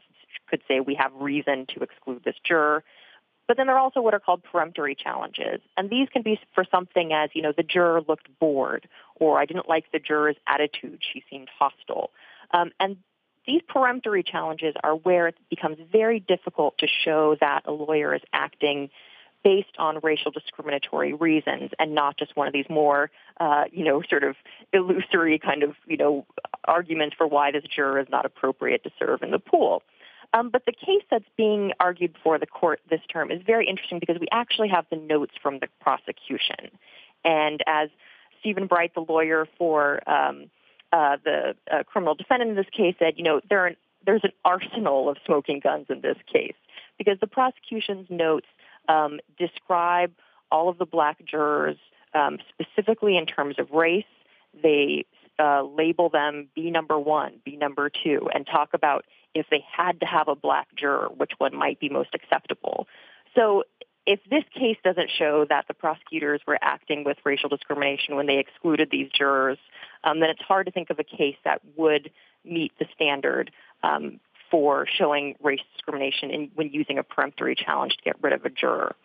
could 0.49 0.61
say 0.67 0.79
we 0.79 0.95
have 0.95 1.11
reason 1.15 1.65
to 1.75 1.81
exclude 1.81 2.23
this 2.23 2.35
juror. 2.43 2.83
But 3.47 3.57
then 3.57 3.67
there 3.67 3.75
are 3.75 3.79
also 3.79 4.01
what 4.01 4.13
are 4.13 4.19
called 4.19 4.43
peremptory 4.43 4.95
challenges. 4.95 5.61
And 5.77 5.89
these 5.89 6.09
can 6.09 6.23
be 6.23 6.39
for 6.53 6.65
something 6.69 7.13
as, 7.13 7.29
you 7.33 7.41
know, 7.41 7.53
the 7.55 7.63
juror 7.63 8.01
looked 8.07 8.27
bored, 8.39 8.87
or 9.15 9.39
I 9.39 9.45
didn't 9.45 9.69
like 9.69 9.91
the 9.91 9.99
juror's 9.99 10.37
attitude, 10.47 11.01
she 11.13 11.23
seemed 11.29 11.49
hostile. 11.59 12.11
Um, 12.51 12.71
and 12.79 12.97
these 13.45 13.61
peremptory 13.67 14.23
challenges 14.23 14.73
are 14.83 14.95
where 14.95 15.27
it 15.27 15.35
becomes 15.49 15.77
very 15.91 16.19
difficult 16.19 16.77
to 16.79 16.87
show 16.87 17.35
that 17.39 17.63
a 17.65 17.71
lawyer 17.71 18.15
is 18.15 18.21
acting 18.33 18.89
based 19.43 19.75
on 19.77 19.99
racial 20.01 20.31
discriminatory 20.31 21.13
reasons 21.13 21.69
and 21.77 21.93
not 21.93 22.17
just 22.17 22.35
one 22.35 22.47
of 22.47 22.53
these 22.53 22.65
more, 22.67 23.11
uh, 23.39 23.65
you 23.71 23.85
know, 23.85 24.01
sort 24.09 24.23
of 24.23 24.35
illusory 24.73 25.37
kind 25.37 25.61
of, 25.61 25.75
you 25.85 25.97
know, 25.97 26.25
arguments 26.67 27.15
for 27.15 27.27
why 27.27 27.51
this 27.51 27.63
juror 27.63 27.99
is 27.99 28.07
not 28.09 28.25
appropriate 28.25 28.83
to 28.83 28.89
serve 28.97 29.21
in 29.21 29.29
the 29.29 29.37
pool. 29.37 29.83
Um, 30.33 30.49
but 30.49 30.65
the 30.65 30.71
case 30.73 31.03
that's 31.09 31.25
being 31.37 31.71
argued 31.79 32.13
before 32.13 32.39
the 32.39 32.45
court 32.45 32.81
this 32.89 33.01
term 33.11 33.31
is 33.31 33.41
very 33.45 33.67
interesting 33.67 33.99
because 33.99 34.17
we 34.19 34.27
actually 34.31 34.69
have 34.69 34.85
the 34.89 34.97
notes 34.97 35.33
from 35.41 35.59
the 35.59 35.67
prosecution. 35.79 36.71
And 37.23 37.61
as 37.67 37.89
Stephen 38.39 38.67
Bright, 38.67 38.93
the 38.93 39.05
lawyer 39.07 39.47
for 39.57 40.07
um, 40.09 40.49
uh, 40.91 41.17
the 41.23 41.55
uh, 41.71 41.83
criminal 41.83 42.15
defendant 42.15 42.51
in 42.51 42.55
this 42.55 42.69
case 42.75 42.95
said, 42.99 43.15
you 43.17 43.23
know, 43.23 43.41
there 43.49 43.65
are, 43.65 43.71
there's 44.05 44.23
an 44.23 44.31
arsenal 44.43 45.09
of 45.09 45.17
smoking 45.25 45.59
guns 45.59 45.87
in 45.89 46.01
this 46.01 46.17
case 46.31 46.55
because 46.97 47.17
the 47.19 47.27
prosecution's 47.27 48.07
notes 48.09 48.47
um, 48.87 49.19
describe 49.37 50.11
all 50.51 50.69
of 50.69 50.77
the 50.77 50.85
black 50.85 51.17
jurors 51.25 51.77
um, 52.13 52.37
specifically 52.53 53.17
in 53.17 53.25
terms 53.25 53.55
of 53.57 53.71
race. 53.71 54.05
They 54.61 55.05
uh, 55.37 55.63
label 55.63 56.09
them 56.09 56.47
B 56.55 56.71
number 56.71 56.97
one, 56.97 57.33
B 57.43 57.57
number 57.57 57.89
two, 57.89 58.29
and 58.33 58.45
talk 58.45 58.69
about 58.73 59.05
if 59.35 59.45
they 59.51 59.63
had 59.71 59.99
to 59.99 60.05
have 60.05 60.27
a 60.27 60.35
black 60.35 60.67
juror, 60.75 61.09
which 61.15 61.33
one 61.37 61.55
might 61.55 61.79
be 61.79 61.89
most 61.89 62.09
acceptable. 62.15 62.87
So 63.35 63.63
if 64.07 64.19
this 64.29 64.43
case 64.53 64.77
doesn't 64.83 65.09
show 65.17 65.45
that 65.49 65.65
the 65.67 65.73
prosecutors 65.73 66.41
were 66.47 66.57
acting 66.61 67.03
with 67.03 67.17
racial 67.25 67.49
discrimination 67.49 68.15
when 68.15 68.27
they 68.27 68.37
excluded 68.37 68.89
these 68.91 69.09
jurors, 69.11 69.57
um, 70.03 70.19
then 70.19 70.29
it's 70.29 70.41
hard 70.41 70.67
to 70.67 70.71
think 70.71 70.89
of 70.89 70.99
a 70.99 71.03
case 71.03 71.35
that 71.43 71.61
would 71.75 72.11
meet 72.43 72.71
the 72.79 72.85
standard 72.93 73.51
um, 73.83 74.19
for 74.49 74.87
showing 74.97 75.35
race 75.41 75.59
discrimination 75.73 76.29
in, 76.31 76.51
when 76.55 76.69
using 76.69 76.97
a 76.97 77.03
peremptory 77.03 77.55
challenge 77.55 77.97
to 77.97 78.03
get 78.03 78.15
rid 78.21 78.31
of 78.31 78.45
a 78.45 78.49
juror. 78.49 78.95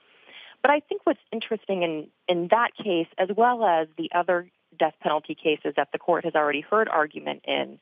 But 0.63 0.71
I 0.71 0.81
think 0.81 1.01
what's 1.05 1.21
interesting 1.33 1.83
in, 1.83 2.09
in 2.29 2.49
that 2.51 2.75
case, 2.77 3.09
as 3.19 3.29
well 3.35 3.65
as 3.65 3.89
the 3.97 4.11
other 4.15 4.51
death 4.79 4.95
penalty 5.03 5.35
cases 5.35 5.73
that 5.77 5.89
the 5.93 5.99
court 5.99 6.25
has 6.25 6.35
already 6.35 6.61
heard 6.61 6.89
argument 6.89 7.43
in, 7.47 7.79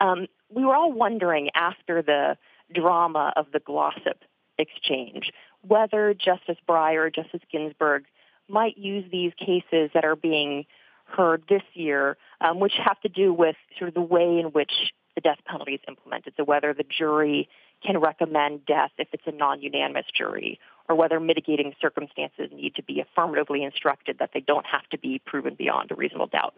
um, 0.00 0.26
we 0.50 0.64
were 0.64 0.74
all 0.74 0.92
wondering 0.92 1.50
after 1.54 2.02
the 2.02 2.36
drama 2.72 3.32
of 3.36 3.46
the 3.52 3.60
Glossip 3.60 4.22
exchange 4.58 5.32
whether 5.66 6.14
Justice 6.14 6.58
Breyer 6.68 7.06
or 7.06 7.10
Justice 7.10 7.40
Ginsburg 7.50 8.04
might 8.48 8.78
use 8.78 9.04
these 9.10 9.32
cases 9.38 9.90
that 9.94 10.04
are 10.04 10.16
being 10.16 10.66
heard 11.04 11.42
this 11.48 11.62
year, 11.74 12.16
um, 12.40 12.60
which 12.60 12.74
have 12.84 13.00
to 13.00 13.08
do 13.08 13.32
with 13.32 13.56
sort 13.78 13.88
of 13.88 13.94
the 13.94 14.00
way 14.00 14.38
in 14.38 14.46
which 14.46 14.72
the 15.14 15.20
death 15.20 15.38
penalty 15.46 15.74
is 15.74 15.80
implemented. 15.88 16.34
So 16.36 16.44
whether 16.44 16.74
the 16.74 16.84
jury 16.84 17.48
can 17.84 17.98
recommend 17.98 18.66
death 18.66 18.90
if 18.98 19.08
it's 19.12 19.22
a 19.26 19.32
non-unanimous 19.32 20.06
jury, 20.16 20.58
or 20.88 20.94
whether 20.94 21.18
mitigating 21.18 21.74
circumstances 21.80 22.50
need 22.52 22.74
to 22.76 22.82
be 22.82 23.00
affirmatively 23.00 23.64
instructed 23.64 24.18
that 24.18 24.30
they 24.32 24.40
don't 24.40 24.66
have 24.66 24.88
to 24.90 24.98
be 24.98 25.20
proven 25.24 25.54
beyond 25.54 25.90
a 25.90 25.94
reasonable 25.94 26.28
doubt. 26.28 26.54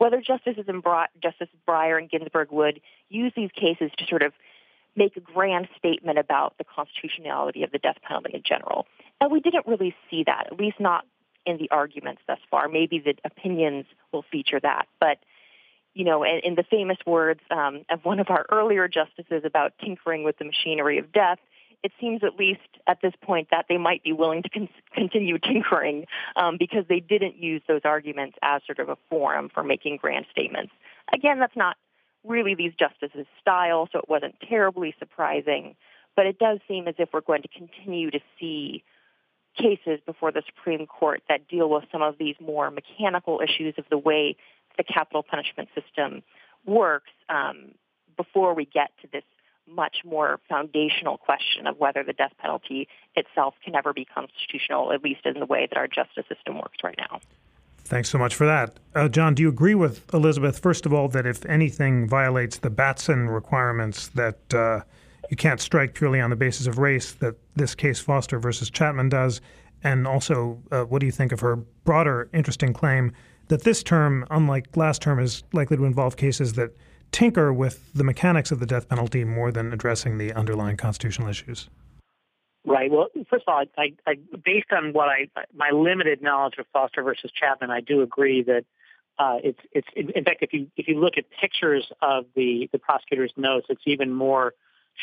Whether 0.00 0.22
Justices 0.22 0.64
and 0.66 0.82
Bri- 0.82 1.12
Justice 1.22 1.50
Breyer 1.68 1.98
and 1.98 2.08
Ginsburg 2.08 2.50
would 2.50 2.80
use 3.10 3.34
these 3.36 3.50
cases 3.54 3.90
to 3.98 4.06
sort 4.06 4.22
of 4.22 4.32
make 4.96 5.14
a 5.18 5.20
grand 5.20 5.68
statement 5.76 6.18
about 6.18 6.56
the 6.56 6.64
constitutionality 6.64 7.64
of 7.64 7.70
the 7.70 7.76
death 7.78 7.98
penalty 8.02 8.32
in 8.32 8.42
general. 8.42 8.86
And 9.20 9.30
we 9.30 9.40
didn't 9.40 9.66
really 9.66 9.94
see 10.10 10.24
that, 10.24 10.46
at 10.46 10.58
least 10.58 10.80
not 10.80 11.04
in 11.44 11.58
the 11.58 11.70
arguments 11.70 12.22
thus 12.26 12.38
far. 12.50 12.66
Maybe 12.66 12.98
the 12.98 13.14
opinions 13.26 13.84
will 14.10 14.24
feature 14.32 14.58
that. 14.60 14.88
But, 14.98 15.18
you 15.92 16.06
know, 16.06 16.24
in, 16.24 16.40
in 16.44 16.54
the 16.54 16.62
famous 16.62 16.96
words 17.04 17.40
um, 17.50 17.84
of 17.90 18.02
one 18.02 18.20
of 18.20 18.30
our 18.30 18.46
earlier 18.50 18.88
justices 18.88 19.42
about 19.44 19.74
tinkering 19.84 20.24
with 20.24 20.38
the 20.38 20.46
machinery 20.46 20.96
of 20.96 21.12
death, 21.12 21.38
it 21.82 21.92
seems 22.00 22.22
at 22.22 22.36
least 22.36 22.60
at 22.86 23.00
this 23.02 23.14
point 23.22 23.48
that 23.50 23.66
they 23.68 23.78
might 23.78 24.02
be 24.02 24.12
willing 24.12 24.42
to 24.42 24.48
con- 24.48 24.68
continue 24.94 25.38
tinkering 25.42 26.06
um, 26.36 26.56
because 26.58 26.84
they 26.88 27.00
didn't 27.00 27.36
use 27.36 27.62
those 27.66 27.82
arguments 27.84 28.36
as 28.42 28.62
sort 28.66 28.78
of 28.78 28.88
a 28.88 28.96
forum 29.08 29.50
for 29.52 29.62
making 29.62 29.96
grand 29.96 30.26
statements. 30.30 30.72
Again, 31.12 31.38
that's 31.38 31.56
not 31.56 31.76
really 32.24 32.54
these 32.54 32.72
justices' 32.78 33.26
style, 33.40 33.88
so 33.92 33.98
it 33.98 34.08
wasn't 34.08 34.34
terribly 34.46 34.94
surprising. 34.98 35.74
But 36.16 36.26
it 36.26 36.38
does 36.38 36.58
seem 36.68 36.86
as 36.88 36.94
if 36.98 37.08
we're 37.12 37.20
going 37.22 37.42
to 37.42 37.48
continue 37.48 38.10
to 38.10 38.20
see 38.38 38.84
cases 39.56 40.00
before 40.04 40.32
the 40.32 40.42
Supreme 40.46 40.86
Court 40.86 41.22
that 41.28 41.48
deal 41.48 41.68
with 41.70 41.84
some 41.90 42.02
of 42.02 42.18
these 42.18 42.36
more 42.40 42.70
mechanical 42.70 43.40
issues 43.42 43.74
of 43.78 43.84
the 43.90 43.98
way 43.98 44.36
the 44.76 44.84
capital 44.84 45.22
punishment 45.22 45.68
system 45.74 46.22
works 46.66 47.10
um, 47.28 47.72
before 48.16 48.54
we 48.54 48.64
get 48.64 48.90
to 49.02 49.08
this 49.12 49.24
much 49.74 49.98
more 50.04 50.40
foundational 50.48 51.16
question 51.18 51.66
of 51.66 51.78
whether 51.78 52.02
the 52.02 52.12
death 52.12 52.32
penalty 52.38 52.88
itself 53.14 53.54
can 53.64 53.74
ever 53.74 53.92
be 53.92 54.04
constitutional, 54.04 54.92
at 54.92 55.02
least 55.02 55.24
in 55.24 55.38
the 55.38 55.46
way 55.46 55.66
that 55.70 55.78
our 55.78 55.86
justice 55.86 56.24
system 56.28 56.56
works 56.56 56.78
right 56.82 56.98
now. 56.98 57.20
Thanks 57.84 58.08
so 58.08 58.18
much 58.18 58.34
for 58.34 58.46
that. 58.46 58.78
Uh, 58.94 59.08
John, 59.08 59.34
do 59.34 59.42
you 59.42 59.48
agree 59.48 59.74
with 59.74 60.12
Elizabeth, 60.14 60.58
first 60.60 60.86
of 60.86 60.92
all, 60.92 61.08
that 61.08 61.26
if 61.26 61.44
anything 61.46 62.08
violates 62.08 62.58
the 62.58 62.70
Batson 62.70 63.28
requirements, 63.28 64.08
that 64.08 64.54
uh, 64.54 64.80
you 65.28 65.36
can't 65.36 65.60
strike 65.60 65.94
purely 65.94 66.20
on 66.20 66.30
the 66.30 66.36
basis 66.36 66.66
of 66.66 66.78
race, 66.78 67.12
that 67.14 67.34
this 67.56 67.74
case 67.74 67.98
Foster 67.98 68.38
versus 68.38 68.70
Chapman 68.70 69.08
does? 69.08 69.40
And 69.82 70.06
also, 70.06 70.62
uh, 70.70 70.84
what 70.84 71.00
do 71.00 71.06
you 71.06 71.12
think 71.12 71.32
of 71.32 71.40
her 71.40 71.56
broader, 71.84 72.28
interesting 72.32 72.72
claim 72.72 73.12
that 73.48 73.64
this 73.64 73.82
term, 73.82 74.24
unlike 74.30 74.76
last 74.76 75.02
term, 75.02 75.18
is 75.18 75.42
likely 75.52 75.76
to 75.76 75.84
involve 75.84 76.16
cases 76.16 76.52
that 76.52 76.70
tinker 77.12 77.52
with 77.52 77.92
the 77.92 78.04
mechanics 78.04 78.50
of 78.50 78.60
the 78.60 78.66
death 78.66 78.88
penalty 78.88 79.24
more 79.24 79.50
than 79.50 79.72
addressing 79.72 80.18
the 80.18 80.32
underlying 80.32 80.76
constitutional 80.76 81.28
issues? 81.28 81.68
Right. 82.64 82.90
Well, 82.90 83.08
first 83.30 83.44
of 83.46 83.54
all, 83.54 83.64
I, 83.78 83.94
I, 84.06 84.16
based 84.44 84.70
on 84.70 84.92
what 84.92 85.08
I 85.08 85.28
my 85.54 85.70
limited 85.70 86.22
knowledge 86.22 86.58
of 86.58 86.66
Foster 86.72 87.02
versus 87.02 87.30
Chapman, 87.32 87.70
I 87.70 87.80
do 87.80 88.02
agree 88.02 88.42
that 88.42 88.64
uh, 89.18 89.38
it's 89.42 89.60
it's 89.72 89.88
in 89.94 90.24
fact 90.24 90.42
if 90.42 90.52
you 90.52 90.70
if 90.76 90.86
you 90.86 91.00
look 91.00 91.14
at 91.16 91.24
pictures 91.30 91.90
of 92.02 92.26
the 92.36 92.68
the 92.70 92.78
prosecutor's 92.78 93.32
notes, 93.36 93.66
it's 93.70 93.82
even 93.86 94.12
more 94.12 94.52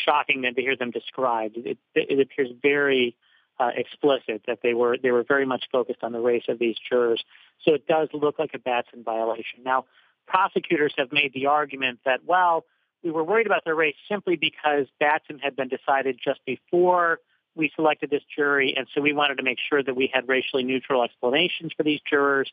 shocking 0.05 0.41
than 0.41 0.53
to 0.53 0.61
hear 0.61 0.75
them 0.75 0.91
described. 0.91 1.57
It, 1.57 1.77
it 1.95 2.19
appears 2.19 2.49
very 2.61 3.15
uh, 3.59 3.71
explicit 3.75 4.43
that 4.45 4.59
they 4.61 4.73
were 4.73 4.97
they 4.97 5.11
were 5.11 5.23
very 5.23 5.45
much 5.45 5.65
focused 5.71 6.03
on 6.03 6.11
the 6.11 6.19
race 6.19 6.43
of 6.47 6.59
these 6.59 6.75
jurors. 6.89 7.23
So 7.63 7.73
it 7.73 7.87
does 7.87 8.09
look 8.13 8.37
like 8.37 8.51
a 8.53 8.59
Batson 8.59 9.03
violation. 9.03 9.63
Now, 9.63 9.85
prosecutors 10.27 10.93
have 10.97 11.11
made 11.11 11.33
the 11.33 11.47
argument 11.47 11.99
that 12.05 12.21
well, 12.25 12.65
we 13.03 13.11
were 13.11 13.23
worried 13.23 13.47
about 13.47 13.63
their 13.63 13.75
race 13.75 13.95
simply 14.09 14.35
because 14.35 14.87
Batson 14.99 15.39
had 15.39 15.55
been 15.55 15.69
decided 15.69 16.19
just 16.23 16.39
before 16.45 17.19
we 17.55 17.71
selected 17.75 18.09
this 18.09 18.21
jury, 18.35 18.75
and 18.77 18.87
so 18.93 19.01
we 19.01 19.13
wanted 19.13 19.37
to 19.37 19.43
make 19.43 19.57
sure 19.69 19.81
that 19.81 19.95
we 19.95 20.09
had 20.13 20.27
racially 20.27 20.63
neutral 20.63 21.03
explanations 21.03 21.71
for 21.75 21.83
these 21.83 21.99
jurors, 22.07 22.51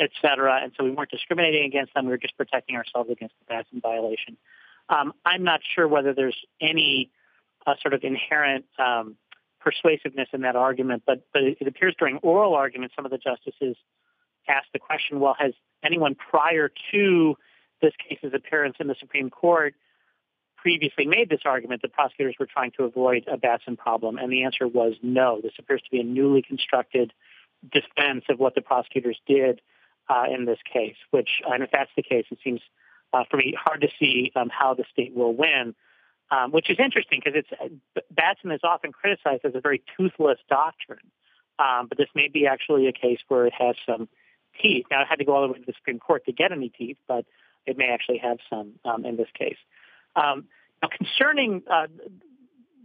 et 0.00 0.10
cetera. 0.22 0.60
And 0.62 0.72
so 0.76 0.84
we 0.84 0.90
weren't 0.90 1.10
discriminating 1.10 1.64
against 1.64 1.92
them. 1.94 2.06
We 2.06 2.12
were 2.12 2.18
just 2.18 2.36
protecting 2.36 2.76
ourselves 2.76 3.10
against 3.10 3.34
the 3.40 3.44
Batson 3.52 3.80
violation. 3.80 4.36
Um, 4.88 5.12
I'm 5.24 5.42
not 5.42 5.60
sure 5.74 5.86
whether 5.86 6.14
there's 6.14 6.38
any 6.60 7.10
uh, 7.66 7.74
sort 7.82 7.92
of 7.92 8.04
inherent 8.04 8.64
um, 8.78 9.16
persuasiveness 9.60 10.28
in 10.32 10.42
that 10.42 10.56
argument, 10.56 11.02
but, 11.06 11.26
but 11.32 11.42
it 11.42 11.66
appears 11.66 11.94
during 11.98 12.18
oral 12.18 12.54
arguments, 12.54 12.94
some 12.94 13.04
of 13.04 13.10
the 13.10 13.18
justices 13.18 13.76
asked 14.48 14.68
the 14.72 14.78
question, 14.78 15.20
well, 15.20 15.36
has 15.38 15.52
anyone 15.82 16.14
prior 16.14 16.70
to 16.92 17.36
this 17.82 17.92
case's 18.08 18.32
appearance 18.34 18.76
in 18.80 18.86
the 18.86 18.96
Supreme 18.98 19.30
Court 19.30 19.74
previously 20.56 21.06
made 21.06 21.28
this 21.28 21.42
argument 21.44 21.82
that 21.82 21.92
prosecutors 21.92 22.34
were 22.40 22.46
trying 22.46 22.72
to 22.72 22.84
avoid 22.84 23.24
a 23.30 23.36
Batson 23.36 23.76
problem, 23.76 24.18
and 24.18 24.32
the 24.32 24.44
answer 24.44 24.66
was 24.66 24.94
no. 25.02 25.40
This 25.40 25.52
appears 25.58 25.82
to 25.82 25.90
be 25.90 26.00
a 26.00 26.04
newly 26.04 26.42
constructed 26.42 27.12
defense 27.72 28.24
of 28.28 28.38
what 28.38 28.54
the 28.54 28.62
prosecutors 28.62 29.18
did 29.26 29.60
uh, 30.08 30.24
in 30.28 30.44
this 30.44 30.58
case, 30.72 30.96
which, 31.10 31.40
and 31.46 31.62
if 31.62 31.70
that's 31.70 31.90
the 31.96 32.02
case, 32.02 32.24
it 32.30 32.38
seems 32.42 32.60
uh, 33.12 33.24
for 33.30 33.36
me 33.36 33.54
hard 33.56 33.82
to 33.82 33.88
see 33.98 34.32
um, 34.34 34.50
how 34.50 34.74
the 34.74 34.84
state 34.92 35.14
will 35.14 35.34
win, 35.34 35.74
um, 36.30 36.50
which 36.50 36.70
is 36.70 36.78
interesting 36.78 37.20
because 37.24 37.40
it's 37.44 38.02
Batson 38.10 38.50
is 38.50 38.60
often 38.64 38.92
criticized 38.92 39.44
as 39.44 39.54
a 39.54 39.60
very 39.60 39.82
toothless 39.96 40.38
doctrine, 40.48 40.98
um, 41.58 41.86
but 41.88 41.98
this 41.98 42.08
may 42.14 42.28
be 42.28 42.46
actually 42.46 42.88
a 42.88 42.92
case 42.92 43.20
where 43.28 43.46
it 43.46 43.54
has 43.56 43.76
some 43.86 44.08
teeth. 44.62 44.86
Now, 44.90 45.02
it 45.02 45.08
had 45.08 45.18
to 45.18 45.24
go 45.24 45.34
all 45.34 45.46
the 45.46 45.52
way 45.52 45.58
to 45.58 45.66
the 45.66 45.74
Supreme 45.76 45.98
Court 45.98 46.24
to 46.26 46.32
get 46.32 46.52
any 46.52 46.68
teeth, 46.68 46.96
but 47.06 47.24
it 47.66 47.76
may 47.76 47.88
actually 47.88 48.18
have 48.18 48.38
some 48.48 48.72
um, 48.84 49.04
in 49.04 49.16
this 49.16 49.28
case. 49.38 49.58
Um, 50.14 50.44
now, 50.82 50.88
concerning 50.96 51.62
uh, 51.70 51.86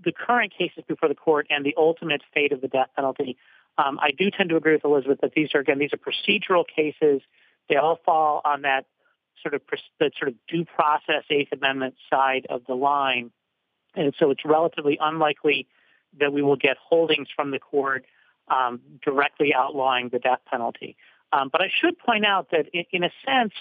the 0.03 0.11
current 0.11 0.53
cases 0.57 0.83
before 0.87 1.09
the 1.09 1.15
court 1.15 1.47
and 1.49 1.65
the 1.65 1.75
ultimate 1.77 2.21
fate 2.33 2.51
of 2.51 2.61
the 2.61 2.67
death 2.67 2.89
penalty, 2.95 3.37
um, 3.77 3.99
I 3.99 4.11
do 4.11 4.29
tend 4.31 4.49
to 4.49 4.57
agree 4.57 4.73
with 4.73 4.85
Elizabeth 4.85 5.19
that 5.21 5.33
these 5.33 5.49
are 5.53 5.59
again 5.59 5.79
these 5.79 5.91
are 5.93 5.97
procedural 5.97 6.65
cases. 6.67 7.21
They 7.69 7.75
all 7.75 7.99
fall 8.05 8.41
on 8.43 8.63
that 8.63 8.85
sort 9.41 9.53
of 9.53 9.61
the 9.99 10.11
sort 10.17 10.29
of 10.29 10.35
due 10.47 10.65
process 10.65 11.23
Eighth 11.29 11.51
Amendment 11.51 11.95
side 12.09 12.47
of 12.49 12.63
the 12.67 12.75
line, 12.75 13.31
and 13.95 14.13
so 14.19 14.31
it's 14.31 14.43
relatively 14.45 14.97
unlikely 14.99 15.67
that 16.19 16.33
we 16.33 16.41
will 16.41 16.57
get 16.57 16.77
holdings 16.77 17.29
from 17.33 17.51
the 17.51 17.59
court 17.59 18.05
um, 18.49 18.81
directly 19.03 19.53
outlawing 19.53 20.09
the 20.09 20.19
death 20.19 20.41
penalty. 20.49 20.97
Um, 21.33 21.49
but 21.51 21.61
I 21.61 21.69
should 21.73 21.97
point 21.97 22.25
out 22.25 22.51
that 22.51 22.67
in, 22.73 22.85
in 22.91 23.03
a 23.03 23.11
sense, 23.25 23.53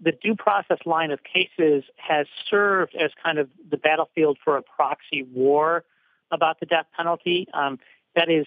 the 0.00 0.12
due 0.12 0.34
process 0.34 0.78
line 0.86 1.10
of 1.10 1.20
cases 1.22 1.84
has 1.96 2.26
served 2.48 2.94
as 2.94 3.10
kind 3.22 3.38
of 3.38 3.50
the 3.68 3.76
battlefield 3.76 4.38
for 4.42 4.56
a 4.56 4.62
proxy 4.62 5.22
war 5.22 5.84
about 6.30 6.60
the 6.60 6.66
death 6.66 6.86
penalty. 6.96 7.46
Um, 7.52 7.78
that 8.14 8.30
is, 8.30 8.46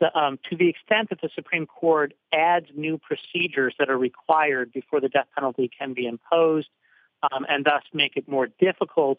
the, 0.00 0.16
um, 0.18 0.38
to 0.50 0.56
the 0.56 0.68
extent 0.68 1.10
that 1.10 1.20
the 1.20 1.30
Supreme 1.34 1.66
Court 1.66 2.14
adds 2.32 2.66
new 2.74 2.98
procedures 2.98 3.74
that 3.78 3.90
are 3.90 3.98
required 3.98 4.72
before 4.72 5.00
the 5.00 5.08
death 5.08 5.28
penalty 5.34 5.70
can 5.76 5.94
be 5.94 6.06
imposed, 6.06 6.68
um, 7.22 7.46
and 7.48 7.64
thus 7.64 7.82
make 7.92 8.16
it 8.16 8.28
more 8.28 8.48
difficult 8.58 9.18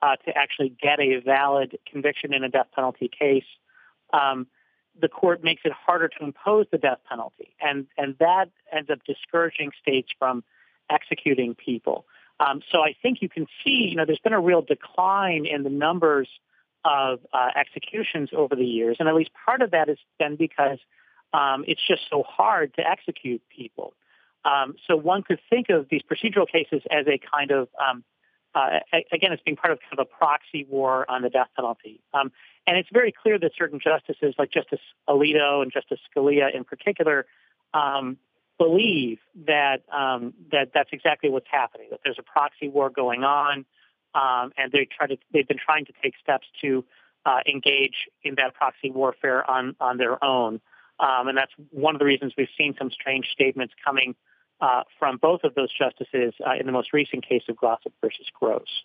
uh, 0.00 0.16
to 0.24 0.36
actually 0.36 0.74
get 0.80 1.00
a 1.00 1.20
valid 1.20 1.78
conviction 1.90 2.32
in 2.32 2.44
a 2.44 2.48
death 2.48 2.68
penalty 2.74 3.08
case, 3.08 3.44
um, 4.12 4.46
the 5.00 5.08
court 5.08 5.42
makes 5.42 5.62
it 5.64 5.72
harder 5.72 6.08
to 6.08 6.24
impose 6.24 6.66
the 6.70 6.78
death 6.78 6.98
penalty, 7.08 7.54
and 7.60 7.86
and 7.96 8.16
that 8.18 8.50
ends 8.72 8.90
up 8.90 8.98
discouraging 9.04 9.72
states 9.80 10.08
from 10.18 10.44
executing 10.90 11.54
people. 11.54 12.04
Um, 12.40 12.62
so 12.70 12.80
I 12.80 12.94
think 13.02 13.20
you 13.20 13.28
can 13.28 13.46
see, 13.64 13.88
you 13.90 13.96
know, 13.96 14.04
there's 14.04 14.20
been 14.20 14.32
a 14.32 14.40
real 14.40 14.62
decline 14.62 15.44
in 15.44 15.64
the 15.64 15.70
numbers 15.70 16.28
of 16.84 17.20
uh, 17.32 17.48
executions 17.56 18.30
over 18.32 18.54
the 18.54 18.64
years, 18.64 18.96
and 19.00 19.08
at 19.08 19.14
least 19.14 19.30
part 19.44 19.60
of 19.60 19.72
that 19.72 19.88
has 19.88 19.98
been 20.18 20.36
because 20.36 20.78
um, 21.32 21.64
it's 21.66 21.80
just 21.86 22.02
so 22.08 22.22
hard 22.22 22.74
to 22.74 22.88
execute 22.88 23.42
people. 23.54 23.94
Um, 24.44 24.76
so 24.86 24.96
one 24.96 25.22
could 25.22 25.40
think 25.50 25.68
of 25.68 25.88
these 25.90 26.02
procedural 26.02 26.48
cases 26.48 26.82
as 26.90 27.06
a 27.06 27.18
kind 27.18 27.50
of 27.50 27.68
um, 27.84 28.04
uh, 28.54 28.80
again, 29.12 29.32
it's 29.32 29.42
being 29.42 29.56
part 29.56 29.72
of 29.72 29.78
kind 29.80 29.98
of 29.98 30.00
a 30.00 30.04
proxy 30.04 30.66
war 30.68 31.08
on 31.10 31.22
the 31.22 31.30
death 31.30 31.48
penalty. 31.54 32.00
Um, 32.14 32.32
and 32.66 32.76
it's 32.76 32.88
very 32.92 33.12
clear 33.12 33.38
that 33.38 33.52
certain 33.56 33.80
justices, 33.82 34.34
like 34.38 34.50
Justice 34.50 34.80
Alito 35.08 35.62
and 35.62 35.72
Justice 35.72 36.00
Scalia 36.14 36.54
in 36.54 36.64
particular, 36.64 37.26
um, 37.72 38.18
believe 38.58 39.18
that 39.46 39.82
um, 39.96 40.34
that 40.50 40.70
that's 40.74 40.90
exactly 40.92 41.30
what's 41.30 41.46
happening. 41.50 41.88
That 41.90 42.00
there's 42.04 42.18
a 42.18 42.22
proxy 42.22 42.68
war 42.68 42.90
going 42.90 43.24
on, 43.24 43.64
um, 44.14 44.52
and 44.56 44.72
they 44.72 44.86
try 44.86 45.06
to 45.06 45.16
they've 45.32 45.46
been 45.46 45.58
trying 45.64 45.86
to 45.86 45.92
take 46.02 46.14
steps 46.22 46.46
to 46.62 46.84
uh, 47.24 47.40
engage 47.46 48.08
in 48.22 48.34
that 48.36 48.54
proxy 48.54 48.90
warfare 48.90 49.48
on 49.48 49.76
on 49.80 49.96
their 49.96 50.22
own. 50.22 50.60
Um, 51.00 51.28
and 51.28 51.38
that's 51.38 51.52
one 51.70 51.94
of 51.94 52.00
the 52.00 52.04
reasons 52.04 52.32
we've 52.36 52.48
seen 52.58 52.74
some 52.76 52.90
strange 52.90 53.28
statements 53.30 53.72
coming 53.84 54.16
uh, 54.60 54.82
from 54.98 55.18
both 55.18 55.44
of 55.44 55.54
those 55.54 55.72
justices 55.76 56.34
uh, 56.46 56.52
in 56.58 56.66
the 56.66 56.72
most 56.72 56.92
recent 56.92 57.26
case 57.26 57.42
of 57.48 57.56
Glossip 57.56 57.92
versus 58.02 58.26
Gross. 58.38 58.84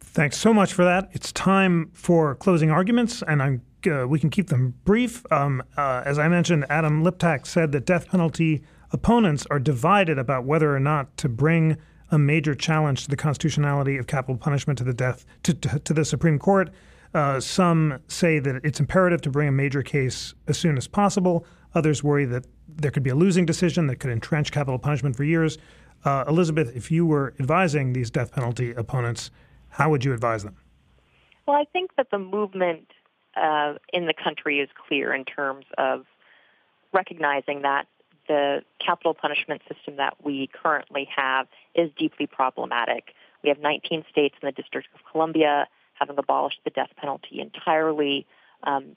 Thanks 0.00 0.36
so 0.36 0.52
much 0.52 0.72
for 0.72 0.84
that. 0.84 1.10
It's 1.12 1.32
time 1.32 1.90
for 1.94 2.34
closing 2.34 2.70
arguments, 2.70 3.22
and 3.26 3.60
uh, 3.86 4.06
we 4.06 4.18
can 4.18 4.30
keep 4.30 4.48
them 4.48 4.74
brief. 4.84 5.24
Um, 5.32 5.62
uh, 5.76 6.02
as 6.04 6.18
I 6.18 6.28
mentioned, 6.28 6.66
Adam 6.68 7.02
Liptak 7.02 7.46
said 7.46 7.72
that 7.72 7.86
death 7.86 8.08
penalty 8.08 8.62
opponents 8.90 9.46
are 9.50 9.58
divided 9.58 10.18
about 10.18 10.44
whether 10.44 10.74
or 10.74 10.80
not 10.80 11.16
to 11.18 11.28
bring 11.28 11.78
a 12.10 12.18
major 12.18 12.54
challenge 12.54 13.04
to 13.04 13.08
the 13.08 13.16
constitutionality 13.16 13.96
of 13.96 14.06
capital 14.06 14.36
punishment 14.36 14.76
to 14.78 14.84
the 14.84 14.92
death 14.92 15.24
to, 15.44 15.54
to, 15.54 15.78
to 15.78 15.94
the 15.94 16.04
Supreme 16.04 16.38
Court. 16.38 16.70
Uh, 17.14 17.40
some 17.40 18.00
say 18.08 18.38
that 18.38 18.60
it's 18.64 18.80
imperative 18.80 19.20
to 19.22 19.30
bring 19.30 19.48
a 19.48 19.52
major 19.52 19.82
case 19.82 20.34
as 20.46 20.58
soon 20.58 20.76
as 20.76 20.86
possible. 20.86 21.46
Others 21.74 22.02
worry 22.02 22.24
that 22.26 22.46
there 22.68 22.90
could 22.90 23.02
be 23.02 23.10
a 23.10 23.14
losing 23.14 23.46
decision 23.46 23.86
that 23.86 23.96
could 23.96 24.10
entrench 24.10 24.52
capital 24.52 24.78
punishment 24.78 25.16
for 25.16 25.24
years. 25.24 25.58
Uh, 26.04 26.24
Elizabeth, 26.28 26.74
if 26.74 26.90
you 26.90 27.06
were 27.06 27.34
advising 27.38 27.92
these 27.92 28.10
death 28.10 28.32
penalty 28.32 28.72
opponents, 28.72 29.30
how 29.70 29.90
would 29.90 30.04
you 30.04 30.12
advise 30.12 30.42
them? 30.42 30.56
Well, 31.46 31.56
I 31.56 31.64
think 31.64 31.96
that 31.96 32.08
the 32.10 32.18
movement 32.18 32.88
uh, 33.36 33.74
in 33.92 34.06
the 34.06 34.14
country 34.14 34.60
is 34.60 34.68
clear 34.86 35.14
in 35.14 35.24
terms 35.24 35.64
of 35.78 36.04
recognizing 36.92 37.62
that 37.62 37.86
the 38.28 38.62
capital 38.84 39.14
punishment 39.14 39.62
system 39.72 39.96
that 39.96 40.14
we 40.24 40.48
currently 40.52 41.08
have 41.14 41.46
is 41.74 41.90
deeply 41.98 42.26
problematic. 42.26 43.14
We 43.42 43.48
have 43.48 43.58
19 43.58 44.04
states 44.10 44.34
in 44.40 44.46
the 44.46 44.52
District 44.52 44.88
of 44.94 45.00
Columbia 45.10 45.66
having 45.94 46.18
abolished 46.18 46.60
the 46.64 46.70
death 46.70 46.90
penalty 46.96 47.40
entirely. 47.40 48.26
Um, 48.64 48.96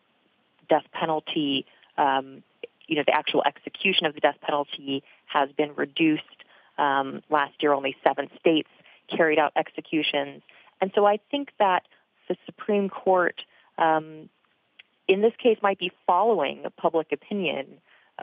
death 0.70 0.86
penalty 0.92 1.66
um, 1.98 2.44
you 2.88 2.96
know, 2.96 3.04
the 3.06 3.16
actual 3.16 3.44
execution 3.46 4.06
of 4.06 4.14
the 4.14 4.20
death 4.20 4.38
penalty 4.42 5.04
has 5.26 5.50
been 5.58 5.74
reduced. 5.76 6.24
Um, 6.78 7.22
last 7.30 7.54
year, 7.62 7.74
only 7.74 7.96
seven 8.04 8.30
states 8.40 8.70
carried 9.08 9.40
out 9.40 9.54
executions. 9.56 10.42
And 10.82 10.92
so 10.94 11.06
I 11.06 11.20
think 11.32 11.52
that 11.60 11.84
the 12.28 12.36
Supreme 12.46 12.90
Court, 12.90 13.42
um, 13.78 14.30
in 15.08 15.22
this 15.22 15.34
case, 15.42 15.58
might 15.62 15.80
be 15.80 15.92
following 16.06 16.64
public 16.78 17.12
opinion, 17.12 17.68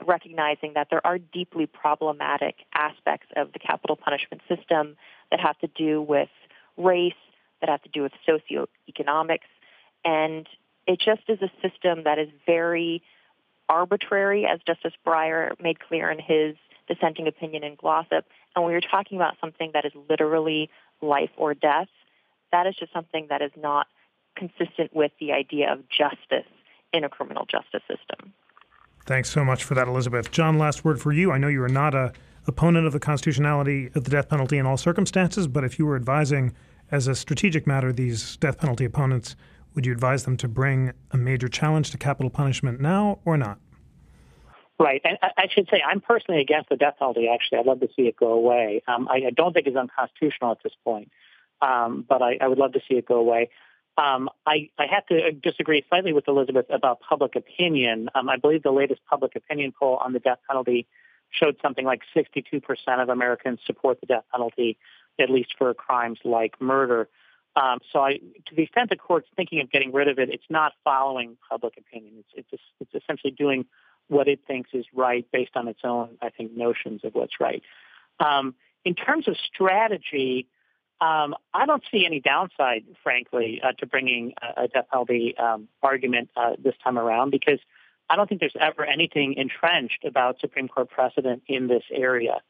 recognizing 0.07 0.73
that 0.75 0.89
there 0.91 1.05
are 1.07 1.19
deeply 1.19 1.67
problematic 1.67 2.57
aspects 2.75 3.29
of 3.37 3.53
the 3.53 3.59
capital 3.59 3.97
punishment 3.97 4.43
system 4.49 4.97
that 5.31 5.41
have 5.41 5.59
to 5.61 5.69
do 5.69 6.03
with 6.03 6.31
race, 6.77 7.13
that 7.61 7.71
have 7.71 7.83
to 7.83 7.89
do 7.89 8.03
with 8.03 8.13
socioeconomics. 8.29 9.49
And 10.05 10.49
it 10.87 11.01
just 11.01 11.23
is 11.29 11.39
a 11.43 11.51
system 11.67 12.05
that 12.05 12.19
is 12.19 12.29
very 12.47 13.03
arbitrary, 13.69 14.47
as 14.47 14.61
Justice 14.67 14.93
Breyer 15.07 15.53
made 15.61 15.81
clear 15.81 16.11
in 16.11 16.19
his 16.19 16.57
dissenting 16.89 17.27
opinion 17.27 17.65
in 17.65 17.77
Glossip. 17.77 18.23
And 18.55 18.65
when 18.65 18.73
you're 18.73 18.81
talking 18.81 19.17
about 19.17 19.37
something 19.41 19.71
that 19.75 19.85
is 19.85 19.93
literally 20.09 20.71
life 21.01 21.31
or 21.37 21.55
death, 21.55 21.89
that 22.51 22.67
is 22.67 22.75
just 22.77 22.93
something 22.93 23.27
that 23.31 23.43
is 23.43 23.53
not 23.57 23.87
consistent 24.37 24.95
with 24.95 25.13
the 25.21 25.33
idea 25.33 25.73
of 25.73 25.89
justice 25.89 26.51
in 26.93 27.05
a 27.05 27.09
criminal 27.09 27.47
justice 27.47 27.83
system. 27.89 28.33
Thanks 29.07 29.31
so 29.31 29.45
much 29.45 29.65
for 29.65 29.75
that, 29.75 29.89
Elizabeth. 29.89 30.31
John, 30.31 30.59
last 30.59 30.85
word 30.85 31.01
for 31.01 31.13
you. 31.13 31.33
I 31.33 31.39
know 31.39 31.49
you 31.49 31.63
are 31.63 31.69
not 31.69 31.95
a 31.95 32.13
opponent 32.47 32.87
of 32.87 32.93
the 32.93 33.01
constitutionality 33.01 33.87
of 33.95 34.05
the 34.05 34.11
death 34.11 34.29
penalty 34.29 34.59
in 34.59 34.67
all 34.67 34.77
circumstances, 34.77 35.47
but 35.47 35.65
if 35.65 35.79
you 35.79 35.87
were 35.87 35.97
advising 35.97 36.53
as 36.91 37.07
a 37.07 37.15
strategic 37.15 37.67
matter 37.67 37.93
these 37.93 38.37
death 38.37 38.59
penalty 38.59 38.85
opponents, 38.85 39.37
would 39.75 39.87
you 39.87 39.93
advise 39.93 40.25
them 40.25 40.37
to 40.39 40.49
bring 40.49 40.93
a 41.11 41.17
major 41.17 41.49
challenge 41.49 41.91
to 41.91 41.99
capital 41.99 42.31
punishment 42.31 42.81
now 42.81 43.19
or 43.25 43.37
not? 43.37 43.59
Right. 44.79 45.01
And 45.05 45.17
I 45.23 45.47
should 45.49 45.69
say 45.71 45.81
I'm 45.87 46.01
personally 46.01 46.41
against 46.41 46.69
the 46.69 46.77
death 46.77 46.95
penalty, 46.99 47.29
actually. 47.33 47.59
I'd 47.59 47.67
love 47.67 47.81
to 47.81 47.89
see 47.95 48.03
it 48.03 48.17
go 48.17 48.33
away. 48.33 48.83
Um, 48.89 49.07
I, 49.09 49.27
I, 49.27 49.31
don't 49.31 49.53
think 49.53 49.69
it's 49.69 49.77
unconstitutional 49.77 50.51
at 50.51 50.59
this 50.65 50.73
point, 50.83 51.13
um, 51.61 52.05
but 52.09 52.21
I, 52.21 52.39
I, 52.41 52.49
would 52.49 52.59
love 52.59 52.73
to 52.73 52.81
see 52.89 52.97
it 52.97 53.07
go 53.07 53.17
away. 53.17 53.51
Um, 53.97 54.29
I, 54.45 54.71
I, 54.79 54.87
have 54.87 55.07
to 55.07 55.31
disagree 55.33 55.85
slightly 55.89 56.13
with 56.13 56.27
Elizabeth 56.27 56.67
about 56.69 57.01
public 57.01 57.37
opinion. 57.37 58.09
Um, 58.15 58.29
I 58.29 58.39
believe 58.39 58.65
the 58.65 58.73
latest 58.73 59.03
public 59.09 59.37
opinion 59.37 59.73
poll 59.79 59.99
on 60.05 60.15
the 60.15 60.19
death 60.19 60.39
penalty 60.49 60.89
showed 61.31 61.57
something 61.63 61.85
like 61.85 62.03
62% 62.17 62.63
of 63.01 63.09
Americans 63.09 63.61
support 63.65 64.01
the 64.01 64.07
death 64.07 64.25
penalty, 64.33 64.79
at 65.21 65.31
least 65.31 65.55
for 65.57 65.73
crimes 65.75 66.19
like 66.25 66.61
murder. 66.61 67.09
Um, 67.55 67.81
so, 67.93 68.01
I, 68.01 68.15
to 68.15 68.55
the 68.55 68.63
extent 68.63 68.91
the 68.91 68.97
court's 68.97 69.29
thinking 69.37 69.61
of 69.61 69.71
getting 69.71 69.93
rid 69.93 70.09
of 70.09 70.19
it, 70.19 70.31
it's 70.31 70.45
not 70.49 70.73
following 70.85 71.37
public 71.51 71.77
opinion. 71.77 72.25
It's 72.35 72.47
it's, 72.53 72.63
it's 72.81 73.05
essentially 73.05 73.33
doing 73.33 73.67
what 74.09 74.29
it 74.29 74.41
thinks 74.47 74.71
is 74.73 74.87
right 74.95 75.27
based 75.33 75.57
on 75.57 75.69
its 75.69 75.81
own, 75.85 76.17
I 76.21 76.31
think, 76.31 76.57
notions 76.57 77.03
of 77.05 77.15
what's 77.15 77.41
right. 77.41 77.63
Um, 78.21 78.55
in 78.85 78.95
terms 78.95 79.29
of 79.29 79.37
strategy, 79.53 80.47
um, 81.01 81.35
I 81.53 81.67
don't 81.67 81.83
see 81.91 82.07
any 82.07 82.21
downside, 82.21 82.85
frankly, 83.03 83.61
uh, 83.63 83.73
to 83.79 83.87
bringing 83.87 84.35
a, 84.41 84.65
a 84.65 84.69
death 84.69 84.87
penalty 84.91 85.35
um, 85.37 85.69
argument 85.83 86.31
uh, 86.37 86.53
this 86.63 86.75
time 86.83 86.99
around 86.99 87.31
because 87.31 87.59
I 88.09 88.17
don't 88.17 88.29
think 88.29 88.41
there's 88.41 88.57
ever 88.59 88.85
anything 88.85 89.35
entrenched 89.35 90.05
about 90.05 90.39
Supreme 90.41 90.69
Court 90.69 90.91
precedent 90.91 91.43
in 91.49 91.67
this 91.67 91.85
area. 91.91 92.41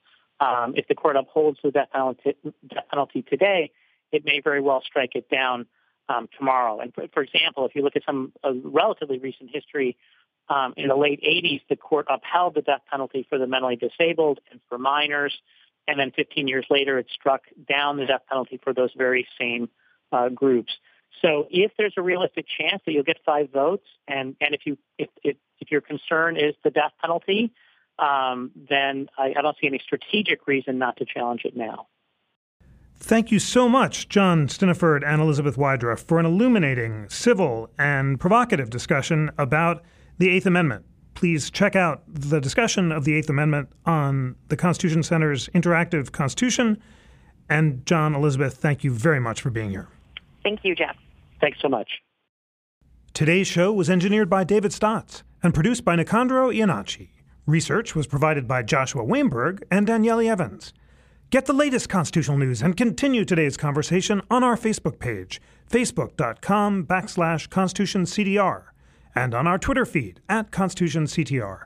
Um, 0.40 0.74
if 0.76 0.88
the 0.88 0.94
court 0.94 1.16
upholds 1.16 1.60
the 1.62 1.70
death 1.70 1.88
penalty, 1.92 2.34
death 2.68 2.84
penalty 2.90 3.22
today, 3.22 3.70
it 4.12 4.24
may 4.24 4.40
very 4.40 4.60
well 4.60 4.82
strike 4.84 5.14
it 5.14 5.28
down 5.28 5.66
um, 6.08 6.28
tomorrow. 6.36 6.80
And 6.80 6.94
for, 6.94 7.04
for, 7.12 7.22
example, 7.22 7.66
if 7.66 7.74
you 7.74 7.82
look 7.82 7.96
at 7.96 8.04
some 8.04 8.32
uh, 8.44 8.52
relatively 8.62 9.18
recent 9.18 9.50
history, 9.52 9.96
um, 10.48 10.74
in 10.76 10.88
the 10.88 10.96
late 10.96 11.22
80s, 11.22 11.62
the 11.68 11.76
court 11.76 12.06
upheld 12.10 12.54
the 12.54 12.62
death 12.62 12.82
penalty 12.90 13.26
for 13.28 13.38
the 13.38 13.46
mentally 13.46 13.76
disabled 13.76 14.40
and 14.50 14.60
for 14.68 14.76
minors. 14.76 15.32
And 15.88 15.98
then 15.98 16.12
15 16.14 16.48
years 16.48 16.66
later, 16.68 16.98
it 16.98 17.06
struck 17.12 17.42
down 17.68 17.96
the 17.96 18.06
death 18.06 18.22
penalty 18.28 18.60
for 18.62 18.72
those 18.72 18.90
very 18.96 19.26
same 19.40 19.68
uh, 20.10 20.28
groups. 20.28 20.72
So 21.20 21.46
if 21.50 21.72
there's 21.78 21.94
a 21.96 22.02
realistic 22.02 22.46
chance 22.58 22.82
that 22.84 22.92
you'll 22.92 23.04
get 23.04 23.18
five 23.24 23.50
votes, 23.50 23.86
and, 24.08 24.36
and 24.40 24.54
if 24.54 24.62
you 24.64 24.78
if, 24.98 25.08
if, 25.22 25.36
if 25.60 25.70
your 25.70 25.80
concern 25.80 26.36
is 26.36 26.54
the 26.64 26.70
death 26.70 26.92
penalty, 27.00 27.52
um, 27.98 28.50
then 28.68 29.08
I, 29.16 29.34
I 29.36 29.42
don't 29.42 29.56
see 29.60 29.66
any 29.66 29.80
strategic 29.84 30.46
reason 30.46 30.78
not 30.78 30.96
to 30.98 31.04
challenge 31.04 31.42
it 31.44 31.56
now. 31.56 31.86
Thank 33.04 33.32
you 33.32 33.40
so 33.40 33.68
much, 33.68 34.08
John 34.08 34.46
Stinneford 34.46 35.02
and 35.04 35.20
Elizabeth 35.20 35.58
Wydra, 35.58 35.98
for 35.98 36.20
an 36.20 36.24
illuminating, 36.24 37.08
civil, 37.08 37.68
and 37.76 38.20
provocative 38.20 38.70
discussion 38.70 39.28
about 39.36 39.82
the 40.18 40.28
Eighth 40.30 40.46
Amendment. 40.46 40.84
Please 41.14 41.50
check 41.50 41.74
out 41.74 42.04
the 42.06 42.40
discussion 42.40 42.92
of 42.92 43.04
the 43.04 43.14
Eighth 43.14 43.28
Amendment 43.28 43.70
on 43.86 44.36
the 44.50 44.56
Constitution 44.56 45.02
Center's 45.02 45.48
interactive 45.48 46.12
Constitution. 46.12 46.80
And 47.50 47.84
John, 47.86 48.14
Elizabeth, 48.14 48.54
thank 48.54 48.84
you 48.84 48.92
very 48.92 49.18
much 49.18 49.40
for 49.40 49.50
being 49.50 49.70
here. 49.70 49.88
Thank 50.44 50.60
you, 50.62 50.76
Jeff. 50.76 50.96
Thanks 51.40 51.58
so 51.60 51.68
much. 51.68 51.88
Today's 53.14 53.48
show 53.48 53.72
was 53.72 53.90
engineered 53.90 54.30
by 54.30 54.44
David 54.44 54.72
Stotts 54.72 55.24
and 55.42 55.52
produced 55.52 55.84
by 55.84 55.96
Nicandro 55.96 56.56
Iannacci. 56.56 57.08
Research 57.46 57.96
was 57.96 58.06
provided 58.06 58.46
by 58.46 58.62
Joshua 58.62 59.02
Weinberg 59.02 59.66
and 59.72 59.88
Danielle 59.88 60.20
Evans. 60.20 60.72
Get 61.32 61.46
the 61.46 61.54
latest 61.54 61.88
constitutional 61.88 62.36
news 62.36 62.60
and 62.60 62.76
continue 62.76 63.24
today's 63.24 63.56
conversation 63.56 64.20
on 64.30 64.44
our 64.44 64.54
Facebook 64.54 64.98
page, 64.98 65.40
facebook.com 65.70 66.84
backslash 66.84 67.48
constitutionctr, 67.48 68.64
and 69.14 69.34
on 69.34 69.46
our 69.46 69.56
Twitter 69.56 69.86
feed, 69.86 70.20
at 70.28 70.50
constitutionctr. 70.50 71.62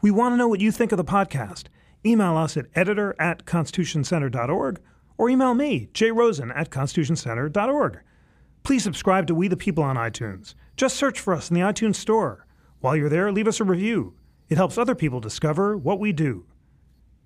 We 0.00 0.12
want 0.12 0.34
to 0.34 0.36
know 0.36 0.46
what 0.46 0.60
you 0.60 0.70
think 0.70 0.92
of 0.92 0.98
the 0.98 1.04
podcast. 1.04 1.64
Email 2.06 2.36
us 2.36 2.56
at 2.56 2.66
editor 2.76 3.16
at 3.18 3.44
constitutioncenter.org 3.44 4.80
or 5.16 5.28
email 5.28 5.52
me, 5.52 5.88
jrosen 5.92 6.52
at 6.54 6.70
constitutioncenter.org. 6.70 7.98
Please 8.62 8.84
subscribe 8.84 9.26
to 9.26 9.34
We 9.34 9.48
the 9.48 9.56
People 9.56 9.82
on 9.82 9.96
iTunes. 9.96 10.54
Just 10.76 10.94
search 10.94 11.18
for 11.18 11.34
us 11.34 11.50
in 11.50 11.56
the 11.56 11.62
iTunes 11.62 11.96
Store. 11.96 12.46
While 12.78 12.94
you're 12.94 13.08
there, 13.08 13.32
leave 13.32 13.48
us 13.48 13.58
a 13.58 13.64
review. 13.64 14.14
It 14.48 14.58
helps 14.58 14.78
other 14.78 14.94
people 14.94 15.18
discover 15.18 15.76
what 15.76 15.98
we 15.98 16.12
do. 16.12 16.46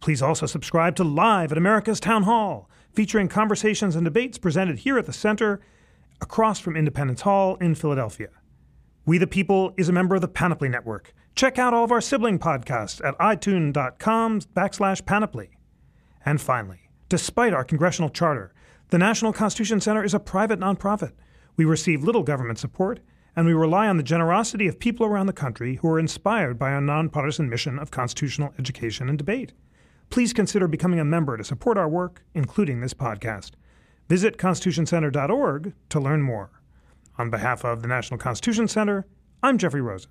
Please 0.02 0.20
also 0.20 0.46
subscribe 0.46 0.96
to 0.96 1.04
Live 1.04 1.52
at 1.52 1.58
America's 1.58 2.00
Town 2.00 2.24
Hall, 2.24 2.68
featuring 2.92 3.28
conversations 3.28 3.94
and 3.94 4.04
debates 4.04 4.36
presented 4.36 4.80
here 4.80 4.98
at 4.98 5.06
the 5.06 5.12
Center 5.12 5.60
across 6.20 6.58
from 6.58 6.76
Independence 6.76 7.20
Hall 7.20 7.54
in 7.60 7.76
Philadelphia. 7.76 8.30
We 9.06 9.16
the 9.16 9.28
People 9.28 9.72
is 9.76 9.88
a 9.88 9.92
member 9.92 10.16
of 10.16 10.20
the 10.20 10.26
Panoply 10.26 10.68
Network. 10.68 11.14
Check 11.36 11.56
out 11.56 11.72
all 11.72 11.84
of 11.84 11.92
our 11.92 12.00
sibling 12.00 12.40
podcasts 12.40 13.02
at 13.04 13.16
itunes.com 13.18 14.40
backslash 14.40 15.06
panoply. 15.06 15.50
And 16.26 16.40
finally, 16.40 16.90
despite 17.08 17.54
our 17.54 17.64
congressional 17.64 18.10
charter, 18.10 18.52
The 18.90 18.98
National 18.98 19.32
Constitution 19.32 19.80
Center 19.80 20.02
is 20.02 20.14
a 20.14 20.20
private 20.20 20.58
nonprofit. 20.58 21.12
We 21.56 21.64
receive 21.64 22.02
little 22.02 22.24
government 22.24 22.58
support, 22.58 22.98
and 23.36 23.46
we 23.46 23.52
rely 23.52 23.86
on 23.86 23.98
the 23.98 24.02
generosity 24.02 24.66
of 24.66 24.80
people 24.80 25.06
around 25.06 25.26
the 25.26 25.32
country 25.32 25.76
who 25.76 25.88
are 25.88 26.00
inspired 26.00 26.58
by 26.58 26.72
our 26.72 26.80
nonpartisan 26.80 27.48
mission 27.48 27.78
of 27.78 27.92
constitutional 27.92 28.52
education 28.58 29.08
and 29.08 29.16
debate. 29.16 29.52
Please 30.12 30.34
consider 30.34 30.68
becoming 30.68 31.00
a 31.00 31.06
member 31.06 31.38
to 31.38 31.42
support 31.42 31.78
our 31.78 31.88
work, 31.88 32.22
including 32.34 32.80
this 32.80 32.92
podcast. 32.92 33.52
Visit 34.10 34.36
constitutioncenter.org 34.36 35.72
to 35.88 36.00
learn 36.00 36.20
more. 36.20 36.50
On 37.16 37.30
behalf 37.30 37.64
of 37.64 37.80
the 37.80 37.88
National 37.88 38.18
Constitution 38.18 38.68
Center, 38.68 39.06
I'm 39.42 39.56
Jeffrey 39.56 39.80
Rosen. 39.80 40.10